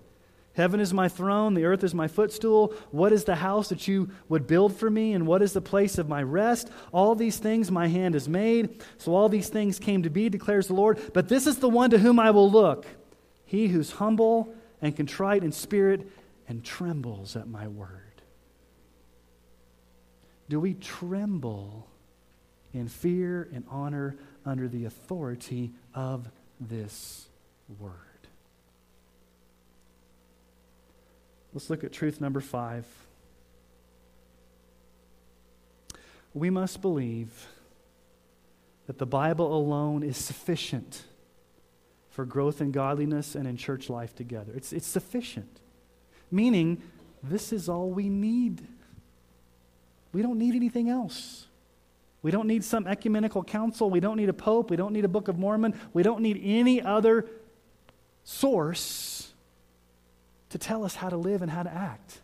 Heaven 0.55 0.79
is 0.79 0.93
my 0.93 1.09
throne, 1.09 1.55
the 1.55 1.65
earth 1.65 1.83
is 1.83 1.95
my 1.95 2.07
footstool. 2.07 2.75
What 2.91 3.11
is 3.11 3.23
the 3.23 3.37
house 3.37 3.69
that 3.69 3.87
you 3.87 4.11
would 4.29 4.45
build 4.45 4.75
for 4.75 4.87
me, 4.87 5.13
and 5.13 5.25
what 5.25 5.41
is 5.41 5.53
the 5.53 5.61
place 5.61 5.97
of 5.97 6.07
my 6.07 6.21
rest? 6.21 6.69
All 6.91 7.15
these 7.15 7.37
things 7.37 7.71
my 7.71 7.87
hand 7.87 8.13
has 8.13 8.29
made. 8.29 8.83
So 8.99 9.15
all 9.15 9.29
these 9.29 9.49
things 9.49 9.79
came 9.79 10.03
to 10.03 10.11
be, 10.11 10.29
declares 10.29 10.67
the 10.67 10.75
Lord. 10.75 11.11
But 11.11 11.27
this 11.27 11.47
is 11.47 11.57
the 11.57 11.69
one 11.69 11.89
to 11.89 11.97
whom 11.97 12.19
I 12.19 12.31
will 12.31 12.49
look 12.49 12.85
he 13.45 13.67
who's 13.67 13.91
humble 13.91 14.51
and 14.81 14.95
contrite 14.95 15.43
in 15.43 15.51
spirit 15.51 16.07
and 16.47 16.63
trembles 16.63 17.35
at 17.35 17.47
my 17.47 17.67
word. 17.67 18.21
Do 20.49 20.59
we 20.59 20.73
tremble 20.73 21.87
in 22.73 22.87
fear 22.87 23.47
and 23.53 23.63
honor 23.69 24.15
under 24.43 24.67
the 24.67 24.85
authority 24.85 25.71
of 25.93 26.29
this 26.59 27.27
word? 27.79 28.02
Let's 31.53 31.69
look 31.69 31.83
at 31.83 31.91
truth 31.91 32.19
number 32.19 32.39
five. 32.39 32.85
We 36.33 36.49
must 36.49 36.81
believe 36.81 37.47
that 38.87 38.97
the 38.97 39.05
Bible 39.05 39.55
alone 39.55 40.01
is 40.01 40.17
sufficient 40.17 41.03
for 42.09 42.25
growth 42.25 42.59
in 42.59 42.71
godliness 42.71 43.35
and 43.35 43.47
in 43.47 43.55
church 43.55 43.89
life 43.89 44.15
together. 44.15 44.51
It's, 44.55 44.73
it's 44.73 44.87
sufficient, 44.87 45.59
meaning 46.31 46.81
this 47.21 47.53
is 47.53 47.69
all 47.69 47.89
we 47.89 48.09
need. 48.09 48.61
We 50.11 50.21
don't 50.21 50.39
need 50.39 50.55
anything 50.55 50.89
else. 50.89 51.47
We 52.23 52.31
don't 52.31 52.47
need 52.47 52.63
some 52.63 52.87
ecumenical 52.87 53.43
council. 53.43 53.89
We 53.89 53.99
don't 53.99 54.17
need 54.17 54.29
a 54.29 54.33
pope. 54.33 54.71
We 54.71 54.77
don't 54.77 54.93
need 54.93 55.05
a 55.05 55.09
Book 55.09 55.27
of 55.27 55.37
Mormon. 55.37 55.75
We 55.93 56.03
don't 56.03 56.21
need 56.21 56.39
any 56.43 56.81
other 56.81 57.27
source 58.23 59.32
to 60.53 60.59
tell 60.59 60.85
us 60.85 60.93
how 60.93 61.09
to 61.09 61.17
live 61.17 61.41
and 61.41 61.49
how 61.49 61.63
to 61.63 61.73
act. 61.73 62.21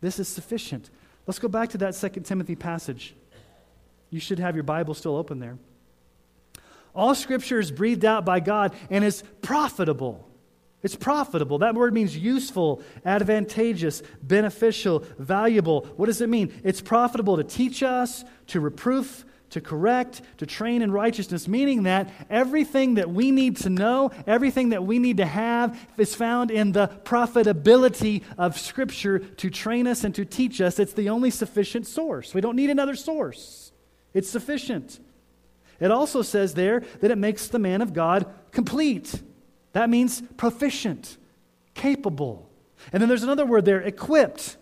This 0.00 0.18
is 0.18 0.26
sufficient. 0.28 0.88
Let's 1.26 1.38
go 1.38 1.46
back 1.46 1.68
to 1.70 1.78
that 1.78 1.94
Second 1.94 2.22
Timothy 2.22 2.56
passage. 2.56 3.14
You 4.08 4.18
should 4.18 4.38
have 4.38 4.56
your 4.56 4.64
Bible 4.64 4.94
still 4.94 5.14
open 5.14 5.40
there. 5.40 5.58
All 6.94 7.14
scripture 7.14 7.60
is 7.60 7.70
breathed 7.70 8.06
out 8.06 8.24
by 8.24 8.40
God 8.40 8.74
and 8.88 9.04
is 9.04 9.22
profitable. 9.42 10.26
It's 10.82 10.96
profitable. 10.96 11.58
That 11.58 11.74
word 11.74 11.92
means 11.92 12.16
useful, 12.16 12.80
advantageous, 13.04 14.02
beneficial, 14.22 15.04
valuable. 15.18 15.86
What 15.96 16.06
does 16.06 16.22
it 16.22 16.30
mean? 16.30 16.58
It's 16.64 16.80
profitable 16.80 17.36
to 17.36 17.44
teach 17.44 17.82
us, 17.82 18.24
to 18.46 18.60
reproof, 18.60 19.26
to 19.56 19.60
correct, 19.62 20.20
to 20.36 20.44
train 20.44 20.82
in 20.82 20.92
righteousness, 20.92 21.48
meaning 21.48 21.84
that 21.84 22.10
everything 22.28 22.96
that 22.96 23.10
we 23.10 23.30
need 23.30 23.56
to 23.56 23.70
know, 23.70 24.10
everything 24.26 24.68
that 24.68 24.84
we 24.84 24.98
need 24.98 25.16
to 25.16 25.24
have, 25.24 25.80
is 25.96 26.14
found 26.14 26.50
in 26.50 26.72
the 26.72 26.88
profitability 27.04 28.22
of 28.36 28.60
Scripture 28.60 29.18
to 29.18 29.48
train 29.48 29.86
us 29.86 30.04
and 30.04 30.14
to 30.14 30.26
teach 30.26 30.60
us. 30.60 30.78
It's 30.78 30.92
the 30.92 31.08
only 31.08 31.30
sufficient 31.30 31.86
source. 31.86 32.34
We 32.34 32.42
don't 32.42 32.54
need 32.54 32.68
another 32.68 32.94
source, 32.94 33.72
it's 34.12 34.28
sufficient. 34.28 35.00
It 35.80 35.90
also 35.90 36.20
says 36.22 36.54
there 36.54 36.80
that 37.00 37.10
it 37.10 37.18
makes 37.18 37.48
the 37.48 37.58
man 37.58 37.80
of 37.82 37.92
God 37.92 38.26
complete. 38.50 39.22
That 39.72 39.90
means 39.90 40.22
proficient, 40.36 41.16
capable. 41.74 42.50
And 42.92 43.00
then 43.00 43.08
there's 43.08 43.22
another 43.22 43.46
word 43.46 43.64
there, 43.64 43.80
equipped. 43.80 44.58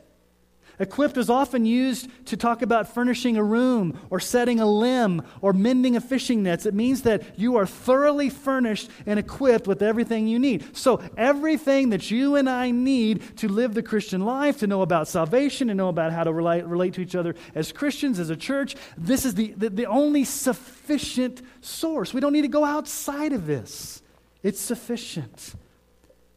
Equipped 0.79 1.17
is 1.17 1.31
often 1.31 1.65
used 1.65 2.09
to 2.27 2.37
talk 2.37 2.63
about 2.63 2.93
furnishing 2.93 3.37
a 3.37 3.43
room 3.43 3.99
or 4.11 4.19
setting 4.19 4.59
a 4.59 4.67
limb 4.67 5.23
or 5.41 5.53
mending 5.53 5.97
a 5.97 6.01
fishing 6.01 6.43
net. 6.43 6.67
It 6.67 6.75
means 6.75 7.03
that 7.03 7.39
you 7.39 7.57
are 7.57 7.67
thoroughly 7.67 8.29
furnished 8.29 8.91
and 9.07 9.19
equipped 9.19 9.69
with 9.69 9.83
everything 9.83 10.27
you 10.27 10.39
need. 10.39 10.77
So, 10.77 11.01
everything 11.17 11.91
that 11.91 12.11
you 12.11 12.35
and 12.37 12.49
I 12.51 12.71
need 12.71 13.37
to 13.39 13.49
live 13.49 13.75
the 13.75 13.83
Christian 13.83 14.23
life, 14.23 14.59
to 14.59 14.67
know 14.67 14.83
about 14.83 15.07
salvation, 15.09 15.69
to 15.69 15.75
know 15.75 15.89
about 15.89 16.13
how 16.13 16.25
to 16.25 16.33
relate, 16.33 16.65
relate 16.67 16.95
to 16.95 17.01
each 17.01 17.15
other 17.15 17.35
as 17.55 17.71
Christians, 17.73 18.19
as 18.19 18.31
a 18.31 18.37
church, 18.37 18.75
this 18.97 19.25
is 19.25 19.35
the, 19.35 19.53
the, 19.57 19.71
the 19.71 19.87
only 19.87 20.25
sufficient 20.25 21.43
source. 21.61 22.13
We 22.13 22.21
don't 22.21 22.33
need 22.33 22.43
to 22.43 22.49
go 22.49 22.65
outside 22.65 23.33
of 23.33 23.47
this, 23.47 24.03
it's 24.43 24.61
sufficient. 24.61 25.55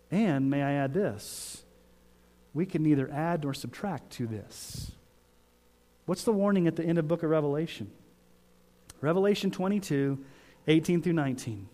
And 0.09 0.49
may 0.49 0.63
I 0.63 0.73
add 0.73 0.93
this? 0.93 1.63
We 2.53 2.65
can 2.65 2.83
neither 2.83 3.09
add 3.11 3.43
nor 3.43 3.53
subtract 3.53 4.11
to 4.13 4.27
this. 4.27 4.91
What's 6.05 6.23
the 6.23 6.31
warning 6.31 6.67
at 6.67 6.75
the 6.75 6.83
end 6.83 6.97
of 6.97 7.07
book 7.07 7.23
of 7.23 7.29
Revelation? 7.29 7.91
Revelation 9.01 9.51
22, 9.51 10.17
18 10.67 11.01
through 11.01 11.13
19. 11.13 11.67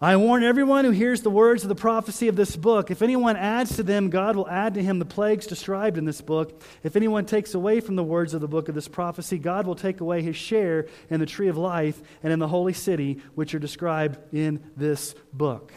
I 0.00 0.14
warn 0.14 0.44
everyone 0.44 0.84
who 0.84 0.92
hears 0.92 1.22
the 1.22 1.30
words 1.30 1.64
of 1.64 1.68
the 1.68 1.74
prophecy 1.74 2.28
of 2.28 2.36
this 2.36 2.54
book. 2.54 2.92
If 2.92 3.02
anyone 3.02 3.36
adds 3.36 3.74
to 3.76 3.82
them, 3.82 4.10
God 4.10 4.36
will 4.36 4.48
add 4.48 4.74
to 4.74 4.82
him 4.82 5.00
the 5.00 5.04
plagues 5.04 5.44
described 5.44 5.98
in 5.98 6.04
this 6.04 6.20
book. 6.20 6.62
If 6.84 6.94
anyone 6.94 7.26
takes 7.26 7.52
away 7.52 7.80
from 7.80 7.96
the 7.96 8.04
words 8.04 8.32
of 8.32 8.40
the 8.40 8.46
book 8.46 8.68
of 8.68 8.76
this 8.76 8.86
prophecy, 8.86 9.38
God 9.38 9.66
will 9.66 9.74
take 9.74 10.00
away 10.00 10.22
his 10.22 10.36
share 10.36 10.86
in 11.10 11.18
the 11.18 11.26
tree 11.26 11.48
of 11.48 11.56
life 11.56 12.00
and 12.22 12.32
in 12.32 12.38
the 12.38 12.46
holy 12.46 12.74
city, 12.74 13.20
which 13.34 13.56
are 13.56 13.58
described 13.58 14.18
in 14.32 14.62
this 14.76 15.16
book. 15.32 15.72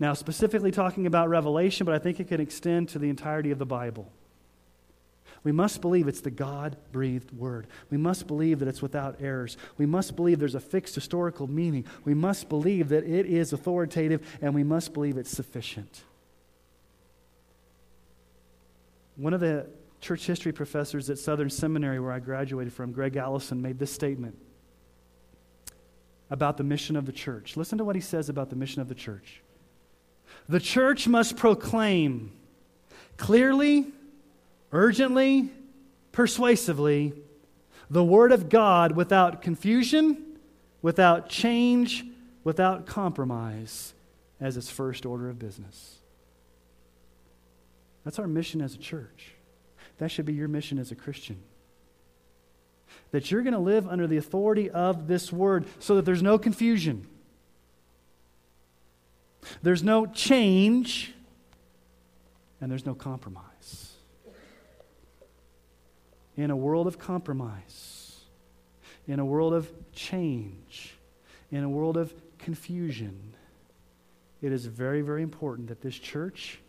Now, 0.00 0.14
specifically 0.14 0.70
talking 0.70 1.06
about 1.06 1.28
Revelation, 1.28 1.84
but 1.84 1.94
I 1.94 1.98
think 1.98 2.18
it 2.18 2.28
can 2.28 2.40
extend 2.40 2.88
to 2.88 2.98
the 2.98 3.10
entirety 3.10 3.50
of 3.50 3.58
the 3.58 3.66
Bible. 3.66 4.10
We 5.44 5.52
must 5.52 5.82
believe 5.82 6.08
it's 6.08 6.22
the 6.22 6.30
God 6.30 6.76
breathed 6.90 7.32
word. 7.32 7.66
We 7.90 7.98
must 7.98 8.26
believe 8.26 8.58
that 8.58 8.68
it's 8.68 8.82
without 8.82 9.16
errors. 9.20 9.58
We 9.76 9.86
must 9.86 10.16
believe 10.16 10.38
there's 10.38 10.54
a 10.54 10.60
fixed 10.60 10.94
historical 10.94 11.46
meaning. 11.46 11.84
We 12.04 12.14
must 12.14 12.48
believe 12.48 12.88
that 12.88 13.04
it 13.04 13.26
is 13.26 13.52
authoritative, 13.52 14.26
and 14.40 14.54
we 14.54 14.64
must 14.64 14.94
believe 14.94 15.18
it's 15.18 15.30
sufficient. 15.30 16.02
One 19.16 19.34
of 19.34 19.40
the 19.40 19.66
church 20.00 20.26
history 20.26 20.52
professors 20.52 21.10
at 21.10 21.18
Southern 21.18 21.50
Seminary, 21.50 22.00
where 22.00 22.12
I 22.12 22.20
graduated 22.20 22.72
from, 22.72 22.92
Gregg 22.92 23.16
Allison, 23.16 23.60
made 23.60 23.78
this 23.78 23.92
statement 23.92 24.38
about 26.30 26.56
the 26.56 26.64
mission 26.64 26.96
of 26.96 27.04
the 27.04 27.12
church. 27.12 27.56
Listen 27.56 27.76
to 27.76 27.84
what 27.84 27.96
he 27.96 28.00
says 28.00 28.30
about 28.30 28.48
the 28.48 28.56
mission 28.56 28.80
of 28.80 28.88
the 28.88 28.94
church. 28.94 29.42
The 30.48 30.60
church 30.60 31.06
must 31.06 31.36
proclaim 31.36 32.32
clearly, 33.16 33.86
urgently, 34.72 35.50
persuasively 36.12 37.12
the 37.88 38.04
Word 38.04 38.32
of 38.32 38.48
God 38.48 38.96
without 38.96 39.42
confusion, 39.42 40.38
without 40.80 41.28
change, 41.28 42.04
without 42.44 42.86
compromise 42.86 43.94
as 44.40 44.56
its 44.56 44.70
first 44.70 45.04
order 45.04 45.28
of 45.28 45.38
business. 45.38 45.98
That's 48.04 48.18
our 48.18 48.26
mission 48.26 48.62
as 48.62 48.74
a 48.74 48.78
church. 48.78 49.32
That 49.98 50.10
should 50.10 50.24
be 50.24 50.32
your 50.32 50.48
mission 50.48 50.78
as 50.78 50.90
a 50.90 50.94
Christian. 50.94 51.42
That 53.10 53.30
you're 53.30 53.42
going 53.42 53.54
to 53.54 53.58
live 53.58 53.86
under 53.86 54.06
the 54.06 54.16
authority 54.16 54.70
of 54.70 55.06
this 55.06 55.32
Word 55.32 55.66
so 55.78 55.96
that 55.96 56.04
there's 56.04 56.22
no 56.22 56.38
confusion 56.38 57.06
there's 59.62 59.82
no 59.82 60.06
change, 60.06 61.12
and 62.60 62.70
there's 62.70 62.86
no 62.86 62.94
compromise. 62.94 63.94
In 66.36 66.50
a 66.50 66.56
world 66.56 66.86
of 66.86 66.98
compromise, 66.98 68.20
in 69.06 69.18
a 69.18 69.24
world 69.24 69.52
of 69.52 69.70
change, 69.92 70.94
in 71.50 71.64
a 71.64 71.68
world 71.68 71.96
of 71.96 72.12
confusion, 72.38 73.34
it 74.40 74.52
is 74.52 74.66
very, 74.66 75.02
very 75.02 75.22
important 75.22 75.68
that 75.68 75.82
this 75.82 75.96
church 75.96 76.60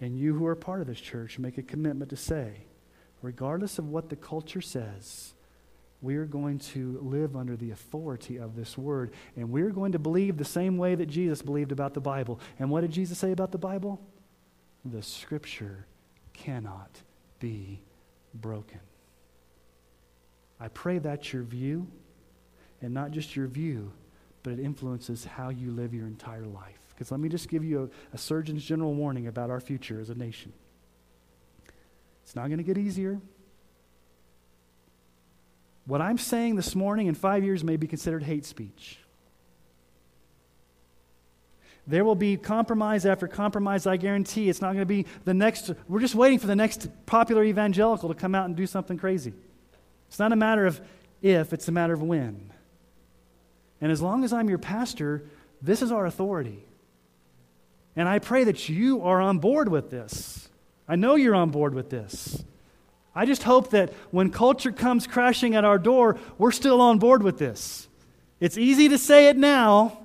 and 0.00 0.16
you 0.16 0.34
who 0.34 0.46
are 0.46 0.54
part 0.54 0.80
of 0.80 0.86
this 0.86 1.00
church 1.00 1.38
make 1.38 1.58
a 1.58 1.62
commitment 1.62 2.10
to 2.10 2.16
say, 2.16 2.52
regardless 3.22 3.78
of 3.78 3.88
what 3.88 4.08
the 4.08 4.16
culture 4.16 4.60
says, 4.60 5.34
we 6.00 6.16
are 6.16 6.26
going 6.26 6.58
to 6.58 6.98
live 7.02 7.34
under 7.34 7.56
the 7.56 7.72
authority 7.72 8.36
of 8.36 8.54
this 8.54 8.78
word. 8.78 9.12
And 9.36 9.50
we're 9.50 9.70
going 9.70 9.92
to 9.92 9.98
believe 9.98 10.36
the 10.36 10.44
same 10.44 10.78
way 10.78 10.94
that 10.94 11.06
Jesus 11.06 11.42
believed 11.42 11.72
about 11.72 11.94
the 11.94 12.00
Bible. 12.00 12.38
And 12.58 12.70
what 12.70 12.82
did 12.82 12.92
Jesus 12.92 13.18
say 13.18 13.32
about 13.32 13.50
the 13.50 13.58
Bible? 13.58 14.00
The 14.84 15.02
scripture 15.02 15.86
cannot 16.32 17.02
be 17.40 17.82
broken. 18.32 18.80
I 20.60 20.68
pray 20.68 20.98
that's 20.98 21.32
your 21.32 21.42
view, 21.42 21.86
and 22.80 22.92
not 22.92 23.10
just 23.10 23.36
your 23.36 23.46
view, 23.46 23.92
but 24.42 24.52
it 24.52 24.60
influences 24.60 25.24
how 25.24 25.50
you 25.50 25.70
live 25.70 25.94
your 25.94 26.06
entire 26.06 26.46
life. 26.46 26.78
Because 26.90 27.10
let 27.10 27.20
me 27.20 27.28
just 27.28 27.48
give 27.48 27.64
you 27.64 27.90
a, 28.12 28.14
a 28.14 28.18
Surgeon's 28.18 28.64
general 28.64 28.94
warning 28.94 29.26
about 29.26 29.50
our 29.50 29.60
future 29.60 30.00
as 30.00 30.10
a 30.10 30.14
nation. 30.14 30.52
It's 32.24 32.34
not 32.34 32.46
going 32.46 32.58
to 32.58 32.64
get 32.64 32.76
easier. 32.78 33.20
What 35.88 36.02
I'm 36.02 36.18
saying 36.18 36.56
this 36.56 36.74
morning 36.74 37.06
in 37.06 37.14
five 37.14 37.42
years 37.42 37.64
may 37.64 37.78
be 37.78 37.86
considered 37.86 38.22
hate 38.22 38.44
speech. 38.44 38.98
There 41.86 42.04
will 42.04 42.14
be 42.14 42.36
compromise 42.36 43.06
after 43.06 43.26
compromise. 43.26 43.86
I 43.86 43.96
guarantee 43.96 44.50
it's 44.50 44.60
not 44.60 44.74
going 44.74 44.82
to 44.82 44.84
be 44.84 45.06
the 45.24 45.32
next. 45.32 45.70
We're 45.88 46.00
just 46.00 46.14
waiting 46.14 46.38
for 46.38 46.46
the 46.46 46.54
next 46.54 46.88
popular 47.06 47.42
evangelical 47.42 48.10
to 48.10 48.14
come 48.14 48.34
out 48.34 48.44
and 48.44 48.54
do 48.54 48.66
something 48.66 48.98
crazy. 48.98 49.32
It's 50.08 50.18
not 50.18 50.30
a 50.30 50.36
matter 50.36 50.66
of 50.66 50.78
if, 51.22 51.54
it's 51.54 51.68
a 51.68 51.72
matter 51.72 51.94
of 51.94 52.02
when. 52.02 52.52
And 53.80 53.90
as 53.90 54.02
long 54.02 54.24
as 54.24 54.32
I'm 54.34 54.50
your 54.50 54.58
pastor, 54.58 55.24
this 55.62 55.80
is 55.80 55.90
our 55.90 56.04
authority. 56.04 56.66
And 57.96 58.06
I 58.06 58.18
pray 58.18 58.44
that 58.44 58.68
you 58.68 59.00
are 59.04 59.22
on 59.22 59.38
board 59.38 59.70
with 59.70 59.88
this. 59.88 60.50
I 60.86 60.96
know 60.96 61.14
you're 61.14 61.34
on 61.34 61.48
board 61.48 61.72
with 61.72 61.88
this. 61.88 62.44
I 63.18 63.24
just 63.24 63.42
hope 63.42 63.70
that 63.70 63.92
when 64.12 64.30
culture 64.30 64.70
comes 64.70 65.08
crashing 65.08 65.56
at 65.56 65.64
our 65.64 65.76
door, 65.76 66.16
we're 66.38 66.52
still 66.52 66.80
on 66.80 67.00
board 67.00 67.20
with 67.20 67.36
this. 67.36 67.88
It's 68.38 68.56
easy 68.56 68.88
to 68.90 68.96
say 68.96 69.26
it 69.26 69.36
now, 69.36 69.98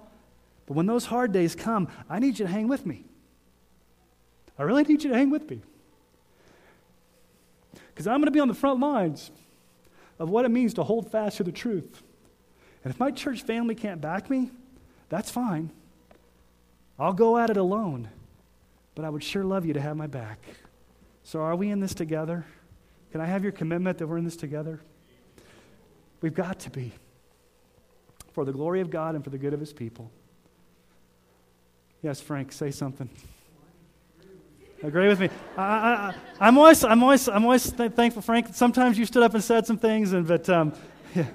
but 0.65 0.73
when 0.73 0.87
those 0.87 1.05
hard 1.05 1.31
days 1.31 1.53
come, 1.53 1.89
I 2.09 2.17
need 2.17 2.39
you 2.39 2.47
to 2.47 2.51
hang 2.51 2.67
with 2.67 2.87
me. 2.87 3.03
I 4.57 4.63
really 4.63 4.81
need 4.81 5.03
you 5.03 5.11
to 5.11 5.15
hang 5.15 5.29
with 5.29 5.47
me. 5.47 5.61
Because 7.89 8.07
I'm 8.07 8.15
going 8.15 8.25
to 8.25 8.31
be 8.31 8.39
on 8.39 8.47
the 8.47 8.55
front 8.55 8.79
lines 8.79 9.29
of 10.17 10.31
what 10.31 10.43
it 10.43 10.49
means 10.49 10.73
to 10.73 10.83
hold 10.83 11.11
fast 11.11 11.37
to 11.37 11.43
the 11.43 11.51
truth. 11.51 12.01
And 12.83 12.91
if 12.91 12.99
my 12.99 13.11
church 13.11 13.43
family 13.43 13.75
can't 13.75 14.01
back 14.01 14.27
me, 14.27 14.49
that's 15.09 15.29
fine. 15.29 15.69
I'll 16.97 17.13
go 17.13 17.37
at 17.37 17.51
it 17.51 17.57
alone. 17.57 18.09
But 18.95 19.05
I 19.05 19.11
would 19.11 19.23
sure 19.23 19.43
love 19.43 19.67
you 19.67 19.73
to 19.73 19.81
have 19.81 19.95
my 19.95 20.07
back. 20.07 20.39
So, 21.23 21.41
are 21.41 21.55
we 21.55 21.69
in 21.69 21.79
this 21.79 21.93
together? 21.93 22.47
Can 23.13 23.21
I 23.21 23.27
have 23.27 23.43
your 23.43 23.51
commitment 23.51 23.99
that 23.99 24.07
we're 24.07 24.17
in 24.17 24.23
this 24.23 24.35
together? 24.35 24.81
We've 26.21 26.33
got 26.33 26.61
to 26.61 26.71
be 26.71 26.91
for 28.31 28.43
the 28.43 28.51
glory 28.51 28.81
of 28.81 28.89
God 28.89 29.13
and 29.13 29.23
for 29.23 29.29
the 29.29 29.37
good 29.37 29.53
of 29.53 29.59
his 29.59 29.71
people. 29.71 30.09
Yes, 32.01 32.19
Frank, 32.19 32.51
say 32.51 32.71
something. 32.71 33.07
Agree 34.81 35.07
with 35.09 35.19
me. 35.19 35.29
I, 35.55 36.15
am 36.39 36.57
always, 36.57 36.83
I'm 36.83 37.03
always, 37.03 37.29
I'm 37.29 37.43
always 37.43 37.71
th- 37.71 37.91
thankful, 37.91 38.23
Frank. 38.23 38.47
Sometimes 38.55 38.97
you 38.97 39.05
stood 39.05 39.21
up 39.21 39.35
and 39.35 39.43
said 39.43 39.67
some 39.67 39.77
things, 39.77 40.11
and 40.11 40.27
but 40.27 40.49
um, 40.49 40.73
yeah. 41.13 41.27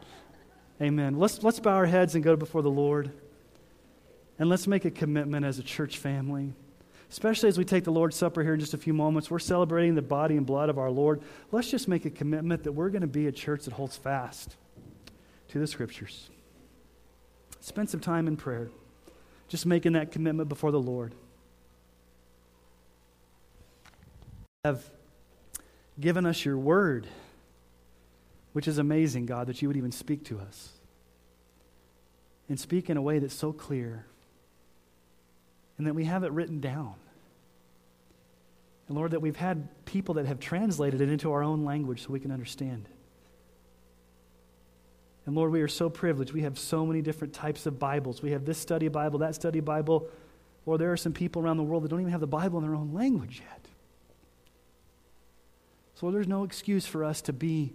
Amen. 0.80 1.18
Let's 1.18 1.42
let's 1.42 1.60
bow 1.60 1.74
our 1.74 1.84
heads 1.84 2.14
and 2.14 2.24
go 2.24 2.36
before 2.36 2.62
the 2.62 2.70
Lord, 2.70 3.12
and 4.38 4.48
let's 4.48 4.66
make 4.66 4.86
a 4.86 4.90
commitment 4.90 5.44
as 5.44 5.58
a 5.58 5.62
church 5.62 5.98
family. 5.98 6.54
Especially 7.12 7.50
as 7.50 7.58
we 7.58 7.64
take 7.66 7.84
the 7.84 7.92
Lord's 7.92 8.16
Supper 8.16 8.42
here 8.42 8.54
in 8.54 8.60
just 8.60 8.72
a 8.72 8.78
few 8.78 8.94
moments, 8.94 9.30
we're 9.30 9.38
celebrating 9.38 9.94
the 9.94 10.00
body 10.00 10.34
and 10.34 10.46
blood 10.46 10.70
of 10.70 10.78
our 10.78 10.90
Lord. 10.90 11.20
Let's 11.50 11.70
just 11.70 11.86
make 11.86 12.06
a 12.06 12.10
commitment 12.10 12.64
that 12.64 12.72
we're 12.72 12.88
going 12.88 13.02
to 13.02 13.06
be 13.06 13.26
a 13.26 13.32
church 13.32 13.66
that 13.66 13.74
holds 13.74 13.98
fast 13.98 14.56
to 15.48 15.58
the 15.58 15.66
Scriptures. 15.66 16.30
Spend 17.60 17.90
some 17.90 18.00
time 18.00 18.26
in 18.26 18.38
prayer 18.38 18.70
just 19.46 19.66
making 19.66 19.92
that 19.92 20.10
commitment 20.10 20.48
before 20.48 20.70
the 20.70 20.80
Lord. 20.80 21.14
Have 24.64 24.82
given 26.00 26.24
us 26.24 26.46
your 26.46 26.56
word, 26.56 27.06
which 28.54 28.66
is 28.66 28.78
amazing, 28.78 29.26
God, 29.26 29.48
that 29.48 29.60
you 29.60 29.68
would 29.68 29.76
even 29.76 29.92
speak 29.92 30.24
to 30.24 30.40
us 30.40 30.70
and 32.48 32.58
speak 32.58 32.88
in 32.88 32.96
a 32.96 33.02
way 33.02 33.18
that's 33.18 33.34
so 33.34 33.52
clear 33.52 34.06
and 35.76 35.86
that 35.86 35.92
we 35.92 36.04
have 36.04 36.24
it 36.24 36.32
written 36.32 36.58
down. 36.58 36.94
And 38.88 38.96
Lord, 38.96 39.12
that 39.12 39.20
we've 39.20 39.36
had 39.36 39.68
people 39.84 40.14
that 40.14 40.26
have 40.26 40.40
translated 40.40 41.00
it 41.00 41.08
into 41.08 41.32
our 41.32 41.42
own 41.42 41.64
language 41.64 42.02
so 42.02 42.10
we 42.10 42.20
can 42.20 42.32
understand. 42.32 42.88
And 45.24 45.36
Lord, 45.36 45.52
we 45.52 45.62
are 45.62 45.68
so 45.68 45.88
privileged. 45.88 46.32
We 46.32 46.42
have 46.42 46.58
so 46.58 46.84
many 46.84 47.00
different 47.00 47.32
types 47.32 47.66
of 47.66 47.78
Bibles. 47.78 48.22
We 48.22 48.32
have 48.32 48.44
this 48.44 48.58
study 48.58 48.88
Bible, 48.88 49.20
that 49.20 49.34
study 49.34 49.60
Bible. 49.60 50.08
Lord, 50.66 50.80
there 50.80 50.92
are 50.92 50.96
some 50.96 51.12
people 51.12 51.42
around 51.42 51.58
the 51.58 51.62
world 51.62 51.84
that 51.84 51.88
don't 51.88 52.00
even 52.00 52.12
have 52.12 52.20
the 52.20 52.26
Bible 52.26 52.58
in 52.58 52.64
their 52.64 52.74
own 52.74 52.92
language 52.92 53.42
yet. 53.48 53.66
So 55.94 56.06
Lord, 56.06 56.16
there's 56.16 56.28
no 56.28 56.42
excuse 56.42 56.86
for 56.86 57.04
us 57.04 57.20
to 57.22 57.32
be 57.32 57.72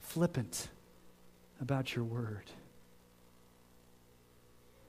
flippant 0.00 0.68
about 1.60 1.96
your 1.96 2.04
word. 2.04 2.50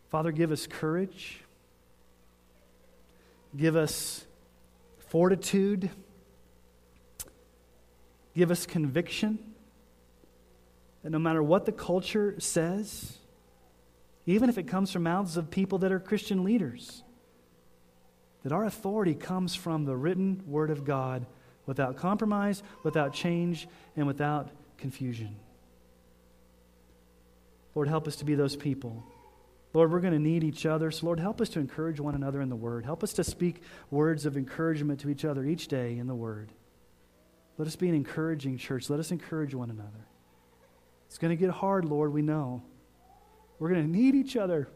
Father, 0.10 0.32
give 0.32 0.52
us 0.52 0.68
courage. 0.68 1.42
Give 3.58 3.76
us 3.76 4.25
fortitude. 5.16 5.90
Give 8.36 8.52
us 8.52 8.66
conviction 8.66 9.40
that 11.04 11.10
no 11.10 11.20
matter 11.20 11.42
what 11.42 11.66
the 11.66 11.72
culture 11.72 12.36
says, 12.38 13.18
even 14.26 14.50
if 14.50 14.58
it 14.58 14.64
comes 14.68 14.92
from 14.92 15.04
mouths 15.04 15.38
of 15.38 15.50
people 15.50 15.78
that 15.78 15.94
are 15.94 16.02
Christian 16.02 16.44
leaders, 16.44 17.02
that 18.44 18.52
our 18.52 18.66
authority 18.66 19.14
comes 19.16 19.56
from 19.56 19.86
the 19.86 19.96
written 19.96 20.44
Word 20.48 20.70
of 20.70 20.84
God 20.84 21.26
without 21.66 21.96
compromise, 21.96 22.62
without 22.84 23.14
change, 23.14 23.70
and 23.96 24.08
without 24.08 24.50
confusion. 24.78 25.38
Lord, 27.74 27.88
help 27.88 28.06
us 28.06 28.18
to 28.18 28.26
be 28.26 28.36
those 28.36 28.58
people. 28.58 29.02
Lord, 29.76 29.92
we're 29.92 30.00
going 30.00 30.14
to 30.14 30.20
need 30.20 30.46
each 30.46 30.66
other. 30.66 30.90
So, 30.90 31.06
Lord, 31.06 31.20
help 31.20 31.42
us 31.42 31.50
to 31.50 31.60
encourage 31.60 32.00
one 32.00 32.16
another 32.16 32.40
in 32.40 32.48
the 32.48 32.56
Word. 32.56 32.86
Help 32.86 33.04
us 33.04 33.12
to 33.14 33.26
speak 33.26 33.62
words 33.92 34.26
of 34.26 34.38
encouragement 34.38 35.02
to 35.02 35.10
each 35.10 35.26
other 35.26 35.44
each 35.44 35.68
day 35.68 35.98
in 35.98 36.08
the 36.08 36.16
Word. 36.16 36.54
Let 37.58 37.68
us 37.68 37.76
be 37.76 37.90
an 37.90 37.96
encouraging 37.96 38.58
church. 38.58 38.90
Let 38.90 39.02
us 39.02 39.12
encourage 39.12 39.54
one 39.54 39.70
another. 39.70 40.08
It's 41.08 41.18
going 41.18 41.32
to 41.32 41.36
get 41.36 41.50
hard, 41.50 41.84
Lord, 41.84 42.14
we 42.14 42.22
know. 42.22 42.64
We're 43.60 43.68
going 43.68 43.82
to 43.84 43.92
need 43.92 44.16
each 44.16 44.38
other. 44.38 44.70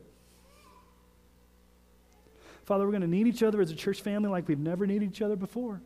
Father, 2.66 2.84
we're 2.84 2.92
going 2.92 3.02
to 3.02 3.08
need 3.08 3.26
each 3.26 3.42
other 3.42 3.62
as 3.62 3.72
a 3.72 3.76
church 3.76 4.02
family 4.02 4.30
like 4.30 4.50
we've 4.50 4.60
never 4.60 4.86
needed 4.86 5.10
each 5.10 5.22
other 5.22 5.38
before. 5.38 5.82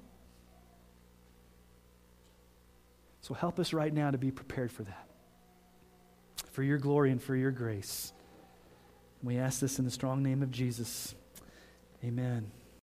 So 3.22 3.36
help 3.36 3.59
us 3.59 3.74
right 3.74 3.93
now 3.93 4.09
to 4.09 4.18
be 4.18 4.32
prepared 4.32 4.72
for 4.72 4.82
that. 4.84 5.07
For 6.51 6.64
your 6.64 6.80
glory 6.80 7.11
and 7.11 7.22
for 7.22 7.36
your 7.36 7.51
grace. 7.51 8.12
We 9.24 9.38
ask 9.38 9.61
this 9.61 9.80
in 9.80 9.86
the 9.86 9.91
strong 9.91 10.21
name 10.21 10.43
of 10.43 10.51
Jesus. 10.51 11.15
Amen. 12.03 12.51